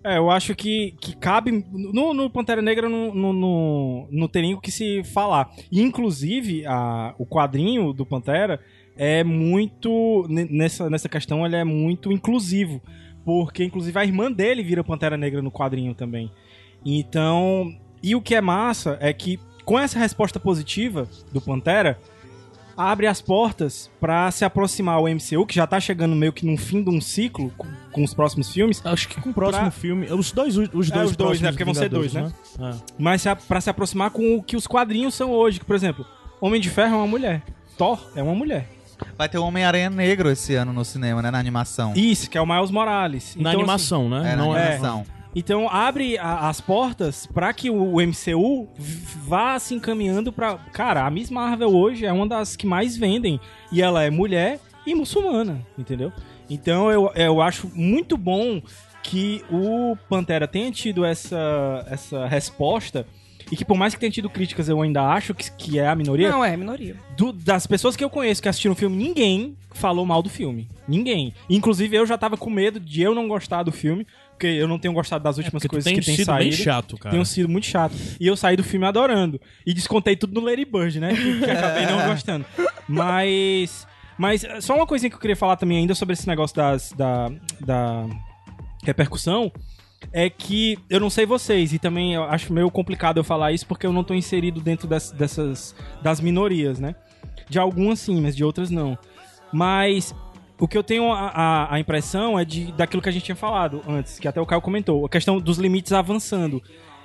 É, 0.06 0.18
eu 0.18 0.30
acho 0.30 0.54
que, 0.54 0.94
que 1.00 1.16
cabe. 1.16 1.64
No, 1.72 2.12
no 2.12 2.28
Pantera 2.28 2.60
Negra 2.60 2.88
não, 2.90 3.14
não, 3.14 4.08
não 4.10 4.28
tem 4.28 4.42
nem 4.42 4.54
o 4.54 4.60
que 4.60 4.70
se 4.70 5.02
falar. 5.02 5.50
Inclusive, 5.72 6.66
a, 6.66 7.14
o 7.18 7.24
quadrinho 7.24 7.90
do 7.94 8.04
Pantera 8.04 8.60
é 8.96 9.24
muito. 9.24 10.26
ne- 10.28 10.44
Nessa, 10.50 10.90
nessa 10.90 11.08
questão, 11.08 11.46
ele 11.46 11.56
é 11.56 11.64
muito 11.64 12.12
inclusivo. 12.12 12.82
Porque, 13.24 13.64
inclusive, 13.64 13.98
a 13.98 14.04
irmã 14.04 14.30
dele 14.30 14.62
vira 14.62 14.84
Pantera 14.84 15.16
Negra 15.16 15.40
no 15.40 15.50
quadrinho 15.50 15.94
também. 15.94 16.30
Então. 16.84 17.74
E 18.02 18.14
o 18.14 18.20
que 18.20 18.34
é 18.34 18.40
massa 18.42 18.98
é 19.00 19.14
que, 19.14 19.40
com 19.64 19.78
essa 19.78 19.98
resposta 19.98 20.38
positiva 20.38 21.08
do 21.32 21.40
Pantera, 21.40 21.98
abre 22.76 23.06
as 23.06 23.20
portas 23.20 23.90
pra 24.00 24.30
se 24.30 24.44
aproximar 24.44 24.96
ao 24.96 25.04
MCU, 25.08 25.46
que 25.46 25.54
já 25.54 25.66
tá 25.66 25.78
chegando 25.80 26.14
meio 26.16 26.32
que 26.32 26.44
no 26.46 26.56
fim 26.56 26.82
de 26.82 26.90
um 26.90 27.00
ciclo 27.00 27.52
com, 27.56 27.68
com 27.92 28.04
os 28.04 28.12
próximos 28.14 28.50
filmes. 28.52 28.80
Acho 28.84 29.08
que 29.08 29.20
com 29.20 29.30
o 29.30 29.34
próximo 29.34 29.62
Pra- 29.62 29.70
filme. 29.70 30.06
Os 30.12 30.32
dois, 30.32 30.56
os 30.56 30.68
dois, 30.68 30.90
É, 30.90 31.04
os 31.04 31.16
dois, 31.16 31.40
né? 31.40 31.50
Porque 31.50 31.64
vão 31.64 31.74
ser 31.74 31.88
dois, 31.88 32.12
né? 32.12 32.32
mas 32.98 33.22
se 33.22 33.28
a- 33.28 33.36
pra 33.36 33.60
se 33.60 33.70
aproximar 33.70 34.10
com 34.10 34.36
o 34.36 34.42
que 34.42 34.56
os 34.56 34.66
quadrinhos 34.66 35.14
são 35.14 35.30
hoje. 35.30 35.58
Que, 35.58 35.64
por 35.64 35.76
exemplo, 35.76 36.04
Homem 36.40 36.60
de 36.60 36.70
Ferro 36.70 36.94
é 36.94 36.96
uma 36.98 37.06
mulher. 37.06 37.42
Thor 37.76 37.98
é 38.14 38.22
uma 38.22 38.34
mulher. 38.34 38.68
Vai 39.18 39.28
ter 39.28 39.38
o 39.38 39.44
Homem-Aranha 39.44 39.90
Negro 39.90 40.30
esse 40.30 40.54
ano 40.54 40.72
no 40.72 40.84
cinema, 40.84 41.20
né? 41.20 41.30
Na 41.30 41.38
animação. 41.38 41.92
Isso, 41.96 42.30
que 42.30 42.38
é 42.38 42.40
o 42.40 42.46
Miles 42.46 42.70
Morales. 42.70 43.34
Na 43.36 43.50
Então, 43.50 43.60
animação, 43.62 44.08
né? 44.08 44.32
É, 44.32 44.36
na 44.36 44.44
Não 44.44 44.52
animação. 44.52 45.00
assim, 45.00 45.10
então 45.34 45.68
abre 45.68 46.16
a- 46.18 46.48
as 46.48 46.60
portas 46.60 47.26
pra 47.26 47.52
que 47.52 47.68
o 47.70 48.00
MCU 48.00 48.68
vá 49.26 49.58
se 49.58 49.74
encaminhando 49.74 50.32
pra. 50.32 50.56
Cara, 50.72 51.04
a 51.06 51.10
Miss 51.10 51.30
Marvel 51.30 51.74
hoje 51.74 52.06
é 52.06 52.12
uma 52.12 52.26
das 52.26 52.56
que 52.56 52.66
mais 52.66 52.96
vendem. 52.96 53.40
E 53.72 53.82
ela 53.82 54.02
é 54.04 54.10
mulher 54.10 54.60
e 54.86 54.94
muçulmana, 54.94 55.60
entendeu? 55.78 56.12
Então 56.48 56.90
eu, 56.90 57.10
eu 57.14 57.40
acho 57.40 57.70
muito 57.74 58.16
bom 58.16 58.60
que 59.02 59.42
o 59.50 59.96
Pantera 60.08 60.46
tenha 60.46 60.70
tido 60.70 61.04
essa, 61.04 61.84
essa 61.90 62.26
resposta. 62.26 63.06
E 63.52 63.56
que 63.56 63.64
por 63.64 63.76
mais 63.76 63.92
que 63.92 64.00
tenha 64.00 64.10
tido 64.10 64.30
críticas, 64.30 64.70
eu 64.70 64.80
ainda 64.80 65.02
acho 65.02 65.34
que, 65.34 65.50
que 65.52 65.78
é 65.78 65.86
a 65.86 65.94
minoria. 65.94 66.30
Não, 66.30 66.42
é 66.42 66.56
minoria. 66.56 66.96
do- 67.14 67.30
das 67.32 67.66
pessoas 67.66 67.94
que 67.94 68.02
eu 68.02 68.08
conheço 68.08 68.40
que 68.42 68.48
assistiram 68.48 68.72
o 68.72 68.76
filme, 68.76 68.96
ninguém 68.96 69.54
falou 69.70 70.06
mal 70.06 70.22
do 70.22 70.30
filme. 70.30 70.66
Ninguém. 70.88 71.34
Inclusive, 71.50 71.94
eu 71.94 72.06
já 72.06 72.16
tava 72.16 72.38
com 72.38 72.48
medo 72.48 72.80
de 72.80 73.02
eu 73.02 73.14
não 73.14 73.28
gostar 73.28 73.62
do 73.62 73.70
filme, 73.70 74.06
porque 74.34 74.46
eu 74.46 74.68
não 74.68 74.78
tenho 74.78 74.92
gostado 74.92 75.22
das 75.24 75.38
últimas 75.38 75.62
Porque 75.62 75.68
tu 75.68 75.70
coisas 75.70 75.84
tem 75.84 75.98
que 75.98 76.04
tem 76.04 76.16
sido 76.16 76.26
saído. 76.26 76.50
bem 76.50 76.52
chato, 76.52 76.98
cara. 76.98 77.12
Tenho 77.12 77.24
sido 77.24 77.48
muito 77.48 77.66
chato. 77.66 77.94
E 78.20 78.26
eu 78.26 78.36
saí 78.36 78.56
do 78.56 78.64
filme 78.64 78.84
adorando. 78.84 79.40
E 79.64 79.72
descontei 79.72 80.16
tudo 80.16 80.38
no 80.38 80.46
Lady 80.46 80.64
Bird, 80.64 81.00
né? 81.00 81.14
Que, 81.14 81.40
que 81.40 81.50
acabei 81.50 81.86
não 81.86 82.06
gostando. 82.10 82.44
Mas. 82.88 83.86
Mas 84.18 84.46
só 84.60 84.76
uma 84.76 84.86
coisinha 84.86 85.10
que 85.10 85.16
eu 85.16 85.20
queria 85.20 85.36
falar 85.36 85.56
também 85.56 85.78
ainda 85.78 85.94
sobre 85.94 86.12
esse 86.12 86.26
negócio 86.28 86.54
das, 86.54 86.92
da, 86.92 87.30
da 87.60 88.06
repercussão 88.84 89.50
é 90.12 90.30
que 90.30 90.78
eu 90.88 91.00
não 91.00 91.10
sei 91.10 91.26
vocês, 91.26 91.72
e 91.72 91.78
também 91.78 92.14
eu 92.14 92.22
acho 92.24 92.52
meio 92.52 92.70
complicado 92.70 93.16
eu 93.16 93.24
falar 93.24 93.50
isso 93.52 93.66
porque 93.66 93.86
eu 93.86 93.92
não 93.92 94.04
tô 94.04 94.14
inserido 94.14 94.60
dentro 94.60 94.86
das, 94.86 95.10
dessas 95.10 95.74
das 96.02 96.20
minorias, 96.20 96.78
né? 96.78 96.94
De 97.48 97.58
algumas 97.58 97.98
sim, 97.98 98.20
mas 98.20 98.36
de 98.36 98.44
outras 98.44 98.70
não. 98.70 98.96
Mas 99.52 100.14
o 100.64 100.68
que 100.68 100.76
eu 100.78 100.82
tenho 100.82 101.12
a, 101.12 101.28
a- 101.28 101.74
a 101.74 101.80
impressão 101.80 102.38
é 102.38 102.44
de 102.44 102.72
daquilo 102.72 103.00
que 103.02 103.08
a 103.08 103.12
gente 103.12 103.24
tinha 103.24 103.36
falado 103.36 103.82
antes, 103.88 104.18
que 104.18 104.26
até 104.26 104.40
o 104.40 104.46
Caio 104.46 104.60
comentou, 104.62 105.04
a 105.04 105.08
questão 105.08 105.38
dos 105.40 105.58
limites 105.58 105.92
avançando. 105.92 106.62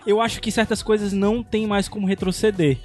Eu 0.08 0.22
acho 0.22 0.40
que 0.42 0.52
certas 0.52 0.82
coisas 0.82 1.14
não 1.14 1.44
tem 1.44 1.68
mais 1.68 1.88
como 1.90 2.08
retroceder. 2.08 2.78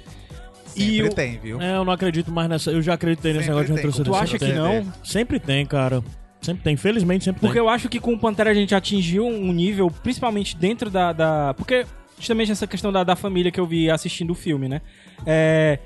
Sempre 0.65 1.07
o- 1.07 1.13
tem, 1.13 1.39
viu? 1.39 1.61
É, 1.61 1.77
eu 1.77 1.85
não 1.85 1.93
acredito 1.93 2.31
mais 2.31 2.49
nessa. 2.49 2.69
Eu 2.71 2.81
já 2.81 2.93
acreditei 2.95 3.31
nesse 3.33 3.45
Sempre 3.45 3.55
negócio 3.63 3.73
de 3.75 3.81
tem. 3.81 3.89
retroceder. 3.91 4.13
Tu 4.13 4.23
acha 4.23 4.37
que 4.39 4.53
não? 4.53 4.93
Sempre 5.03 5.39
tem, 5.39 5.65
cara. 5.65 6.03
Sempre 6.41 6.63
tem. 6.63 6.75
Felizmente 6.77 7.23
sempre 7.23 7.39
Porque 7.39 7.53
tem. 7.57 7.61
eu 7.63 7.69
acho 7.69 7.87
que 7.89 7.99
com 7.99 8.13
o 8.13 8.19
Pantera 8.19 8.51
a 8.51 8.53
gente 8.53 8.75
atingiu 8.75 9.25
um 9.25 9.51
nível, 9.53 9.89
principalmente 10.03 10.55
dentro 10.57 10.89
da. 10.89 11.13
da- 11.13 11.53
porque, 11.55 11.85
justamente 12.19 12.51
essa 12.51 12.67
questão 12.67 12.91
da, 12.91 13.03
da 13.03 13.15
família 13.15 13.51
que 13.51 13.59
eu 13.59 13.65
vi 13.65 13.89
assistindo 13.89 14.31
o 14.31 14.35
filme, 14.35 14.67
né? 14.67 14.81
É, 15.25 15.79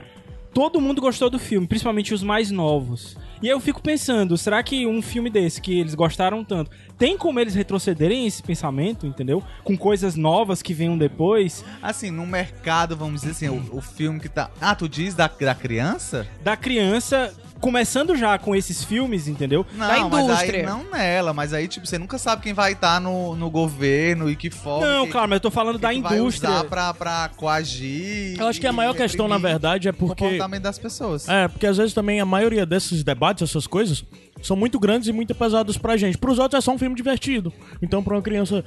todo 0.54 0.82
mundo 0.82 1.00
gostou 1.00 1.30
do 1.30 1.38
filme, 1.38 1.68
principalmente 1.68 2.14
os 2.14 2.24
mais 2.24 2.50
novos. 2.50 3.16
E 3.42 3.48
aí 3.48 3.54
eu 3.54 3.60
fico 3.62 3.82
pensando, 3.82 4.38
será 4.38 4.62
que 4.62 4.86
um 4.86 5.02
filme 5.02 5.30
desse, 5.30 5.62
que 5.62 5.80
eles 5.80 5.96
gostaram 5.96 6.44
tanto, 6.44 6.72
tem 6.98 7.18
como 7.18 7.40
eles 7.40 7.56
retrocederem 7.56 8.28
esse 8.28 8.44
pensamento, 8.44 9.08
entendeu? 9.08 9.42
Com 9.64 9.78
coisas 9.78 10.16
novas 10.16 10.62
que 10.62 10.74
venham 10.74 10.98
depois? 10.98 11.64
Assim, 11.82 12.12
no 12.12 12.28
mercado, 12.28 12.98
vamos 12.98 13.22
dizer 13.22 13.32
assim, 13.32 13.48
o, 13.48 13.78
o 13.78 13.82
filme 13.82 14.20
que 14.20 14.28
tá. 14.28 14.52
Ah, 14.60 14.76
tu 14.76 14.90
diz 14.90 15.16
da, 15.16 15.28
da 15.28 15.56
criança? 15.56 16.28
Da 16.44 16.58
criança, 16.58 17.34
começando 17.60 18.16
já 18.16 18.38
com 18.38 18.56
esses 18.56 18.84
filmes, 18.84 19.28
entendeu? 19.28 19.66
Não, 19.74 19.88
Da 19.88 20.10
mas 20.10 20.24
indústria. 20.26 20.60
aí 20.60 20.66
não 20.66 20.84
nela, 20.90 21.34
mas 21.34 21.54
aí, 21.54 21.68
tipo, 21.68 21.86
você 21.86 21.98
nunca 21.98 22.18
sabe 22.18 22.42
quem 22.42 22.54
vai 22.54 22.74
estar 22.74 23.00
no, 23.00 23.36
no 23.36 23.50
governo 23.50 24.30
e 24.30 24.36
que 24.36 24.50
forma. 24.50 24.86
Não, 24.88 25.06
que, 25.06 25.12
claro, 25.12 25.30
mas 25.30 25.38
eu 25.38 25.42
tô 25.42 25.52
falando 25.52 25.76
que 25.76 25.82
da 25.82 25.94
que 25.94 26.02
vai 26.02 26.18
indústria. 26.18 26.50
usar 26.50 26.64
pra, 26.66 26.94
pra 26.94 27.30
coagir. 27.36 28.40
Eu 28.40 28.48
acho 28.48 28.60
que 28.60 28.68
a 28.68 28.74
maior 28.74 28.94
questão, 28.96 29.28
na 29.28 29.38
verdade, 29.38 29.88
é 29.88 29.92
O 29.92 29.94
porque. 29.94 30.24
comportamento 30.24 30.64
das 30.64 30.80
pessoas. 30.80 31.28
É, 31.28 31.48
porque 31.48 31.68
às 31.68 31.78
vezes 31.78 31.94
também 31.94 32.20
a 32.20 32.26
maioria 32.26 32.66
desses 32.66 33.04
debates, 33.04 33.50
essas 33.50 33.68
coisas, 33.68 34.04
são 34.42 34.56
muito 34.56 34.80
grandes 34.80 35.08
e 35.08 35.12
muito 35.12 35.36
pesados 35.36 35.78
pra 35.78 35.98
gente. 35.98 36.18
Pros 36.18 36.40
outros 36.40 36.60
é 36.60 36.62
só 36.62 36.72
um 36.72 36.78
filme 36.78 36.96
divertido. 36.96 37.52
Então, 37.82 38.04
pra 38.04 38.16
uma 38.16 38.22
criança. 38.22 38.64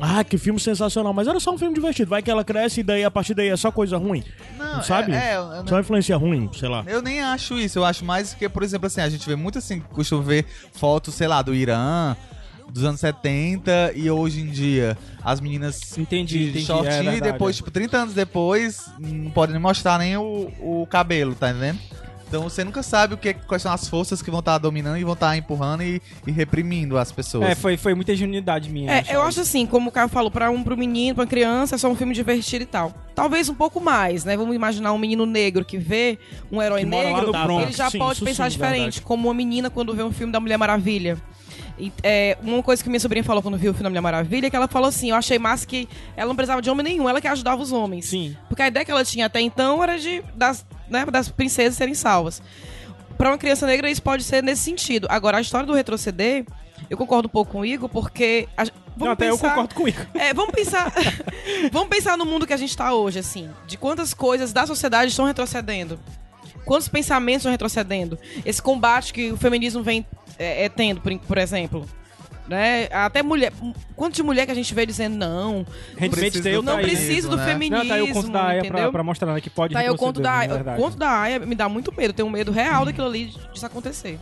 Ah, 0.00 0.22
que 0.22 0.36
filme 0.38 0.60
sensacional. 0.60 1.12
Mas 1.12 1.26
era 1.26 1.40
só 1.40 1.52
um 1.52 1.58
filme 1.58 1.74
divertido. 1.74 2.10
Vai 2.10 2.22
que 2.22 2.30
ela 2.30 2.44
cresce 2.44 2.80
e 2.80 2.82
daí 2.82 3.04
a 3.04 3.10
partir 3.10 3.34
daí 3.34 3.48
é 3.48 3.56
só 3.56 3.70
coisa 3.70 3.96
ruim. 3.96 4.22
Não, 4.58 4.82
sabe? 4.82 5.12
É, 5.12 5.32
é, 5.32 5.36
eu- 5.36 5.66
Só 5.68 5.80
influência 5.80 6.16
ruim, 6.16 6.50
sei 6.52 6.68
lá. 6.68 6.84
Eu 6.86 7.00
nem 7.02 7.20
acho 7.20 7.58
isso, 7.58 7.78
eu 7.78 7.84
acho 7.84 8.04
mais 8.04 8.34
que, 8.34 8.48
por 8.48 8.62
exemplo, 8.62 8.86
assim, 8.86 9.00
a 9.00 9.08
gente 9.08 9.26
vê 9.26 9.36
muito 9.36 9.58
assim, 9.58 9.80
costuma 9.80 10.22
ver 10.22 10.44
fotos, 10.72 11.14
sei 11.14 11.26
lá, 11.26 11.40
do 11.42 11.54
Irã, 11.54 12.16
dos 12.70 12.84
anos 12.84 13.00
70 13.00 13.92
e 13.94 14.10
hoje 14.10 14.40
em 14.40 14.46
dia 14.46 14.98
as 15.24 15.40
meninas 15.40 15.96
Entendi, 15.96 16.38
de 16.38 16.50
entendi, 16.50 16.58
é 16.58 16.66
shortinho 16.66 17.12
e 17.14 17.20
depois, 17.20 17.54
é. 17.54 17.58
tipo, 17.58 17.70
30 17.70 17.96
anos 17.96 18.14
depois, 18.14 18.86
não 18.98 19.30
pode 19.30 19.52
nem 19.52 19.60
mostrar 19.60 19.98
nem 19.98 20.16
o, 20.16 20.50
o 20.60 20.86
cabelo, 20.90 21.34
tá 21.34 21.50
entendendo? 21.50 21.78
Então 22.28 22.42
você 22.42 22.64
nunca 22.64 22.82
sabe 22.82 23.14
o 23.14 23.16
que, 23.16 23.34
quais 23.34 23.62
são 23.62 23.72
as 23.72 23.88
forças 23.88 24.20
que 24.20 24.30
vão 24.30 24.40
estar 24.40 24.58
dominando 24.58 24.98
e 24.98 25.04
vão 25.04 25.12
estar 25.12 25.36
empurrando 25.36 25.82
e, 25.82 26.02
e 26.26 26.32
reprimindo 26.32 26.98
as 26.98 27.12
pessoas. 27.12 27.50
É, 27.50 27.54
foi, 27.54 27.76
foi 27.76 27.94
muita 27.94 28.12
ingenuidade 28.12 28.68
minha. 28.68 28.90
É, 28.90 29.04
eu 29.08 29.22
acho 29.22 29.40
assim, 29.40 29.64
como 29.64 29.90
o 29.90 29.92
Caio 29.92 30.08
falou, 30.08 30.30
pra 30.30 30.50
um 30.50 30.62
pro 30.62 30.76
menino, 30.76 31.14
pra 31.14 31.26
criança, 31.26 31.76
é 31.76 31.78
só 31.78 31.88
um 31.88 31.94
filme 31.94 32.14
divertido 32.14 32.64
e 32.64 32.66
tal. 32.66 32.92
Talvez 33.14 33.48
um 33.48 33.54
pouco 33.54 33.80
mais, 33.80 34.24
né? 34.24 34.36
Vamos 34.36 34.54
imaginar 34.54 34.92
um 34.92 34.98
menino 34.98 35.24
negro 35.24 35.64
que 35.64 35.78
vê 35.78 36.18
um 36.50 36.60
herói 36.60 36.80
Que 36.80 36.86
negro, 36.86 37.32
Bronx. 37.32 37.62
ele 37.62 37.72
já 37.72 37.90
Sim, 37.90 37.98
pode 37.98 38.20
pensar 38.20 38.50
sim, 38.50 38.56
diferente, 38.56 38.80
verdade. 38.82 39.02
como 39.02 39.28
uma 39.28 39.34
menina 39.34 39.70
quando 39.70 39.94
vê 39.94 40.02
um 40.02 40.12
filme 40.12 40.32
da 40.32 40.40
Mulher 40.40 40.58
Maravilha. 40.58 41.16
E, 41.78 41.92
é, 42.02 42.38
uma 42.42 42.62
coisa 42.62 42.82
que 42.82 42.88
minha 42.88 43.00
sobrinha 43.00 43.22
falou 43.22 43.42
quando 43.42 43.58
viu 43.58 43.70
o 43.70 43.74
filme 43.74 43.84
da 43.84 43.90
Mulher 43.90 44.00
Maravilha 44.00 44.46
é 44.46 44.50
que 44.50 44.56
ela 44.56 44.66
falou 44.66 44.88
assim: 44.88 45.10
eu 45.10 45.16
achei 45.16 45.38
massa 45.38 45.66
que 45.66 45.88
ela 46.16 46.28
não 46.28 46.36
precisava 46.36 46.60
de 46.60 46.70
homem 46.70 46.84
nenhum, 46.84 47.08
ela 47.08 47.20
que 47.20 47.28
ajudava 47.28 47.62
os 47.62 47.70
homens. 47.70 48.06
Sim. 48.06 48.36
Porque 48.48 48.62
a 48.62 48.68
ideia 48.68 48.84
que 48.84 48.90
ela 48.90 49.04
tinha 49.04 49.26
até 49.26 49.40
então 49.40 49.82
era 49.82 49.98
de 49.98 50.22
das, 50.34 50.64
né, 50.90 51.04
das 51.06 51.28
princesas 51.28 51.76
serem 51.76 51.94
salvas. 51.94 52.42
pra 53.18 53.30
uma 53.30 53.38
criança 53.38 53.66
negra 53.66 53.90
isso 53.90 54.02
pode 54.02 54.22
ser 54.24 54.42
nesse 54.42 54.62
sentido. 54.62 55.06
Agora, 55.10 55.38
a 55.38 55.40
história 55.40 55.66
do 55.66 55.72
retroceder, 55.72 56.44
eu 56.90 56.96
concordo 56.96 57.28
um 57.28 57.30
pouco 57.30 57.52
com 57.52 57.60
o 57.60 57.64
Igor, 57.66 57.88
porque. 57.88 58.48
a- 58.56 58.64
vamos 58.64 58.74
Não, 58.98 59.10
até 59.10 59.28
eu 59.28 59.32
pensar- 59.36 59.48
concordo 59.50 59.74
com 59.74 59.82
o 59.84 59.88
Igor. 59.88 60.06
É, 60.14 60.32
vamos 60.34 60.52
pensar. 60.54 60.92
vamos 61.72 61.88
pensar 61.88 62.16
no 62.18 62.24
mundo 62.26 62.46
que 62.46 62.52
a 62.52 62.56
gente 62.56 62.76
tá 62.76 62.92
hoje, 62.94 63.18
assim. 63.18 63.50
De 63.66 63.76
quantas 63.78 64.12
coisas 64.14 64.52
da 64.52 64.66
sociedade 64.66 65.10
estão 65.10 65.24
retrocedendo. 65.24 65.98
Quantos 66.64 66.88
pensamentos 66.88 67.40
estão 67.42 67.52
retrocedendo. 67.52 68.18
Esse 68.44 68.60
combate 68.60 69.12
que 69.12 69.30
o 69.32 69.36
feminismo 69.36 69.82
vem 69.82 70.04
é, 70.38 70.64
é, 70.64 70.68
tendo, 70.68 71.00
por, 71.00 71.16
por 71.20 71.38
exemplo. 71.38 71.86
Né? 72.48 72.88
Até 72.92 73.22
mulher. 73.22 73.52
Quanto 73.96 74.14
de 74.14 74.22
mulher 74.22 74.46
que 74.46 74.52
a 74.52 74.54
gente 74.54 74.72
vê 74.72 74.86
dizendo 74.86 75.16
não. 75.16 75.66
Handmaid's 75.98 76.40
precisa 76.40 76.42
Tale 76.42 76.56
do 76.56 76.62
tá 76.62 76.72
Não 76.72 76.82
preciso 76.82 77.28
do 77.30 77.36
né? 77.36 77.44
feminismo. 77.44 77.84
Não, 77.84 77.88
tá 77.88 77.94
aí 77.94 78.02
o 78.02 78.12
conto 78.12 78.30
da 78.30 78.46
Aya 78.46 78.64
pra, 78.64 78.92
pra 78.92 79.02
mostrar 79.02 79.34
né, 79.34 79.40
que 79.40 79.50
pode 79.50 79.74
Tá 79.74 79.80
aí 79.80 79.90
o 79.90 79.96
conto 79.96 80.20
da 80.20 80.46
na 80.46 80.74
O 80.74 80.76
conto 80.76 80.96
da 80.96 81.10
Aya 81.10 81.38
me 81.40 81.54
dá 81.54 81.68
muito 81.68 81.92
medo. 81.92 82.10
Eu 82.10 82.14
tenho 82.14 82.28
um 82.28 82.30
medo 82.30 82.52
real 82.52 82.84
daquilo 82.84 83.06
ali 83.06 83.32
disso 83.52 83.66
acontecer. 83.66 84.18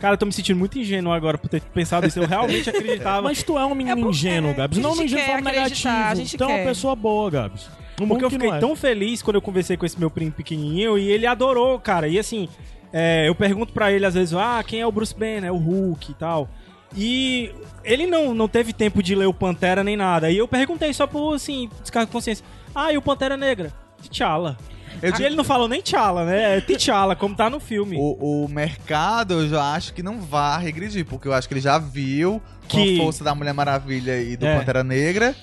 Cara, 0.00 0.14
eu 0.14 0.18
tô 0.18 0.26
me 0.26 0.32
sentindo 0.32 0.56
muito 0.56 0.78
ingênuo 0.78 1.12
agora 1.12 1.36
por 1.36 1.48
ter 1.48 1.60
pensado 1.60 2.06
isso. 2.06 2.20
Eu 2.20 2.26
realmente 2.26 2.70
acreditava. 2.70 3.22
Mas 3.26 3.42
tu 3.42 3.58
é 3.58 3.64
um 3.64 3.74
menino 3.74 4.06
É 4.06 4.10
ingênuo, 4.10 4.54
Gabs. 4.54 4.78
Não 4.78 4.92
um 4.92 5.02
ingênuo 5.02 5.26
forma 5.26 5.50
acreditar, 5.50 5.90
negativa. 5.90 6.10
a 6.10 6.14
gente 6.14 6.36
Tu 6.36 6.44
é 6.44 6.46
uma 6.46 6.64
pessoa 6.64 6.94
boa, 6.94 7.30
Gabs. 7.30 7.68
Porque 7.96 8.24
eu 8.24 8.28
que 8.28 8.36
fiquei 8.36 8.50
é. 8.50 8.60
tão 8.60 8.76
feliz 8.76 9.22
quando 9.22 9.36
eu 9.36 9.42
conversei 9.42 9.76
com 9.76 9.84
esse 9.84 9.98
meu 9.98 10.08
primo 10.08 10.30
pequenininho 10.30 10.96
e 10.96 11.10
ele 11.10 11.26
adorou, 11.26 11.80
cara. 11.80 12.06
E 12.06 12.16
assim, 12.16 12.48
é, 12.92 13.28
eu 13.28 13.34
pergunto 13.34 13.72
pra 13.72 13.90
ele 13.90 14.06
às 14.06 14.14
vezes, 14.14 14.34
ah, 14.34 14.62
quem 14.64 14.80
é 14.80 14.86
o 14.86 14.92
Bruce 14.92 15.14
Banner? 15.14 15.46
É 15.46 15.52
o 15.52 15.56
Hulk 15.56 16.12
e 16.12 16.14
tal. 16.14 16.48
E 16.96 17.50
ele 17.84 18.06
não, 18.06 18.32
não 18.34 18.48
teve 18.48 18.72
tempo 18.72 19.02
de 19.02 19.14
ler 19.14 19.26
o 19.26 19.34
Pantera 19.34 19.84
nem 19.84 19.96
nada. 19.96 20.30
E 20.30 20.38
eu 20.38 20.48
perguntei 20.48 20.92
só 20.92 21.06
por, 21.06 21.34
assim, 21.34 21.68
descarga 21.82 22.06
de 22.06 22.12
consciência. 22.12 22.44
Ah, 22.74 22.92
e 22.92 22.96
o 22.98 23.02
Pantera 23.02 23.36
Negra? 23.36 23.72
T'Challa. 24.02 24.56
Eu 25.02 25.10
E 25.10 25.12
digo- 25.12 25.24
ele 25.26 25.36
não 25.36 25.44
falou 25.44 25.68
nem 25.68 25.82
T'Challa, 25.82 26.24
né? 26.24 26.56
É 26.56 26.60
T'Challa, 26.60 27.14
como 27.14 27.34
tá 27.36 27.48
no 27.50 27.60
filme. 27.60 27.96
O, 27.98 28.44
o 28.44 28.48
mercado 28.48 29.34
eu 29.34 29.48
já 29.48 29.74
acho 29.74 29.92
que 29.92 30.02
não 30.02 30.20
vai 30.20 30.62
regredir, 30.62 31.04
porque 31.04 31.28
eu 31.28 31.32
acho 31.34 31.46
que 31.46 31.54
ele 31.54 31.60
já 31.60 31.78
viu 31.78 32.40
com 32.70 32.78
Que- 32.78 32.98
a 32.98 33.02
força 33.02 33.22
da 33.22 33.34
Mulher 33.34 33.52
Maravilha 33.52 34.20
e 34.20 34.36
do 34.36 34.46
É. 34.46 34.58
Pantera 34.58 34.82
Negra 34.82 35.34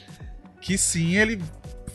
que 0.62 0.78
sim, 0.80 1.16
ele 1.16 1.40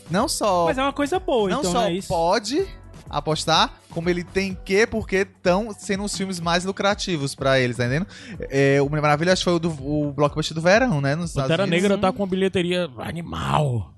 não 0.09 0.27
só, 0.29 0.65
Mas 0.65 0.77
é 0.77 0.81
uma 0.81 0.93
coisa 0.93 1.19
boa, 1.19 1.49
não 1.49 1.59
então 1.59 1.71
só 1.71 1.81
não 1.81 1.87
é 1.97 1.99
pode 2.07 2.65
apostar, 3.11 3.73
como 3.89 4.09
ele 4.09 4.23
tem 4.23 4.57
que, 4.65 4.87
porque 4.87 5.17
estão 5.17 5.73
sendo 5.77 6.03
os 6.03 6.15
filmes 6.15 6.39
mais 6.39 6.63
lucrativos 6.65 7.35
pra 7.35 7.59
eles, 7.59 7.77
tá 7.77 7.85
entendendo? 7.85 8.07
É, 8.49 8.81
o 8.81 8.87
Mulher 8.89 9.01
Maravilha 9.01 9.33
acho 9.33 9.41
que 9.41 9.45
foi 9.45 9.53
o, 9.53 9.59
do, 9.59 9.69
o 9.69 10.13
blockbuster 10.13 10.55
do 10.55 10.61
verão, 10.61 11.01
né? 11.01 11.13
Nos 11.15 11.33
Pantera. 11.33 11.67
Negra 11.67 11.97
tá 11.97 12.11
com 12.11 12.19
uma 12.23 12.27
bilheteria 12.27 12.89
animal. 12.97 13.93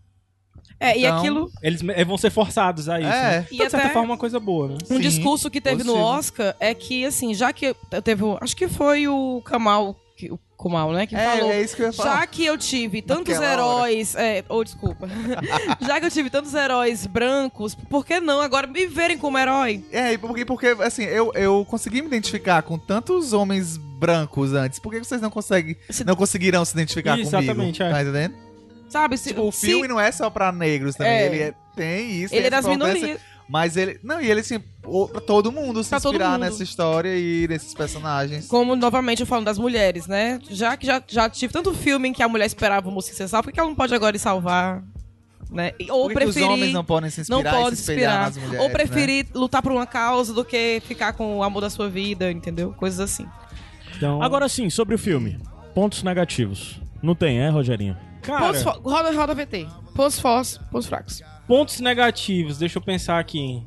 É, 0.80 0.98
e 0.98 1.06
Então, 1.06 1.18
aquilo. 1.18 1.52
Eles 1.62 1.82
vão 2.06 2.18
ser 2.18 2.30
forçados 2.30 2.90
a 2.90 3.00
isso. 3.00 3.08
É. 3.10 3.40
né? 3.40 3.48
E 3.50 3.56
Então, 3.56 3.66
de 3.68 3.72
certa 3.72 3.86
até- 3.86 3.94
forma, 3.94 4.10
é 4.10 4.12
uma 4.12 4.18
coisa 4.18 4.40
boa, 4.40 4.68
né? 4.70 4.78
Um 4.90 4.96
Sim, 4.96 5.00
discurso 5.00 5.50
que 5.50 5.62
teve 5.62 5.84
no 5.84 5.94
positivo. 5.94 6.06
Oscar 6.18 6.56
é 6.60 6.74
que, 6.74 7.06
assim, 7.06 7.34
já 7.34 7.54
que 7.54 7.68
eu 7.68 8.02
teve. 8.02 8.24
Acho 8.42 8.56
que 8.56 8.68
foi 8.68 9.08
o 9.08 9.42
Kamal. 9.46 9.96
Que- 10.16 10.32
O 10.32 10.40
Kamal, 10.64 10.94
né? 10.94 11.06
Que 11.06 11.16
É, 11.16 11.38
falou. 11.38 11.52
é 11.52 11.62
isso 11.62 11.76
que 11.76 11.82
eu 11.82 11.88
ia 11.88 11.94
falar. 11.94 12.20
Já 12.22 12.28
que 12.28 12.46
eu 12.46 12.58
tive 12.58 13.02
tantos 13.02 13.34
Naquela 13.34 13.52
heróis. 13.54 14.16
É, 14.16 14.46
ou 14.48 14.64
desculpa. 14.64 15.10
Já 15.86 16.00
que 16.00 16.06
eu 16.06 16.12
tive 16.12 16.30
tantos 16.30 16.54
heróis 16.54 17.06
brancos, 17.06 17.76
por 17.76 18.06
que 18.06 18.20
não 18.22 18.40
agora 18.40 18.66
me 18.66 18.86
verem 18.88 19.18
como 19.18 19.38
herói? 19.38 19.84
É, 19.92 20.14
e 20.14 20.18
porque, 20.18 20.46
porque 20.46 20.68
assim, 20.80 21.04
eu, 21.04 21.32
eu 21.36 21.66
consegui 21.70 22.02
me 22.02 22.08
identificar 22.08 22.62
com 22.64 22.78
tantos 22.78 23.34
homens 23.34 23.76
brancos 23.78 24.54
antes. 24.54 24.80
Por 24.80 24.92
que 24.94 25.00
vocês 25.00 25.20
não 25.20 25.30
conseguem, 25.30 25.76
Se- 25.90 26.04
não 26.06 26.16
conseguiram 26.16 26.64
se 26.64 26.74
identificar 26.74 27.12
comigo? 27.12 27.28
Exatamente, 27.28 27.84
é. 27.84 27.90
Tá 27.92 28.02
entendendo? 28.02 28.36
Sabe? 28.90 29.18
Se, 29.18 29.30
Tipo, 29.30 29.48
o 29.48 29.52
se 29.52 29.66
filme 29.66 29.88
não 29.88 30.00
é 30.00 30.12
só 30.12 30.30
pra 30.30 30.52
negros 30.52 30.96
também, 30.96 31.12
É. 31.14 31.26
ele 31.26 31.40
é- 31.40 31.54
tem 31.76 32.12
isso. 32.24 32.34
ele 32.34 32.42
tem 32.44 32.48
é 32.48 32.50
das 32.50 32.66
minorias. 32.66 33.20
Mas 33.50 33.76
ele. 33.76 34.00
Não, 34.04 34.22
e 34.22 34.30
ele 34.32 34.40
assim, 34.40 34.64
pra 35.12 35.22
todo 35.22 35.52
mundo 35.52 35.84
se 35.84 35.90
Pra 35.90 35.98
inspirar 35.98 36.32
mundo. 36.32 36.42
nessa 36.42 36.64
história 36.64 37.16
e 37.18 37.48
nesses 37.48 37.74
personagens. 37.74 38.48
Como, 38.48 38.76
novamente, 38.76 39.22
eu 39.22 39.26
falo 39.26 39.44
das 39.46 39.58
mulheres, 39.58 40.08
né? 40.08 40.40
Já 40.50 40.76
que 40.78 40.86
já, 40.86 41.02
já 41.08 41.30
tive 41.30 41.54
tanto 41.54 41.74
filme 41.74 42.10
em 42.10 42.14
que 42.14 42.22
a 42.22 42.28
mulher 42.28 42.46
esperava 42.46 42.90
o 42.90 42.92
moço 42.92 43.14
ser 43.14 43.28
salvo, 43.28 43.46
por 43.46 43.54
que 43.54 43.60
ela 43.60 43.70
não 43.70 43.76
pode 43.76 43.94
agora 43.96 44.16
ir 44.16 44.20
salvar? 44.20 44.84
Né? 45.50 45.72
Ou 45.90 46.08
que 46.10 46.14
os 46.18 46.24
preferir. 46.24 46.50
homens 46.50 46.74
não 46.74 46.84
podem 46.84 47.10
se 47.12 47.30
não 47.30 47.40
inspirar 47.40 47.56
pode 47.62 47.74
e 47.76 47.78
se 47.78 47.92
inspirar. 47.92 48.20
nas 48.22 48.38
mulheres? 48.38 48.60
Ou 48.60 48.68
né? 48.68 48.74
preferir 48.74 49.28
lutar 49.36 49.62
por 49.62 49.72
uma 49.72 49.86
causa 49.86 50.34
do 50.34 50.44
que 50.44 50.82
ficar 50.88 51.14
com 51.14 51.38
o 51.38 51.44
amor 51.44 51.62
da 51.62 51.70
sua 51.70 51.88
vida, 51.90 52.32
entendeu? 52.32 52.74
Coisas 52.74 53.00
assim. 53.00 53.26
Então, 53.96 54.22
Agora 54.24 54.50
sim, 54.50 54.70
sobre 54.72 54.96
o 54.96 54.98
filme. 54.98 55.38
Pontos 55.76 56.02
negativos. 56.02 56.80
Não 57.04 57.14
tem, 57.14 57.40
é, 57.40 57.50
Rogerinho? 57.50 57.96
cara, 58.24 58.48
Pontos 58.48 58.62
roda, 58.64 59.12
roda 59.12 59.36
VT. 59.36 59.68
Pontos 59.96 60.20
fortes, 60.20 60.58
pontos 60.72 60.88
fracos. 60.88 61.22
pontos 61.48 61.80
negativos, 61.80 62.58
deixa 62.58 62.80
eu 62.80 62.82
pensar 62.82 63.20
aqui. 63.20 63.64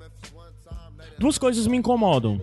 Duas 1.19 1.39
coisas 1.39 1.67
me 1.67 1.77
incomodam 1.77 2.41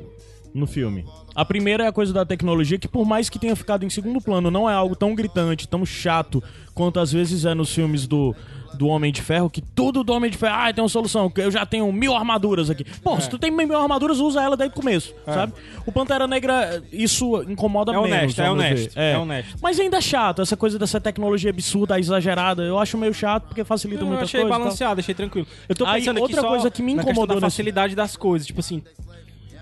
no 0.53 0.67
filme. 0.67 1.05
A 1.35 1.43
primeira 1.43 1.83
é 1.83 1.87
a 1.87 1.91
coisa 1.91 2.13
da 2.13 2.25
tecnologia, 2.25 2.77
que 2.77 2.87
por 2.87 3.05
mais 3.05 3.29
que 3.29 3.39
tenha 3.39 3.55
ficado 3.55 3.85
em 3.85 3.89
segundo 3.89 4.21
plano, 4.21 4.51
não 4.51 4.69
é 4.69 4.73
algo 4.73 4.95
tão 4.95 5.15
gritante, 5.15 5.67
tão 5.67 5.85
chato, 5.85 6.43
quanto 6.73 6.99
às 6.99 7.11
vezes 7.11 7.45
é 7.45 7.53
nos 7.55 7.73
filmes 7.73 8.07
do, 8.07 8.35
do 8.75 8.87
Homem 8.87 9.11
de 9.11 9.21
Ferro, 9.21 9.49
que 9.49 9.61
tudo 9.61 10.03
do 10.03 10.11
Homem 10.13 10.29
de 10.31 10.37
Ferro, 10.37 10.55
ah, 10.57 10.73
tem 10.73 10.83
uma 10.83 10.89
solução, 10.89 11.29
que 11.29 11.41
eu 11.41 11.51
já 11.51 11.65
tenho 11.65 11.91
mil 11.91 12.15
armaduras 12.15 12.69
aqui. 12.69 12.83
Pô, 13.03 13.19
se 13.21 13.29
tu 13.29 13.37
tem 13.37 13.51
mil 13.51 13.77
armaduras, 13.77 14.19
usa 14.19 14.41
ela 14.41 14.57
desde 14.57 14.73
o 14.73 14.79
começo, 14.79 15.13
sabe? 15.25 15.53
O 15.85 15.91
Pantera 15.91 16.25
Negra, 16.27 16.81
isso 16.91 17.43
incomoda 17.43 17.91
É 17.91 17.95
menos. 17.95 18.09
honesto, 18.11 18.41
é 18.41 18.51
honesto, 18.51 18.93
ver. 18.95 19.01
é 19.01 19.17
honesto. 19.17 19.57
Mas 19.61 19.79
ainda 19.79 19.97
é 19.97 20.01
chato, 20.01 20.41
essa 20.41 20.57
coisa 20.57 20.77
dessa 20.79 20.99
tecnologia 20.99 21.49
absurda, 21.49 21.99
exagerada, 21.99 22.63
eu 22.63 22.79
acho 22.79 22.97
meio 22.97 23.13
chato, 23.13 23.43
porque 23.47 23.63
facilita 23.63 24.01
Eu 24.03 24.07
muita 24.07 24.23
achei 24.23 24.41
coisa. 24.41 24.47
e 24.47 24.51
tal. 24.51 24.59
balanceado, 24.59 24.99
achei 24.99 25.13
tranquilo. 25.15 25.47
Eu 25.69 25.75
tô 25.75 25.85
Aí, 25.85 26.01
pensando 26.01 26.19
outra 26.21 26.37
aqui 26.37 26.41
só 26.47 26.49
coisa 26.49 26.71
que 26.71 26.81
me 26.81 26.93
na 26.95 27.01
incomodou 27.03 27.27
da 27.27 27.33
nesse- 27.35 27.57
facilidade 27.57 27.95
das 27.95 28.15
coisas, 28.17 28.45
tipo 28.47 28.59
assim. 28.59 28.81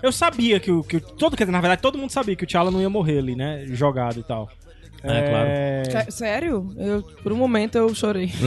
Eu 0.02 0.10
sabia 0.10 0.58
que 0.58 0.70
o, 0.70 0.82
que 0.82 0.96
o- 0.96 1.00
todo, 1.00 1.36
quer 1.36 1.44
dizer, 1.44 1.52
na 1.52 1.60
verdade, 1.60 1.80
todo 1.80 1.96
mundo 1.96 2.10
sabia 2.10 2.34
que 2.34 2.42
o 2.42 2.46
T'Challa 2.46 2.70
não 2.72 2.80
ia 2.80 2.90
morrer 2.90 3.18
ali, 3.18 3.36
né? 3.36 3.64
Jogado 3.68 4.18
e 4.18 4.22
tal. 4.24 4.48
É, 5.04 5.82
claro. 5.84 6.04
Sé- 6.04 6.10
Sério? 6.10 6.72
Eu, 6.76 7.02
por 7.22 7.32
um 7.32 7.36
momento 7.36 7.76
eu 7.76 7.94
chorei. 7.94 8.30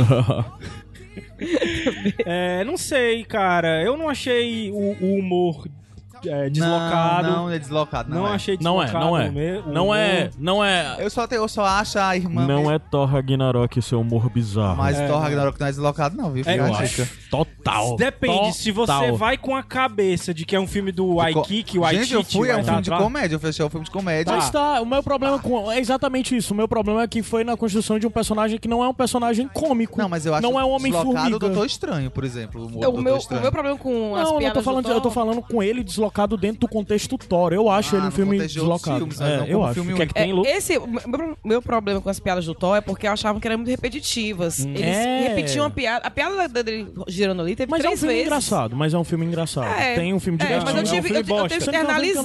É, 2.26 2.64
não 2.64 2.78
sei, 2.78 3.24
cara. 3.24 3.82
Eu 3.84 3.98
não 3.98 4.10
achei 4.10 4.72
o, 4.72 4.96
o 5.02 5.16
humor 5.20 5.66
é, 6.30 6.50
deslocado. 6.50 7.28
Não, 7.30 7.36
não 7.44 7.50
é 7.52 7.60
deslocado, 7.60 8.10
não, 8.10 8.18
Não 8.24 8.28
é. 8.28 8.36
achei 8.36 8.58
Não 8.62 8.82
é, 8.82 8.86
deslocado. 8.86 9.06
não 9.12 9.18
é. 9.18 9.30
o 9.30 9.32
me- 9.32 9.58
o 9.60 9.72
Não 9.74 9.96
é, 9.96 10.30
não 10.38 10.64
é. 10.66 10.96
Eu 11.00 11.10
só, 11.10 11.28
te- 11.28 11.36
eu 11.36 11.48
só 11.48 11.66
acho 11.66 12.00
a 12.00 12.16
irmã. 12.16 12.46
Não 12.46 12.58
mesmo- 12.58 12.72
é 12.72 12.80
Thor 12.80 13.06
Ragnarok 13.10 13.82
seu 13.82 14.02
humor 14.02 14.30
bizarro. 14.30 14.78
Mas 14.78 14.98
É, 15.00 15.08
Thor 15.08 15.16
não. 15.18 15.24
Ragnarok 15.24 15.60
não 15.60 15.68
é 15.68 15.70
deslocado, 15.72 16.16
não, 16.18 16.32
viu? 16.32 16.44
É, 16.46 16.58
eu 16.60 16.66
a 16.66 16.78
acho. 16.80 17.02
dica. 17.04 17.10
Total. 17.30 17.96
Depende, 17.96 18.54
se 18.54 18.72
você 18.72 18.92
Total. 18.92 19.16
vai 19.18 19.38
com 19.38 19.56
a 19.56 19.64
cabeça 19.64 20.34
de 20.34 20.46
que 20.46 20.56
é 20.56 20.60
um 20.60 20.68
filme 20.68 20.92
do 20.92 21.04
De 21.04 21.10
co- 21.10 21.16
Waikiki, 21.16 21.80
o 21.80 21.88
Gente, 21.90 22.14
eu 22.14 22.24
fui, 22.24 22.50
é 22.50 22.56
um 22.58 22.64
filme 22.64 22.82
de 22.82 22.90
comédia. 22.92 23.36
Eu 23.36 23.40
fechei 23.40 23.66
um 23.66 23.70
filme 23.70 23.86
de 23.86 23.92
comédia. 23.92 24.34
Mas 24.36 24.50
tá, 24.50 24.82
o 24.82 24.86
meu 24.86 25.02
problema 25.04 25.40
com. 25.40 25.72
É 25.72 25.80
exatamente 25.80 26.36
isso. 26.36 26.54
O 26.54 26.58
meu 26.58 26.68
problema 26.68 27.04
é 27.04 27.08
que 27.08 27.22
foi 27.24 27.44
na 27.44 27.56
construção 27.58 27.98
de 28.00 28.06
um 28.08 28.12
personagem 28.12 28.58
que 28.60 28.68
não 28.68 28.84
é 28.84 28.88
um 28.88 28.94
personagem 28.94 29.48
cômico. 29.48 30.00
Não, 30.00 30.08
mas 30.10 30.26
eu 30.26 30.34
acho 30.34 30.42
Não 30.44 30.60
é 30.60 30.64
um 30.66 30.70
homem 30.72 30.92
deslocado 30.92 31.16
formiga. 31.16 31.36
o 31.36 31.40
Doutor 31.40 31.66
Estranho, 31.66 32.12
por 32.12 32.24
exemplo. 32.24 32.62
O, 32.64 32.66
o, 32.66 33.02
meu, 33.02 33.18
o 33.18 33.42
meu 33.42 33.52
problema 33.52 33.78
com 33.78 34.16
as 34.16 34.22
Não, 34.24 34.28
eu 34.28 34.32
não 34.34 34.38
piadas 34.40 34.54
tô 34.54 34.62
falando, 34.64 34.86
do 34.86 34.92
eu 34.92 35.02
tô 35.02 35.12
falando 35.12 35.42
com 35.42 35.64
ele 35.64 35.84
deslocado 35.84 36.15
dentro 36.38 36.62
do 36.62 36.68
contexto 36.68 37.18
Thor. 37.18 37.52
Eu 37.54 37.70
acho 37.70 37.96
Ah, 37.96 38.00
ele 38.00 38.08
um 38.08 38.12
filme 38.12 38.38
de 38.40 38.48
deslocado. 38.54 38.98
filmes, 39.00 39.20
mas 39.20 39.30
é, 39.30 39.38
não 39.38 39.46
eu 39.48 39.64
acho. 39.64 39.74
filme 39.76 39.94
O 39.94 39.96
que 39.98 40.02
é 40.02 40.06
que 40.08 40.14
tem, 40.14 40.32
É, 40.32 40.34
Lu? 40.34 40.46
esse, 40.46 40.74
meu, 41.44 41.62
problema 41.62 42.00
com 42.02 42.10
as 42.10 42.20
piadas 42.20 42.46
do 42.46 42.56
Thor 42.56 42.76
é 42.78 42.82
porque 42.82 43.06
achavam 43.06 43.40
que 43.42 43.48
eram 43.48 43.58
muito 43.58 43.70
repetitivas. 43.70 44.60
Eles 44.66 44.82
É. 44.82 45.28
repetiam 45.30 45.66
a 45.66 45.70
piada. 45.70 46.08
A 46.08 46.10
piada 46.12 46.48
dele 46.64 46.88
girando 47.08 47.42
ali 47.42 47.56
teve 47.56 47.70
Mas 47.70 47.80
é 47.82 47.84
um 47.84 47.88
três 47.90 48.00
filme 48.00 48.14
vezes. 48.14 48.28
engraçado, 48.28 48.76
mas 48.76 48.94
é 48.94 48.98
um 48.98 49.04
filme 49.04 49.26
engraçado. 49.26 49.68
É, 49.68 49.96
tem 49.96 50.14
um 50.14 50.20
filme 50.20 50.38
É, 50.42 50.44
divertido. 50.46 50.66
mas 50.66 50.74
eu 50.76 50.80
É 50.80 50.82
um 50.82 50.86
tive, 50.96 51.08
filme 51.08 51.16
eu, 51.18 51.22
eu 51.22 51.28
bosta. 51.28 51.50
tenho 51.50 51.62
que 51.62 51.70
eu 51.70 51.74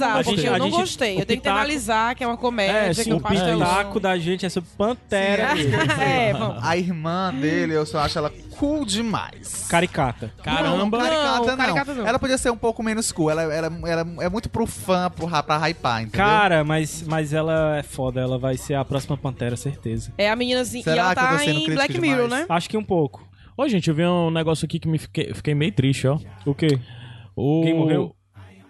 eu 0.07 0.23
gostei. 0.23 0.35
porque 0.35 0.47
eu 0.47 0.57
não 0.59 0.65
gente- 0.67 0.79
gostei. 0.79 1.11
Eu 1.11 1.15
tenho 1.15 1.25
que 1.27 1.35
pitaco- 1.37 1.57
analisar 1.57 2.15
que 2.15 2.23
é 2.23 2.27
uma 2.27 2.37
comédia, 2.37 2.71
É, 2.77 2.87
que 2.89 3.03
sim, 3.03 3.11
é 3.11 3.15
um 3.15 3.19
o. 3.19 3.59
Pitaco 3.59 3.99
da 3.99 4.17
gente 4.17 4.45
é 4.45 4.49
sobre 4.49 4.69
Pantera. 4.77 5.49
é, 6.01 6.33
vamos. 6.33 6.63
A 6.63 6.77
irmã 6.77 7.33
dele, 7.33 7.73
eu 7.73 7.85
só 7.85 7.99
acho 7.99 8.17
ela 8.17 8.31
cool 8.61 8.85
demais. 8.85 9.65
Caricata. 9.67 10.31
Caramba. 10.43 10.99
Não, 10.99 11.03
caricata 11.03 11.39
Não, 11.39 11.45
não. 11.47 11.57
caricata 11.57 11.93
não. 11.95 12.07
Ela 12.07 12.19
podia 12.19 12.37
ser 12.37 12.51
um 12.51 12.57
pouco 12.57 12.83
menos 12.83 13.11
cool. 13.11 13.31
Ela, 13.31 13.41
ela, 13.41 13.71
ela 13.87 14.07
é 14.21 14.29
muito 14.29 14.49
pro 14.49 14.67
fã, 14.67 15.09
pro, 15.09 15.27
pra 15.27 15.67
hypar, 15.67 16.03
entendeu? 16.03 16.23
Cara, 16.23 16.63
mas, 16.63 17.01
mas 17.07 17.33
ela 17.33 17.77
é 17.77 17.81
foda, 17.81 18.21
ela 18.21 18.37
vai 18.37 18.57
ser 18.57 18.75
a 18.75 18.85
próxima 18.85 19.17
Pantera, 19.17 19.57
certeza. 19.57 20.13
É 20.15 20.29
a 20.29 20.35
meninazinha. 20.35 20.83
Será 20.83 20.95
e 20.95 20.99
ela 20.99 21.15
que 21.15 21.19
eu 21.19 21.23
tô 21.23 21.31
tá 21.31 21.39
sendo 21.39 21.59
em 21.59 21.73
Black 21.73 21.99
Mirror, 21.99 22.23
demais? 22.25 22.47
né? 22.47 22.55
Acho 22.55 22.69
que 22.69 22.77
um 22.77 22.83
pouco. 22.83 23.27
Ô, 23.57 23.67
gente, 23.67 23.89
eu 23.89 23.95
vi 23.95 24.05
um 24.05 24.29
negócio 24.29 24.65
aqui 24.65 24.79
que 24.79 24.87
me 24.87 24.99
fiquei, 24.99 25.33
fiquei 25.33 25.55
meio 25.55 25.71
triste, 25.71 26.05
ó. 26.07 26.19
O 26.45 26.53
quê? 26.53 26.79
O... 27.35 27.61
Quem 27.63 27.73
morreu? 27.73 28.15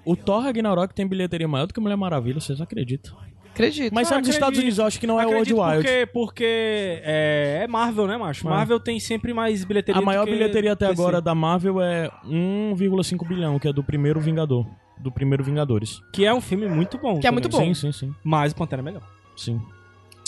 O 0.06 0.15
Thor 0.15 0.41
Ragnarok 0.41 0.95
tem 0.95 1.06
bilheteria 1.06 1.49
maior 1.49 1.67
do 1.67 1.73
que 1.73 1.82
Mulher 1.82 1.97
Maravilha, 1.97 2.39
vocês 2.39 2.62
acreditam? 2.62 3.17
Acredito. 3.53 3.93
Mas 3.93 4.11
Ah, 4.11 4.15
é 4.15 4.19
nos 4.19 4.29
Estados. 4.29 4.57
Unidos, 4.59 4.77
eu 4.79 4.85
acho 4.85 4.99
que 4.99 5.05
não 5.07 5.19
é 5.19 5.26
World 5.26 5.53
Wild. 5.53 5.76
porque, 5.84 6.09
porque 6.13 7.01
é, 7.03 7.61
é 7.63 7.67
Marvel, 7.67 8.07
né, 8.07 8.17
macho? 8.17 8.47
É. 8.47 8.49
Marvel 8.49 8.80
tem 8.80 8.99
sempre 8.99 9.34
mais 9.34 9.63
bilheteria 9.63 10.01
A 10.01 10.05
maior 10.05 10.21
do 10.26 10.28
que 10.28 10.34
bilheteria 10.38 10.73
até 10.73 10.88
DC. 10.88 11.01
agora 11.01 11.21
da 11.21 11.36
Marvel 11.36 11.82
é 11.82 12.09
1,5 12.26 13.28
bilhão, 13.28 13.59
que 13.59 13.67
é 13.67 13.73
do 13.73 13.84
primeiro 13.84 14.19
Vingador. 14.19 14.65
Do 14.99 15.11
primeiro 15.11 15.43
Vingadores. 15.43 15.99
Que 16.13 16.26
é 16.26 16.34
um 16.34 16.41
filme 16.41 16.67
muito 16.67 16.97
bom. 16.97 17.19
Que 17.19 17.28
é 17.28 17.32
muito 17.32 17.49
também. 17.49 17.69
bom. 17.69 17.73
Sim, 17.76 17.91
sim, 17.91 18.07
sim. 18.07 18.15
Mas 18.23 18.51
o 18.51 18.55
Pantera 18.55 18.82
é 18.82 18.86
melhor. 18.86 19.01
Sim. 19.36 19.59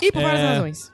E 0.02 0.12
por 0.12 0.22
várias 0.22 0.41
É. 0.41 0.48
razões. 0.48 0.91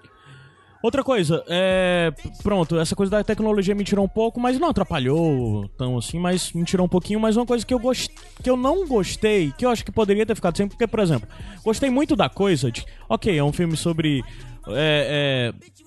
Outra 0.82 1.04
coisa, 1.04 1.44
é. 1.48 2.14
Pronto, 2.42 2.80
essa 2.80 2.96
coisa 2.96 3.12
da 3.12 3.24
tecnologia 3.24 3.76
me 3.76 3.84
tirou 3.84 4.06
um 4.06 4.10
pouco, 4.10 4.40
mas 4.40 4.58
não 4.58 4.70
atrapalhou 4.70 5.68
tão 5.78 5.98
assim, 5.98 6.18
mas 6.18 6.54
me 6.54 6.64
tirou 6.64 6.86
um 6.86 6.90
pouquinho. 6.90 7.20
Mas 7.20 7.36
uma 7.36 7.46
coisa 7.46 7.66
que 7.66 7.74
eu 7.74 7.80
gost... 7.80 8.10
que 8.42 8.50
eu 8.50 8.56
não 8.56 8.88
gostei, 8.88 9.52
que 9.58 9.66
eu 9.66 9.70
acho 9.70 9.84
que 9.84 9.92
poderia 9.92 10.26
ter 10.26 10.36
ficado 10.36 10.56
sempre, 10.56 10.78
porque, 10.78 10.88
por 10.88 11.02
exemplo, 11.02 11.28
gostei 11.64 11.90
muito 11.90 12.16
da 12.16 12.30
coisa 12.30 12.72
de. 12.72 12.86
Ok, 13.10 13.38
é 13.38 13.44
um 13.44 13.52
filme 13.52 13.76
sobre. 13.76 14.24
É. 14.68 15.54
é, 15.54 15.80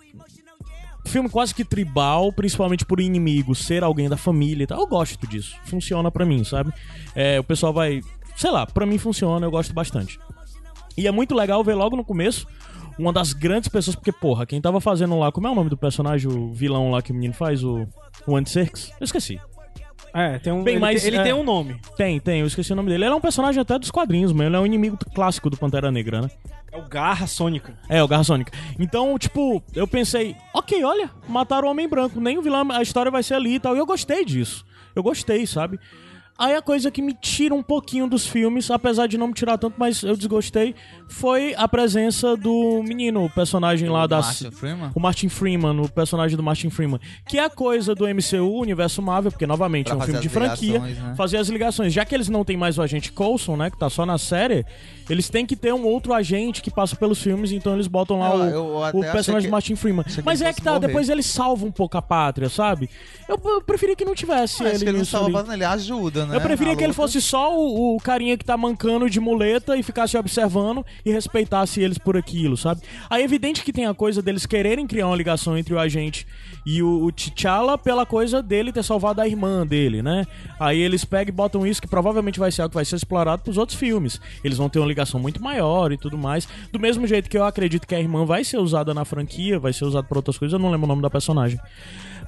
Filme 1.04 1.28
quase 1.28 1.52
que 1.52 1.64
tribal, 1.64 2.32
principalmente 2.32 2.84
por 2.84 3.00
inimigo, 3.00 3.56
ser 3.56 3.82
alguém 3.82 4.08
da 4.08 4.16
família 4.16 4.62
e 4.62 4.66
tal. 4.66 4.78
Eu 4.78 4.86
gosto 4.86 5.26
disso. 5.26 5.56
Funciona 5.64 6.12
pra 6.12 6.24
mim, 6.24 6.44
sabe? 6.44 6.72
É, 7.14 7.40
o 7.40 7.44
pessoal 7.44 7.72
vai. 7.72 8.00
Sei 8.36 8.50
lá, 8.50 8.66
pra 8.66 8.86
mim 8.86 8.98
funciona, 8.98 9.44
eu 9.44 9.50
gosto 9.50 9.74
bastante. 9.74 10.18
E 10.96 11.06
é 11.06 11.10
muito 11.10 11.34
legal 11.34 11.64
ver 11.64 11.74
logo 11.74 11.96
no 11.96 12.04
começo 12.04 12.46
uma 12.98 13.12
das 13.12 13.32
grandes 13.32 13.68
pessoas, 13.68 13.96
porque, 13.96 14.12
porra, 14.12 14.46
quem 14.46 14.60
tava 14.60 14.80
fazendo 14.80 15.18
lá, 15.18 15.30
como 15.32 15.46
é 15.46 15.50
o 15.50 15.54
nome 15.54 15.70
do 15.70 15.76
personagem, 15.76 16.30
o 16.30 16.52
vilão 16.52 16.90
lá 16.90 17.02
que 17.02 17.12
o 17.12 17.14
menino 17.14 17.34
faz, 17.34 17.62
o, 17.62 17.86
o 18.26 18.36
Andy 18.36 18.50
Serkis? 18.50 18.92
Eu 19.00 19.04
esqueci. 19.04 19.40
É, 20.14 20.38
tem 20.38 20.52
um. 20.52 20.62
Bem, 20.62 20.74
ele 20.74 20.80
mas, 20.80 21.00
tem, 21.00 21.08
ele 21.08 21.16
é. 21.16 21.22
tem 21.22 21.32
um 21.32 21.42
nome. 21.42 21.80
Tem, 21.96 22.20
tem, 22.20 22.40
eu 22.40 22.46
esqueci 22.46 22.72
o 22.72 22.76
nome 22.76 22.90
dele. 22.90 23.04
Ele 23.04 23.12
é 23.12 23.16
um 23.16 23.20
personagem 23.20 23.60
até 23.60 23.78
dos 23.78 23.90
quadrinhos, 23.90 24.32
mano. 24.32 24.50
Ele 24.50 24.56
é 24.56 24.60
um 24.60 24.66
inimigo 24.66 24.98
clássico 25.14 25.48
do 25.48 25.56
Pantera 25.56 25.90
Negra, 25.90 26.20
né? 26.20 26.30
É 26.70 26.76
o 26.76 26.82
Garra 26.82 27.26
Sônica. 27.26 27.78
É, 27.88 28.02
o 28.02 28.08
Garra 28.08 28.24
Sônica. 28.24 28.52
Então, 28.78 29.18
tipo, 29.18 29.62
eu 29.74 29.88
pensei, 29.88 30.36
ok, 30.54 30.84
olha, 30.84 31.10
mataram 31.28 31.68
o 31.68 31.70
Homem 31.70 31.88
Branco, 31.88 32.20
nem 32.20 32.36
o 32.36 32.42
vilão, 32.42 32.70
a 32.72 32.82
história 32.82 33.10
vai 33.10 33.22
ser 33.22 33.34
ali 33.34 33.54
e 33.54 33.60
tal. 33.60 33.74
E 33.74 33.78
eu 33.78 33.86
gostei 33.86 34.24
disso. 34.24 34.64
Eu 34.94 35.02
gostei, 35.02 35.46
sabe? 35.46 35.78
Aí 36.38 36.54
a 36.56 36.62
coisa 36.62 36.90
que 36.90 37.00
me 37.00 37.14
tira 37.14 37.54
um 37.54 37.62
pouquinho 37.62 38.08
dos 38.08 38.26
filmes, 38.26 38.70
apesar 38.70 39.06
de 39.06 39.16
não 39.16 39.28
me 39.28 39.34
tirar 39.34 39.58
tanto, 39.58 39.74
mas 39.78 40.02
eu 40.02 40.16
desgostei, 40.16 40.74
foi 41.08 41.54
a 41.56 41.68
presença 41.68 42.36
do 42.36 42.82
menino, 42.82 43.24
o 43.24 43.30
personagem 43.30 43.88
lá 43.88 44.06
da. 44.06 44.20
Martin 44.20 44.50
Freeman? 44.50 44.90
O 44.94 45.00
Martin 45.00 45.28
Freeman, 45.28 45.80
o 45.80 45.88
personagem 45.88 46.36
do 46.36 46.42
Martin 46.42 46.70
Freeman. 46.70 46.98
Que 47.28 47.38
é 47.38 47.44
a 47.44 47.50
coisa 47.50 47.94
do 47.94 48.06
MCU, 48.08 48.60
universo 48.60 49.00
Marvel, 49.02 49.30
porque 49.30 49.46
novamente 49.46 49.86
Pra 49.86 49.94
é 49.94 49.98
um 49.98 50.00
filme 50.02 50.20
de 50.20 50.28
franquia. 50.28 50.78
né? 50.80 51.14
Fazer 51.16 51.36
as 51.36 51.48
ligações. 51.48 51.92
Já 51.92 52.04
que 52.04 52.14
eles 52.14 52.28
não 52.28 52.44
têm 52.44 52.56
mais 52.56 52.78
o 52.78 52.82
agente 52.82 53.12
Coulson, 53.12 53.56
né? 53.56 53.70
Que 53.70 53.78
tá 53.78 53.88
só 53.90 54.04
na 54.06 54.18
série, 54.18 54.64
eles 55.08 55.28
têm 55.28 55.44
que 55.46 55.54
ter 55.54 55.72
um 55.72 55.84
outro 55.84 56.12
agente 56.14 56.62
que 56.62 56.70
passa 56.70 56.96
pelos 56.96 57.22
filmes, 57.22 57.52
então 57.52 57.74
eles 57.74 57.86
botam 57.86 58.18
lá 58.18 58.30
Eu- 58.50 58.64
o, 58.66 58.86
eu 58.86 58.98
o 58.98 59.00
personagem 59.12 59.48
do 59.48 59.52
Martin 59.52 59.76
Freeman. 59.76 60.04
Mas 60.24 60.40
é 60.40 60.52
que 60.52 60.62
tá, 60.62 60.72
morrer. 60.72 60.86
depois 60.86 61.08
ele 61.08 61.22
salva 61.22 61.64
um 61.66 61.70
pouco 61.70 61.96
a 61.96 62.02
pátria, 62.02 62.48
sabe? 62.48 62.88
Eu, 63.28 63.40
eu 63.44 63.60
preferia 63.62 63.94
que 63.94 64.04
não 64.04 64.14
tivesse 64.14 64.62
Acho 64.62 64.74
ele 64.74 64.78
que 64.84 64.90
ele 64.90 64.98
não 64.98 65.04
salva, 65.04 65.46
ele 65.52 65.64
ajuda, 65.64 66.21
né? 66.26 66.36
Eu 66.36 66.40
preferia 66.40 66.76
que 66.76 66.84
ele 66.84 66.92
fosse 66.92 67.20
só 67.20 67.56
o, 67.56 67.96
o 67.96 68.00
carinha 68.00 68.36
que 68.36 68.44
tá 68.44 68.56
mancando 68.56 69.08
de 69.08 69.20
muleta 69.20 69.76
e 69.76 69.82
ficasse 69.82 70.16
observando 70.16 70.84
e 71.04 71.12
respeitasse 71.12 71.80
eles 71.80 71.98
por 71.98 72.16
aquilo, 72.16 72.56
sabe? 72.56 72.82
Aí 73.08 73.22
é 73.22 73.24
evidente 73.24 73.62
que 73.62 73.72
tem 73.72 73.86
a 73.86 73.94
coisa 73.94 74.22
deles 74.22 74.46
quererem 74.46 74.86
criar 74.86 75.06
uma 75.06 75.16
ligação 75.16 75.56
entre 75.56 75.74
o 75.74 75.78
agente 75.78 76.26
e 76.64 76.82
o, 76.82 77.04
o 77.04 77.12
T'Challa 77.12 77.76
pela 77.76 78.06
coisa 78.06 78.42
dele 78.42 78.72
ter 78.72 78.82
salvado 78.82 79.20
a 79.20 79.26
irmã 79.26 79.66
dele, 79.66 80.02
né? 80.02 80.26
Aí 80.58 80.80
eles 80.80 81.04
pegam 81.04 81.32
e 81.32 81.36
botam 81.36 81.66
isso 81.66 81.82
que 81.82 81.88
provavelmente 81.88 82.38
vai 82.38 82.50
ser 82.50 82.62
algo 82.62 82.70
que 82.70 82.76
vai 82.76 82.84
ser 82.84 82.96
explorado 82.96 83.42
pros 83.42 83.58
outros 83.58 83.78
filmes. 83.78 84.20
Eles 84.44 84.58
vão 84.58 84.68
ter 84.68 84.78
uma 84.78 84.88
ligação 84.88 85.18
muito 85.18 85.42
maior 85.42 85.92
e 85.92 85.96
tudo 85.96 86.16
mais. 86.16 86.48
Do 86.70 86.78
mesmo 86.78 87.06
jeito 87.06 87.28
que 87.28 87.36
eu 87.36 87.44
acredito 87.44 87.86
que 87.86 87.94
a 87.94 88.00
irmã 88.00 88.24
vai 88.24 88.44
ser 88.44 88.58
usada 88.58 88.94
na 88.94 89.04
franquia, 89.04 89.58
vai 89.58 89.72
ser 89.72 89.84
usada 89.84 90.06
pra 90.06 90.18
outras 90.18 90.38
coisas, 90.38 90.52
eu 90.52 90.58
não 90.58 90.70
lembro 90.70 90.84
o 90.84 90.88
nome 90.88 91.02
da 91.02 91.10
personagem. 91.10 91.58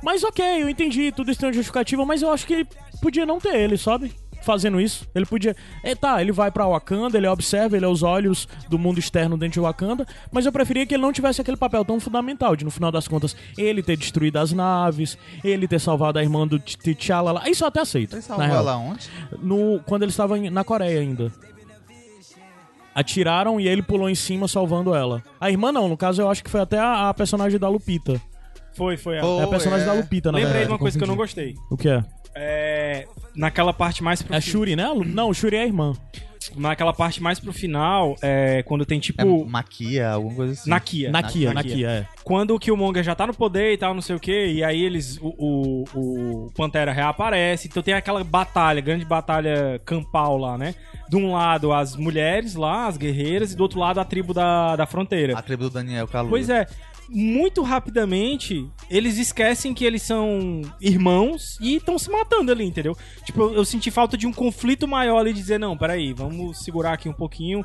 Mas 0.04 0.22
ok, 0.22 0.62
eu 0.62 0.68
entendi, 0.68 1.10
tudo 1.10 1.30
isso 1.30 1.40
tem 1.40 1.48
uma 1.48 1.52
justificativa, 1.54 2.04
mas 2.04 2.20
eu 2.20 2.30
acho 2.30 2.46
que 2.46 2.66
podia 3.00 3.24
não 3.24 3.40
ter 3.40 3.56
ele, 3.56 3.78
sabe? 3.78 4.12
Fazendo 4.42 4.78
isso. 4.78 5.08
Ele 5.14 5.24
podia. 5.24 5.56
É, 5.82 5.94
tá, 5.94 6.20
ele 6.20 6.30
vai 6.30 6.50
pra 6.50 6.66
Wakanda, 6.66 7.16
ele 7.16 7.26
observa, 7.26 7.74
ele 7.74 7.86
é 7.86 7.88
os 7.88 8.02
olhos 8.02 8.46
do 8.68 8.78
mundo 8.78 8.98
externo 8.98 9.38
dentro 9.38 9.54
de 9.54 9.60
Wakanda, 9.60 10.06
mas 10.30 10.44
eu 10.44 10.52
preferia 10.52 10.84
que 10.84 10.94
ele 10.94 11.02
não 11.02 11.10
tivesse 11.10 11.40
aquele 11.40 11.56
papel 11.56 11.82
tão 11.86 11.98
fundamental 11.98 12.54
de, 12.54 12.66
no 12.66 12.70
final 12.70 12.92
das 12.92 13.08
contas, 13.08 13.34
ele 13.56 13.82
ter 13.82 13.96
destruído 13.96 14.36
as 14.36 14.52
naves, 14.52 15.16
ele 15.42 15.66
ter 15.66 15.80
salvado 15.80 16.18
a 16.18 16.22
irmã 16.22 16.46
do 16.46 16.58
T'Challa 16.58 17.32
lá. 17.32 17.48
Isso 17.48 17.64
eu 17.64 17.68
até 17.68 17.80
aceito. 17.80 18.14
Ele 18.16 18.20
salvou 18.20 18.44
ela 18.44 18.76
onde? 18.76 19.08
No, 19.40 19.80
quando 19.86 20.02
ele 20.02 20.10
estava 20.10 20.36
na 20.38 20.62
Coreia 20.62 21.00
ainda. 21.00 21.32
Atiraram 22.94 23.58
e 23.58 23.66
ele 23.66 23.82
pulou 23.82 24.10
em 24.10 24.14
cima 24.14 24.46
salvando 24.46 24.94
ela. 24.94 25.22
A 25.40 25.50
irmã 25.50 25.72
não, 25.72 25.88
no 25.88 25.96
caso 25.96 26.20
eu 26.20 26.28
acho 26.28 26.44
que 26.44 26.50
foi 26.50 26.60
até 26.60 26.78
a, 26.78 27.08
a 27.08 27.14
personagem 27.14 27.58
da 27.58 27.70
Lupita. 27.70 28.20
Foi, 28.76 28.96
foi. 28.96 29.16
Ela. 29.18 29.40
é 29.42 29.44
a 29.44 29.48
personagem 29.48 29.86
é. 29.86 29.90
da 29.90 29.94
Lupita, 29.94 30.30
na 30.32 30.38
Lembrei 30.38 30.52
verdade. 30.52 30.66
de 30.68 30.72
uma 30.72 30.78
coisa 30.78 30.98
que 30.98 31.04
eu 31.04 31.08
não 31.08 31.16
gostei. 31.16 31.54
O 31.70 31.76
que 31.76 31.88
é? 31.88 32.02
É. 32.34 33.06
Naquela 33.36 33.72
parte 33.72 34.02
mais 34.02 34.20
pro 34.22 34.34
É 34.34 34.38
a 34.38 34.40
fi- 34.40 34.50
Shuri, 34.50 34.76
né? 34.76 34.88
Lu- 34.88 35.04
Não, 35.04 35.30
o 35.30 35.34
Shuri 35.34 35.56
é 35.56 35.62
a 35.62 35.66
irmã. 35.66 35.94
Naquela 36.56 36.92
parte 36.92 37.22
mais 37.22 37.40
pro 37.40 37.54
final, 37.54 38.16
é, 38.20 38.62
quando 38.64 38.84
tem 38.84 38.98
É 38.98 39.00
tipo. 39.00 39.46
Maquia, 39.46 40.10
alguma 40.10 40.34
coisa 40.34 40.52
assim. 40.52 40.68
Nakia. 40.68 41.10
Nakia, 41.10 41.54
Nakia, 41.54 41.90
é. 41.90 42.06
Quando 42.22 42.54
o 42.54 42.58
Killmonger 42.58 43.02
já 43.02 43.14
tá 43.14 43.26
no 43.26 43.32
poder 43.34 43.72
e 43.72 43.78
tal, 43.78 43.94
não 43.94 44.02
sei 44.02 44.14
o 44.14 44.20
que, 44.20 44.46
e 44.48 44.62
aí 44.62 44.82
eles. 44.84 45.18
O, 45.22 45.34
o, 45.38 45.84
o 46.46 46.50
Pantera 46.54 46.92
reaparece, 46.92 47.66
então 47.66 47.82
tem 47.82 47.94
aquela 47.94 48.22
batalha, 48.22 48.80
grande 48.82 49.06
batalha 49.06 49.80
campal 49.86 50.36
lá, 50.36 50.58
né? 50.58 50.74
De 51.08 51.16
um 51.16 51.32
lado 51.32 51.72
as 51.72 51.96
mulheres 51.96 52.54
lá, 52.54 52.88
as 52.88 52.98
guerreiras, 52.98 53.52
e 53.52 53.56
do 53.56 53.62
outro 53.62 53.80
lado 53.80 53.98
a 53.98 54.04
tribo 54.04 54.34
da, 54.34 54.76
da 54.76 54.84
fronteira. 54.86 55.38
A 55.38 55.40
tribo 55.42 55.64
do 55.64 55.70
Daniel 55.70 56.06
Kaluuya. 56.06 56.30
Pois 56.30 56.50
é, 56.50 56.66
muito 57.08 57.62
rapidamente 57.62 58.68
eles 58.90 59.18
esquecem 59.18 59.74
que 59.74 59.84
eles 59.84 60.02
são 60.02 60.62
irmãos 60.80 61.58
e 61.60 61.76
estão 61.76 61.98
se 61.98 62.10
matando 62.10 62.50
ali, 62.50 62.64
entendeu? 62.64 62.96
Tipo, 63.24 63.42
eu, 63.42 63.54
eu 63.54 63.64
senti 63.64 63.90
falta 63.90 64.16
de 64.16 64.26
um 64.26 64.32
conflito 64.32 64.88
maior 64.88 65.18
ali 65.18 65.32
de 65.32 65.40
dizer, 65.40 65.58
não, 65.58 65.76
peraí, 65.76 66.12
vamos 66.12 66.64
segurar 66.64 66.94
aqui 66.94 67.08
um 67.08 67.12
pouquinho, 67.12 67.64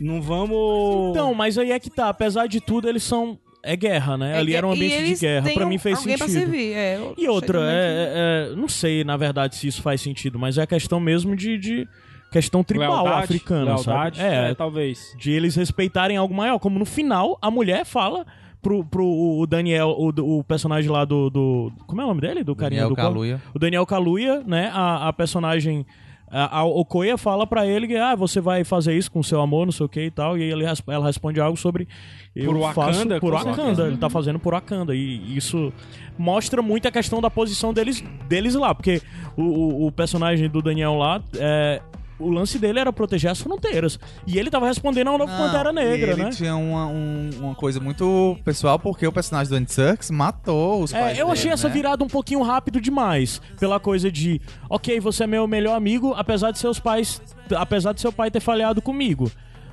não 0.00 0.22
vamos. 0.22 1.10
Então, 1.10 1.34
mas 1.34 1.58
aí 1.58 1.72
é 1.72 1.78
que 1.78 1.90
tá. 1.90 2.08
Apesar 2.08 2.46
de 2.46 2.60
tudo, 2.60 2.88
eles 2.88 3.02
são. 3.02 3.38
É 3.60 3.74
guerra, 3.74 4.16
né? 4.16 4.38
Ali 4.38 4.54
era 4.54 4.64
um 4.66 4.70
ambiente 4.70 5.14
de 5.14 5.20
guerra. 5.20 5.50
um- 5.66 5.68
mim 5.68 5.78
fez 5.78 5.98
sentido. 5.98 6.18
pra 6.18 6.28
servir, 6.28 6.72
é. 6.74 7.00
E 7.18 7.28
outra, 7.28 7.58
que- 7.58 7.64
é, 7.66 8.48
é- 8.52 8.56
Não 8.56 8.68
sei, 8.68 9.02
na 9.02 9.16
verdade, 9.16 9.56
se 9.56 9.66
isso 9.66 9.82
faz 9.82 10.00
sentido, 10.00 10.38
mas 10.38 10.56
é 10.56 10.66
questão 10.66 11.00
mesmo 11.00 11.34
de. 11.34 11.58
de 11.58 11.88
questão 12.30 12.62
tribal 12.62 12.92
lealdade, 13.02 13.24
africana, 13.24 13.64
lealdade, 13.74 14.18
sabe? 14.18 14.28
é, 14.50 14.54
talvez. 14.54 15.14
de 15.18 15.32
eles 15.32 15.56
respeitarem 15.56 16.16
algo 16.16 16.32
maior. 16.34 16.58
Como 16.58 16.78
no 16.78 16.84
final, 16.84 17.36
a 17.42 17.50
mulher 17.50 17.84
fala 17.86 18.24
pro, 18.62 18.84
pro 18.84 19.04
o 19.04 19.46
Daniel, 19.46 19.88
o, 19.98 20.38
o 20.38 20.44
personagem 20.44 20.90
lá 20.90 21.04
do, 21.04 21.30
do. 21.30 21.72
Como 21.86 22.00
é 22.00 22.04
o 22.04 22.08
nome 22.08 22.20
dele? 22.20 22.44
Do 22.44 22.54
carinha 22.54 22.82
Daniel 22.82 22.90
do? 22.90 22.96
Kaluuya. 22.96 23.42
O 23.54 23.58
Daniel 23.58 23.86
Kaluuya, 23.86 24.42
né? 24.46 24.70
A, 24.72 25.08
a 25.08 25.12
personagem. 25.12 25.86
A, 26.30 26.58
a 26.58 26.64
Okoye 26.64 27.16
fala 27.16 27.46
pra 27.46 27.66
ele 27.66 27.86
que 27.86 27.96
ah, 27.96 28.14
você 28.14 28.38
vai 28.38 28.62
fazer 28.62 28.94
isso 28.94 29.10
com 29.10 29.22
seu 29.22 29.40
amor, 29.40 29.64
não 29.64 29.72
sei 29.72 29.86
o 29.86 29.88
que 29.88 30.02
e 30.02 30.10
tal. 30.10 30.36
E 30.36 30.42
aí 30.42 30.50
ele, 30.50 30.64
ela 30.86 31.06
responde 31.06 31.40
algo 31.40 31.56
sobre. 31.56 31.88
Eu 32.36 32.52
Por 32.52 32.74
faço 32.74 32.98
Wakanda, 32.98 33.18
por 33.18 33.30
com 33.32 33.38
Wakanda. 33.38 33.56
certeza. 33.56 33.86
Ele 33.86 33.96
tá 33.96 34.10
fazendo 34.10 34.38
por 34.38 34.52
Wakanda. 34.52 34.94
E 34.94 35.34
isso 35.36 35.72
mostra 36.18 36.60
muito 36.60 36.86
a 36.86 36.90
questão 36.90 37.22
da 37.22 37.30
posição 37.30 37.72
deles, 37.72 38.04
deles 38.28 38.54
lá. 38.54 38.74
Porque 38.74 39.00
o, 39.38 39.42
o, 39.42 39.86
o 39.86 39.92
personagem 39.92 40.50
do 40.50 40.60
Daniel 40.60 40.94
lá. 40.96 41.22
É, 41.34 41.80
o 42.18 42.28
lance 42.30 42.58
dele 42.58 42.78
era 42.80 42.92
proteger 42.92 43.30
as 43.30 43.40
fronteiras. 43.40 43.98
E 44.26 44.38
ele 44.38 44.50
tava 44.50 44.66
respondendo 44.66 45.08
ao 45.08 45.18
novo 45.18 45.30
Não, 45.30 45.38
Pantera 45.38 45.72
Negra, 45.72 46.10
e 46.10 46.12
ele 46.14 46.24
né? 46.24 46.30
tinha 46.30 46.56
uma, 46.56 46.86
um- 46.86 47.30
uma 47.40 47.54
coisa 47.54 47.78
muito 47.80 48.36
pessoal, 48.44 48.78
porque 48.78 49.06
o 49.06 49.12
personagem 49.12 49.50
do 49.50 49.56
Andy 49.56 49.72
Serkis 49.72 50.10
matou 50.10 50.82
os 50.82 50.92
pais 50.92 51.18
É, 51.18 51.22
eu 51.22 51.30
achei 51.30 51.44
dele, 51.44 51.54
essa 51.54 51.68
né? 51.68 51.74
virada 51.74 52.02
um 52.04 52.08
pouquinho 52.08 52.42
rápido 52.42 52.80
demais. 52.80 53.40
Pela 53.60 53.78
coisa 53.80 54.10
de, 54.10 54.40
ok, 54.68 54.98
você 55.00 55.24
é 55.24 55.26
meu 55.26 55.46
melhor 55.46 55.76
amigo, 55.76 56.14
apesar 56.16 56.50
de 56.50 56.58
seus 56.58 56.78
pais. 56.78 57.20
Apesar 57.56 57.92
de 57.92 58.00
seu 58.00 58.12
pai 58.12 58.30
ter 58.30 58.40
falhado 58.40 58.82
comigo. 58.82 59.30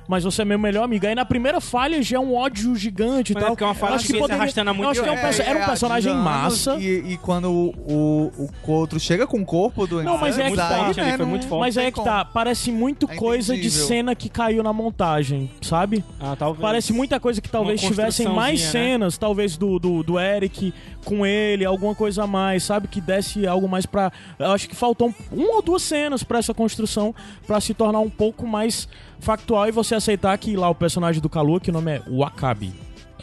Mas 0.08 0.24
você 0.24 0.42
é 0.42 0.44
meu 0.44 0.58
melhor 0.58 0.84
amigo. 0.84 1.06
Aí 1.06 1.14
na 1.14 1.24
primeira 1.24 1.60
falha 1.60 2.00
já 2.02 2.16
é 2.16 2.20
um 2.20 2.34
ódio 2.34 2.74
gigante 2.76 3.32
e 3.32 3.34
Mas 3.34 3.42
é 3.42 3.46
tal. 3.46 3.50
porque 3.56 3.64
é 3.64 3.66
uma 3.66 3.74
falha 3.74 3.94
acho 3.96 4.06
que 4.06 4.12
que 4.12 4.14
se 4.14 4.20
poderia- 4.20 4.42
arrastando 4.42 4.72
muito 4.74 4.84
eu 4.86 4.90
acho 4.90 5.02
que 5.02 5.08
é 5.08 5.12
um 5.12 5.16
perso- 5.20 5.42
era 5.42 5.58
um 5.58 5.62
há 5.62 5.66
personagem 5.66 6.14
massa. 6.14 6.76
E, 6.76 7.12
e 7.12 7.16
quando 7.18 7.50
o, 7.50 7.74
o, 7.88 8.50
o 8.66 8.72
outro 8.72 9.00
chega 9.00 9.26
com 9.26 9.40
o 9.40 9.44
corpo 9.44 9.86
do 9.86 10.02
Não, 10.02 10.16
mas 10.18 10.38
é 10.38 10.50
que 10.50 10.56
tá. 10.56 10.68
forte 10.84 11.00
né, 11.00 11.16
muito 11.18 11.46
forte. 11.48 11.60
Mas 11.60 11.76
é 11.76 11.90
que 11.90 12.02
tá, 12.02 12.24
parece 12.24 12.70
muito 12.70 13.10
É 13.10 13.16
coisa 13.16 13.56
de 13.56 13.70
cena 13.70 14.14
que 14.14 14.28
caiu 14.28 14.62
na 14.62 14.72
montagem, 14.72 15.50
sabe? 15.60 16.04
Ah, 16.20 16.36
talvez. 16.38 16.60
Parece 16.62 16.92
muita 16.92 17.18
coisa 17.18 17.40
que 17.40 17.48
talvez 17.48 17.80
tivessem 17.80 18.28
mais 18.28 18.60
né? 18.62 18.70
cenas, 18.70 19.18
talvez 19.18 19.56
do, 19.56 19.78
do, 19.78 20.02
do 20.02 20.18
Eric 20.20 20.72
com 21.04 21.24
ele, 21.26 21.64
alguma 21.64 21.94
coisa 21.94 22.24
a 22.24 22.26
mais, 22.26 22.62
sabe? 22.64 22.88
Que 22.88 23.00
desse 23.00 23.46
algo 23.46 23.68
mais 23.68 23.86
pra. 23.86 24.12
Eu 24.38 24.50
acho 24.52 24.68
que 24.68 24.74
faltou 24.76 25.08
um, 25.08 25.14
uma 25.42 25.54
ou 25.56 25.62
duas 25.62 25.82
cenas 25.82 26.22
pra 26.22 26.38
essa 26.38 26.52
construção, 26.54 27.14
pra 27.46 27.60
se 27.60 27.74
tornar 27.74 28.00
um 28.00 28.10
pouco 28.10 28.46
mais 28.46 28.88
factual 29.20 29.68
e 29.68 29.72
você 29.72 29.94
aceitar 29.94 30.36
que 30.38 30.56
lá 30.56 30.68
o 30.68 30.74
personagem 30.74 31.20
do 31.20 31.28
Kalu, 31.28 31.60
que 31.60 31.70
o 31.70 31.72
nome 31.72 31.92
é 31.92 32.02
Wakabi. 32.08 32.72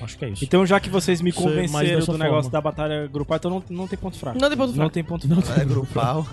Acho 0.01 0.17
que 0.17 0.25
é 0.25 0.29
isso. 0.29 0.43
Então, 0.43 0.65
já 0.65 0.79
que 0.79 0.89
vocês 0.89 1.21
me 1.21 1.31
convenceram 1.31 2.05
do 2.05 2.17
negócio 2.17 2.43
forma. 2.43 2.49
da 2.49 2.61
batalha 2.61 3.07
grupal, 3.07 3.37
então 3.37 3.51
não, 3.51 3.63
não 3.69 3.87
tem 3.87 3.97
ponto 3.97 4.17
fraco. 4.17 4.37
Não 4.39 4.49
tem 4.49 4.57
ponto 4.57 4.69
Não 4.69 4.75
fraco. 4.75 4.91
tem 4.91 5.03
ponto 5.03 5.27
fraco. 5.27 5.61
É 5.61 5.65
grupal. 5.65 6.27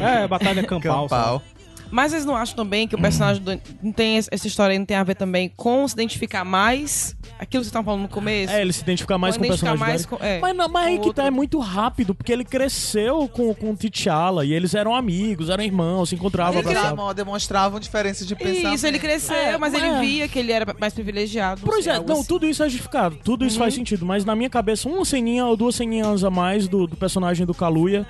É, 0.00 0.26
batalha 0.28 0.62
campal. 0.62 1.02
Campal. 1.08 1.42
Mas 1.90 2.12
vocês 2.12 2.24
não 2.24 2.36
acham 2.36 2.54
também 2.54 2.86
que 2.86 2.94
o 2.94 3.00
personagem 3.00 3.42
do, 3.42 3.60
não 3.82 3.92
tem 3.92 4.16
essa 4.16 4.46
história 4.46 4.72
aí 4.72 4.78
não 4.78 4.86
tem 4.86 4.96
a 4.96 5.02
ver 5.02 5.14
também 5.16 5.50
com 5.56 5.86
se 5.88 5.94
identificar 5.94 6.44
mais 6.44 7.16
aquilo 7.38 7.46
que 7.48 7.56
vocês 7.56 7.66
estavam 7.66 7.84
falando 7.84 8.02
no 8.02 8.08
começo? 8.08 8.52
É, 8.52 8.60
ele 8.62 8.72
se 8.72 8.82
identificar 8.82 9.18
mais 9.18 9.36
com 9.36 9.42
o 9.42 9.46
identificar 9.46 9.72
personagem 9.72 9.94
mais 9.94 10.06
dele. 10.06 10.16
com- 10.18 10.24
é, 10.24 10.38
mas 10.40 10.56
não, 10.56 10.68
mas 10.68 10.86
aí 10.86 10.96
com 10.98 11.02
que 11.02 11.14
tá, 11.14 11.22
outro. 11.22 11.22
é 11.24 11.30
muito 11.30 11.58
rápido, 11.58 12.14
porque 12.14 12.32
ele 12.32 12.44
cresceu 12.44 13.26
com, 13.28 13.52
com 13.54 13.70
o 13.72 13.76
T'Challa 13.76 14.44
e 14.44 14.52
eles 14.52 14.74
eram 14.74 14.94
amigos, 14.94 15.48
eram 15.48 15.64
irmãos, 15.64 16.08
se 16.10 16.14
encontravam, 16.14 16.54
Eles 16.54 16.66
abraçavam. 16.66 16.90
demonstravam- 16.96 17.14
demonstravam 17.14 17.80
diferenças 17.80 18.26
de 18.26 18.36
pensamento. 18.36 18.74
Isso, 18.74 18.86
ele 18.86 18.98
cresceu, 18.98 19.34
É, 19.36 19.58
mas 19.58 19.72
mas- 19.72 19.82
ele 19.82 20.00
via 20.00 20.28
que 20.28 20.38
ele 20.38 20.52
era 20.52 20.74
mais 20.78 20.92
privilegiado. 20.94 21.62
Pois 21.64 21.86
é, 21.86 21.98
não, 22.00 22.18
assim. 22.18 22.24
tudo 22.28 22.46
isso 22.46 22.62
é 22.62 22.66
justificado, 22.68 23.16
tudo 23.24 23.44
isso 23.44 23.56
Uhum. 23.56 23.62
faz 23.62 23.74
sentido, 23.74 24.06
mas 24.06 24.24
na 24.24 24.36
minha 24.36 24.50
cabeça, 24.50 24.88
uma 24.88 25.04
ceninha 25.04 25.44
ou 25.46 25.56
duas 25.56 25.74
ceninhas 25.74 26.22
a 26.24 26.30
mais 26.30 26.68
do, 26.68 26.86
do 26.86 26.96
personagem 26.96 27.44
do 27.46 27.54
Kaluuya 27.54 28.06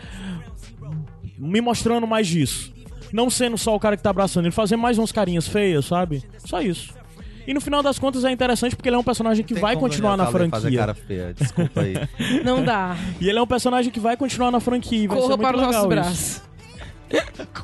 me 1.38 1.60
mostrando 1.60 2.06
mais 2.06 2.26
disso. 2.28 2.72
Não 3.12 3.28
sendo 3.30 3.58
só 3.58 3.74
o 3.74 3.80
cara 3.80 3.96
que 3.96 4.02
tá 4.02 4.10
abraçando, 4.10 4.44
ele 4.46 4.52
fazer 4.52 4.76
mais 4.76 4.98
umas 4.98 5.10
carinhas 5.12 5.46
feias, 5.48 5.84
sabe? 5.84 6.22
Só 6.44 6.60
isso. 6.60 6.94
E 7.46 7.54
no 7.54 7.60
final 7.60 7.82
das 7.82 7.98
contas 7.98 8.24
é 8.24 8.30
interessante 8.30 8.76
porque 8.76 8.88
ele 8.88 8.96
é 8.96 8.98
um 8.98 9.02
personagem 9.02 9.44
que 9.44 9.54
Tem 9.54 9.60
vai 9.60 9.76
continuar 9.76 10.16
na 10.16 10.26
franquia. 10.26 10.78
cara 10.78 10.94
feia, 10.94 11.34
desculpa 11.34 11.80
aí. 11.80 11.94
Não 12.44 12.62
dá. 12.62 12.96
E 13.20 13.28
ele 13.28 13.38
é 13.38 13.42
um 13.42 13.46
personagem 13.46 13.90
que 13.90 13.98
vai 13.98 14.16
continuar 14.16 14.50
na 14.50 14.60
franquia. 14.60 15.08
Vai 15.08 15.18
Corra 15.20 15.38
para 15.38 15.56
os 15.56 15.62
nossos 15.62 15.86
braços. 15.88 16.42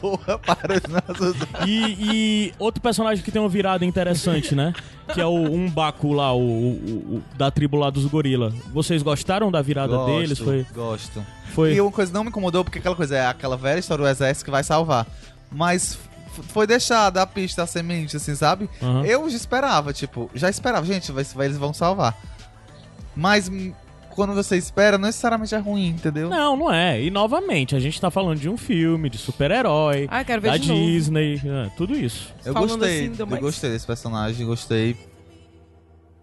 Corra 0.00 0.38
para 0.38 0.74
os 0.74 0.82
nossos... 0.92 1.36
E, 1.68 1.96
e 2.00 2.52
outro 2.58 2.82
personagem 2.82 3.22
que 3.22 3.30
tem 3.30 3.40
uma 3.40 3.48
virada 3.48 3.84
interessante, 3.84 4.56
né? 4.56 4.72
Que 5.14 5.20
é 5.20 5.26
o 5.26 5.34
Umbaku 5.36 6.12
lá, 6.12 6.32
o, 6.34 6.40
o- 6.40 7.16
o- 7.18 7.22
da 7.36 7.48
tribo 7.48 7.76
lá 7.76 7.88
dos 7.88 8.06
gorila. 8.06 8.52
Vocês 8.72 9.02
gostaram 9.04 9.52
da 9.52 9.62
virada 9.62 9.94
Gosto, 9.94 10.18
deles? 10.18 10.38
Foi, 10.40 10.66
Gosto. 10.74 11.24
foi... 11.54 11.74
E 11.74 11.80
uma 11.80 11.92
coisa 11.92 12.12
não 12.12 12.24
me 12.24 12.30
incomodou, 12.30 12.64
porque 12.64 12.80
aquela 12.80 12.96
coisa 12.96 13.16
é 13.16 13.26
aquela 13.26 13.56
velha 13.56 13.78
história 13.78 14.04
do 14.04 14.08
exército 14.10 14.44
que 14.46 14.50
vai 14.50 14.64
salvar. 14.64 15.06
Mas 15.50 15.98
foi 16.48 16.66
deixada 16.66 17.22
a 17.22 17.26
pista, 17.26 17.62
a 17.62 17.66
semente, 17.66 18.16
assim, 18.16 18.34
sabe? 18.34 18.68
Aham. 18.82 19.04
Eu 19.06 19.28
já 19.30 19.36
esperava, 19.36 19.92
tipo, 19.92 20.30
já 20.34 20.50
esperava, 20.50 20.84
gente, 20.86 21.10
vai, 21.12 21.24
vai- 21.24 21.46
eles 21.46 21.56
vão 21.58 21.72
salvar. 21.72 22.16
Mas 23.14 23.50
quando 24.10 24.34
você 24.34 24.56
espera, 24.56 24.98
não 24.98 25.06
necessariamente 25.06 25.54
é 25.54 25.58
ruim, 25.58 25.88
entendeu? 25.88 26.28
Não, 26.28 26.56
não 26.56 26.72
é. 26.72 27.02
E 27.02 27.10
novamente, 27.10 27.74
a 27.74 27.78
gente 27.78 27.98
tá 28.00 28.10
falando 28.10 28.38
de 28.38 28.48
um 28.48 28.56
filme, 28.56 29.08
de 29.08 29.16
super-herói, 29.18 30.06
Ah, 30.10 30.24
quero 30.24 30.42
ver 30.42 30.50
da. 30.52 30.56
Disney, 30.58 31.40
é, 31.44 31.70
tudo 31.76 31.94
isso. 31.94 32.34
Eu 32.44 32.52
Falando 32.52 32.70
gostei, 32.78 33.06
assim, 33.08 33.14
eu 33.18 33.26
mais- 33.26 33.42
gostei 33.42 33.70
desse 33.70 33.86
personagem, 33.86 34.46
gostei. 34.46 34.96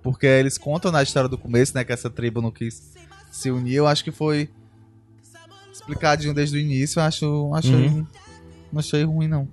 Porque 0.04 0.26
eles 0.28 0.58
contam 0.58 0.92
na 0.92 1.02
história 1.02 1.30
do 1.30 1.38
começo, 1.38 1.74
né, 1.76 1.84
que 1.84 1.94
essa 1.94 2.10
tribo 2.10 2.42
não 2.42 2.52
quis 2.52 2.94
se 3.32 3.50
unir. 3.50 3.76
Eu 3.76 3.88
acho 3.88 4.04
que 4.04 4.12
foi 4.12 4.50
explicadinho 5.72 6.34
desde 6.34 6.58
o 6.58 6.60
início. 6.60 7.00
Eu 7.00 7.04
acho, 7.06 7.52
achei, 7.56 7.74
Uhum. 7.88 8.06
Não 8.74 8.80
achei 8.80 9.04
ruim, 9.04 9.28
não. 9.28 9.48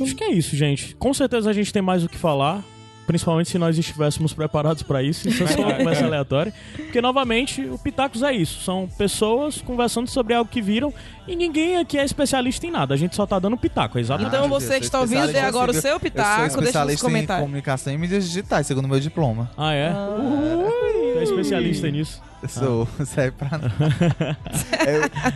Acho 0.00 0.14
que 0.16 0.24
é 0.24 0.30
isso, 0.32 0.56
gente. 0.56 0.94
Com 0.96 1.14
certeza 1.14 1.48
a 1.48 1.52
gente 1.52 1.72
tem 1.72 1.80
mais 1.82 2.02
o 2.04 2.08
que 2.08 2.18
falar. 2.18 2.62
Principalmente 3.06 3.48
se 3.48 3.56
nós 3.56 3.78
estivéssemos 3.78 4.32
preparados 4.34 4.82
pra 4.82 5.00
isso. 5.00 5.28
Isso 5.28 5.44
é 5.44 5.46
só 5.46 5.60
uma 5.62 5.74
conversa 5.74 6.04
aleatória. 6.04 6.52
Porque, 6.74 7.00
novamente, 7.00 7.62
o 7.62 7.78
Pitacos 7.78 8.20
é 8.24 8.32
isso. 8.32 8.60
São 8.64 8.88
pessoas 8.98 9.62
conversando 9.62 10.10
sobre 10.10 10.34
algo 10.34 10.50
que 10.50 10.60
viram. 10.60 10.92
E 11.28 11.36
ninguém 11.36 11.76
aqui 11.76 11.96
é 11.98 12.04
especialista 12.04 12.66
em 12.66 12.70
nada. 12.72 12.94
A 12.94 12.96
gente 12.96 13.14
só 13.14 13.24
tá 13.24 13.38
dando 13.38 13.56
pitaco, 13.56 13.96
exatamente. 13.96 14.34
Então 14.34 14.46
Ah, 14.46 14.48
você 14.48 14.80
que 14.80 14.86
está 14.86 15.00
ouvindo, 15.00 15.28
dê 15.32 15.38
agora 15.38 15.70
o 15.70 15.76
em- 15.76 15.80
seu 15.80 15.92
Eu 15.92 16.00
pitaco, 16.00 16.28
deixa 16.40 16.42
nos 16.56 16.66
especialista 16.66 17.06
em 17.06 17.08
comentários. 17.08 17.44
comunicação 17.46 17.92
e 17.92 17.96
mídias 17.98 18.24
digitais, 18.24 18.66
segundo 18.66 18.88
meu 18.88 18.98
diploma. 18.98 19.50
Ah, 19.56 19.72
é? 19.72 19.92
Tu 19.92 21.18
é 21.20 21.22
especialista 21.22 21.88
nisso. 21.88 22.20
Sou, 22.48 22.86
serve 23.04 23.32
pra 23.32 23.48
nada. 23.50 23.72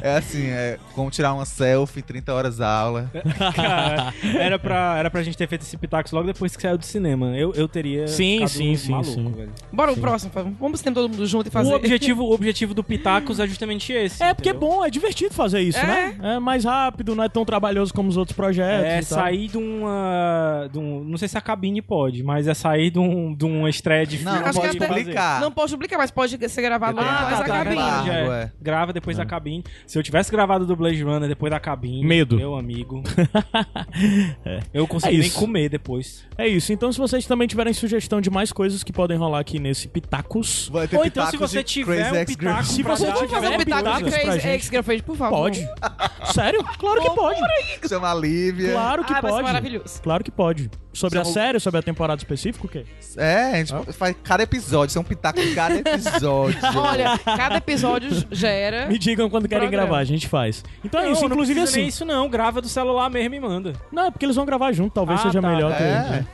é, 0.03 0.09
é 0.11 0.17
assim, 0.17 0.47
é 0.49 0.79
como 0.95 1.11
tirar 1.11 1.33
uma 1.35 1.45
selfie, 1.45 2.03
30 2.03 2.33
horas 2.33 2.57
de 2.57 2.63
aula. 2.63 3.11
Cara, 3.55 4.13
era 4.39 4.59
pra, 4.59 4.97
era 4.99 5.11
pra 5.11 5.23
gente 5.23 5.37
ter 5.37 5.49
feito 5.49 5.63
esse 5.63 5.77
Pitacos 5.77 6.13
logo 6.13 6.27
depois 6.27 6.55
que 6.55 6.63
saiu 6.63 6.79
do 6.79 6.85
cinema. 6.85 7.37
Eu, 7.37 7.53
eu 7.55 7.67
teria. 7.69 8.07
Sim, 8.07 8.35
ficado 8.35 8.49
sim, 8.51 8.77
sim, 8.77 8.91
maluco, 8.93 9.11
sim. 9.13 9.33
velho. 9.33 9.53
Bora 9.73 9.93
o 9.93 9.97
próximo, 9.97 10.31
vamos 10.59 10.81
ter 10.81 10.93
todo 10.93 11.09
mundo 11.09 11.27
junto 11.27 11.49
e 11.49 11.51
fazer. 11.51 11.71
O 11.73 11.75
objetivo, 11.77 12.23
o 12.25 12.33
objetivo 12.33 12.75
do 12.75 12.85
Pitacos 12.85 13.41
é 13.41 13.47
justamente 13.47 13.93
esse. 13.93 14.23
É, 14.23 14.35
porque 14.35 14.49
é 14.49 14.53
entendeu? 14.53 14.69
bom, 14.69 14.85
é 14.85 14.91
divertido 14.91 15.35
fazer 15.35 15.61
isso, 15.61 15.79
É. 15.79 15.87
né? 15.87 16.17
É 16.37 16.39
mais 16.39 16.65
rápido, 16.65 17.15
não 17.15 17.25
é 17.25 17.29
tão 17.29 17.45
trabalhoso 17.45 17.93
como 17.95 18.09
os 18.09 18.17
outros 18.17 18.37
projetos. 18.37 18.87
É 18.87 19.01
e 19.01 19.05
tal. 19.05 19.19
sair 19.19 19.49
de 19.49 19.57
uma. 19.59 20.69
De 20.71 20.79
um, 20.79 21.03
não 21.05 21.17
sei 21.19 21.29
se 21.29 21.37
a 21.39 21.41
cabine 21.41 21.81
pode, 21.83 22.23
mas 22.23 22.47
é 22.47 22.55
sair 22.55 22.91
de, 22.91 22.99
um, 22.99 23.35
de 23.35 23.45
uma 23.45 23.69
estreia 23.71 24.07
de 24.07 24.23
Não, 24.23 24.33
filme. 24.33 24.49
acho 24.49 24.61
que 24.61 24.67
pode 24.67 24.77
até- 24.77 24.87
publicar. 24.87 25.41
Não 25.41 25.51
pode 25.51 25.73
publicar, 25.73 25.99
mas 25.99 26.11
pode 26.11 26.49
ser 26.49 26.63
gravado 26.63 26.90
Depois 26.93 27.07
Ah, 27.09 27.31
da 27.31 27.37
tá, 27.39 27.45
cabine. 27.45 27.75
Embargo, 27.77 28.11
é. 28.11 28.43
é. 28.43 28.53
Grava 28.61 28.93
depois 28.93 29.17
da 29.17 29.27
cabine. 29.27 29.65
Se 29.87 29.99
eu 29.99 30.03
tivesse 30.03 30.31
gravado 30.31 30.67
do 30.67 30.77
Blade 30.77 31.03
Runner 31.03 31.29
depois 31.29 31.51
da 31.51 31.59
cabine, 31.61 32.05
Medo. 32.05 32.37
meu 32.37 32.55
amigo, 32.57 33.03
eu 34.73 34.87
consegui 34.87 35.17
É 35.17 35.19
nem 35.21 35.31
comer 35.31 35.69
depois. 35.69 36.25
É 36.37 36.47
isso. 36.47 36.73
Então, 36.73 36.93
se 36.93 36.99
vocês 36.99 37.27
também 37.27 37.47
tiverem 37.49 37.73
sugestão 37.73 38.21
de 38.21 38.31
mais 38.31 38.53
coisas 38.53 38.83
que 38.83 38.93
podem 38.93 39.17
rolar 39.17 39.41
aqui 39.41 39.59
nesse 39.59 39.89
Pitacos, 39.89 40.69
Vai 40.73 40.87
ter 40.89 40.97
Ou 40.97 41.05
então, 41.05 41.25
se 41.27 41.33
pitacos 41.33 41.51
você 41.53 41.59
de 41.59 41.65
tiver 41.65 42.13
um 42.13 42.25
pitaco 42.25 42.65
Se 42.65 42.83
você 42.83 43.13
tiver 43.13 43.29
fazer 43.29 43.49
um 43.49 43.53
É, 43.53 43.59
pitaco 43.59 43.83
de 43.99 44.05
pitacos 44.05 44.15
Crazy. 44.25 44.49
Ex-Girlfriend, 44.49 45.03
por 45.03 45.17
favor. 45.17 45.37
pode. 45.37 45.69
Sério? 46.33 46.65
Claro 46.79 47.01
que 47.03 47.11
pode. 47.11 47.41
Chama 47.89 48.11
a 48.11 48.15
Lívia. 48.15 48.73
Claro 48.73 49.05
que 49.05 49.13
Ah, 49.13 49.21
vai 49.21 49.31
ser 49.31 49.37
pode. 49.37 49.43
maravilhoso. 49.47 50.03
Claro 50.03 50.25
que 50.25 50.31
pode. 50.31 50.71
Sobre 50.93 51.19
a 51.21 51.25
série, 51.25 51.61
sobre 51.61 51.79
a 51.79 51.83
temporada 51.85 52.19
específica, 52.21 52.67
o 52.67 52.69
quê? 52.69 52.85
É, 53.17 53.53
a 53.53 53.57
gente 53.65 53.93
faz 53.93 54.17
cada 54.25 54.43
episódio, 54.43 54.89
isso 54.91 54.99
é 54.99 55.01
um 55.01 55.05
pitaco 55.05 55.39
em 55.39 55.55
cada 55.55 55.77
episódio. 55.79 56.59
Olha, 56.83 57.19
cada 57.19 57.57
episódio 57.57 58.11
gera. 58.31 58.87
Me 58.87 58.99
digam 58.99 59.29
quando 59.31 59.49
querem 59.49 59.65
Programa. 59.69 59.87
gravar, 59.89 60.01
a 60.01 60.05
gente 60.05 60.27
faz. 60.29 60.65
Então 60.85 61.01
é 61.01 61.05
Não, 61.05 61.13
isso, 61.13 61.23
não 61.23 61.29
inclusive 61.29 61.61
assim. 61.61 61.79
nem 61.81 61.89
isso 61.89 62.05
não, 62.05 62.29
grava 62.29 62.61
do 62.61 62.69
celular 62.69 63.09
mesmo 63.11 63.35
e 63.35 63.41
manda. 63.41 63.73
Não, 63.93 64.07
é 64.07 64.11
porque 64.11 64.25
eles 64.25 64.37
vão 64.37 64.45
gravar 64.47 64.73
junto, 64.73 64.93
talvez 64.93 65.21
Ah, 65.21 65.23
seja 65.25 65.41
tá. 65.41 65.49
melhor. 65.49 65.77
que- 65.77 65.83
É. 65.83 65.87
né? 65.87 66.27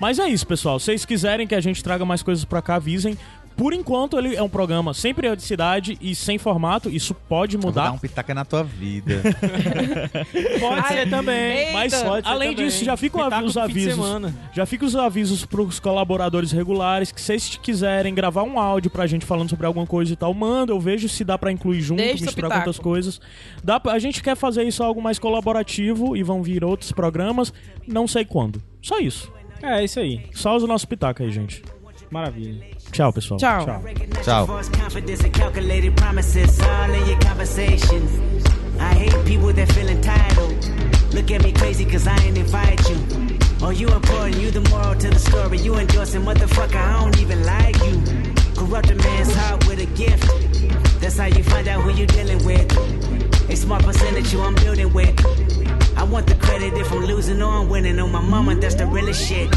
Mas 0.00 0.20
é 0.20 0.28
isso, 0.28 0.46
pessoal. 0.46 0.78
Se 0.78 0.84
vocês 0.86 1.04
quiserem 1.04 1.44
que 1.44 1.54
a 1.56 1.60
gente 1.60 1.82
traga 1.82 2.04
mais 2.04 2.22
coisas 2.22 2.44
pra 2.44 2.62
cá, 2.62 2.76
avisem. 2.76 3.18
Por 3.58 3.74
enquanto, 3.74 4.16
ele 4.16 4.36
é 4.36 4.42
um 4.42 4.48
programa 4.48 4.94
sem 4.94 5.12
periodicidade 5.12 5.98
e 6.00 6.14
sem 6.14 6.38
formato. 6.38 6.88
Isso 6.88 7.12
pode 7.12 7.56
Vou 7.56 7.72
dar 7.72 7.82
mudar. 7.86 7.92
um 7.96 7.98
pitaco 7.98 8.32
na 8.32 8.44
tua 8.44 8.62
vida. 8.62 9.20
Pode 10.60 10.88
ser 10.88 11.10
também. 11.10 11.58
eita. 11.58 11.72
Mas, 11.72 11.94
Pode 12.02 12.26
ser 12.26 12.32
além 12.32 12.50
também. 12.50 12.66
disso, 12.66 12.84
já 12.84 12.96
ficam 12.96 13.20
os 13.44 13.56
avisos. 13.56 13.98
Já 14.52 14.64
ficam 14.64 14.86
os 14.86 14.94
avisos 14.96 15.44
pros 15.44 15.80
colaboradores 15.80 16.52
regulares 16.52 17.10
que 17.12 17.20
se 17.20 17.26
vocês 17.26 17.58
quiserem 17.60 18.14
gravar 18.14 18.44
um 18.44 18.58
áudio 18.60 18.90
pra 18.90 19.06
gente 19.06 19.26
falando 19.26 19.50
sobre 19.50 19.66
alguma 19.66 19.86
coisa 19.86 20.12
e 20.12 20.16
tal, 20.16 20.32
manda, 20.32 20.72
eu 20.72 20.80
vejo 20.80 21.08
se 21.08 21.24
dá 21.24 21.36
pra 21.36 21.50
incluir 21.50 21.80
junto, 21.80 21.98
Deixa 21.98 22.24
misturar 22.24 22.50
com 22.50 22.56
outras 22.58 22.78
coisas. 22.78 23.20
Dá 23.62 23.80
pra- 23.80 23.92
a 23.92 23.98
gente 23.98 24.22
quer 24.22 24.36
fazer 24.36 24.62
isso 24.62 24.82
algo 24.84 25.02
mais 25.02 25.18
colaborativo 25.18 26.16
e 26.16 26.22
vão 26.22 26.42
vir 26.42 26.64
outros 26.64 26.92
programas, 26.92 27.52
não 27.86 28.06
sei 28.06 28.24
quando. 28.24 28.62
Só 28.80 28.98
isso. 29.00 29.32
É, 29.62 29.82
isso 29.82 29.98
aí. 29.98 30.26
Só 30.32 30.54
usa 30.54 30.64
o 30.64 30.68
nosso 30.68 30.86
pitaco 30.86 31.22
aí, 31.22 31.30
gente. 31.32 31.62
Maravilha. 32.10 32.64
Tchau, 32.92 33.12
pessoal. 33.12 33.38
Tchau. 33.38 33.82
Tchau. 34.22 34.46
False 34.46 34.68
confidence 34.70 35.24
and 35.24 35.34
calculated 35.34 35.96
promises 35.96 36.60
all 36.60 36.90
in 36.90 37.06
your 37.06 37.20
conversation. 37.20 38.08
I 38.80 38.94
hate 38.94 39.24
people 39.26 39.52
that 39.52 39.70
feel 39.72 39.88
entitled. 39.88 40.70
Look 41.12 41.30
at 41.30 41.42
me 41.42 41.52
crazy 41.52 41.84
cause 41.84 42.06
I 42.06 42.16
ain't 42.24 42.38
invite 42.38 42.88
you. 42.88 42.96
Oh, 43.60 43.70
you 43.70 43.88
important, 43.88 44.36
you 44.36 44.50
the 44.50 44.60
moral 44.70 44.94
to 44.94 45.10
the 45.10 45.18
story. 45.18 45.58
You 45.58 45.74
endorsing, 45.74 46.22
motherfucker, 46.22 46.76
I 46.76 47.00
don't 47.02 47.18
even 47.20 47.44
like 47.44 47.76
you. 47.84 48.02
Corrupt 48.56 48.90
a 48.90 48.94
man's 48.94 49.34
heart 49.34 49.66
with 49.66 49.80
a 49.80 49.86
gift. 49.96 51.00
That's 51.00 51.18
how 51.18 51.26
you 51.26 51.42
find 51.42 51.66
out 51.68 51.82
who 51.82 51.90
you 51.90 52.06
dealing 52.06 52.44
with. 52.44 52.70
A 53.50 53.56
smart 53.56 53.84
percentage 53.84 54.32
you 54.32 54.40
I'm 54.42 54.54
building 54.56 54.92
with. 54.92 55.14
I 55.96 56.04
want 56.04 56.26
the 56.26 56.36
credit 56.36 56.74
if 56.74 56.92
I'm 56.92 57.04
losing 57.04 57.42
or 57.42 57.50
I'm 57.50 57.68
winning. 57.68 57.98
On 57.98 58.12
my 58.12 58.20
mama, 58.20 58.54
that's 58.54 58.76
the 58.76 58.86
realest 58.86 59.26
shit. 59.26 59.50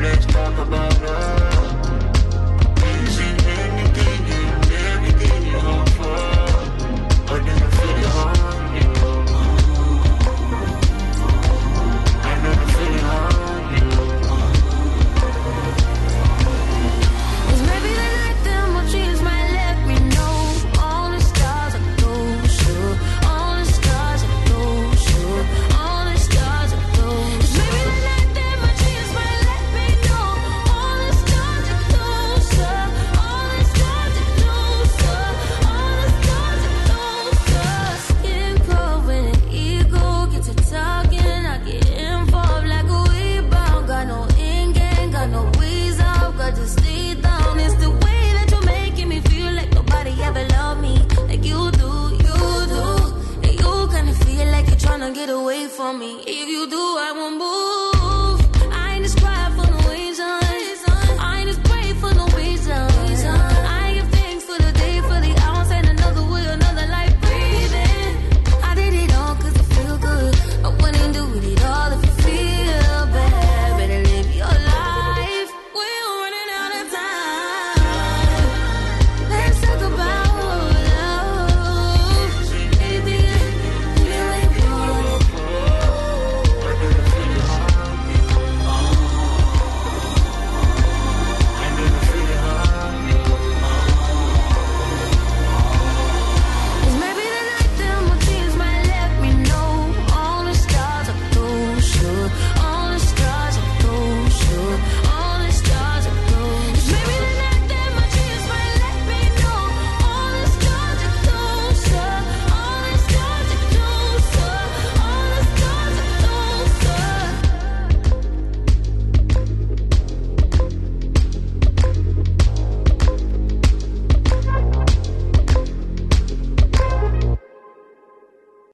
Let's 0.00 0.26
talk 0.26 0.56
about 0.58 1.02
love. 1.02 1.57
Get 55.14 55.30
away 55.30 55.66
for 55.66 55.92
me. 55.92 56.20
If 56.26 56.48
you 56.48 56.68
do, 56.70 56.76
I. 56.76 57.17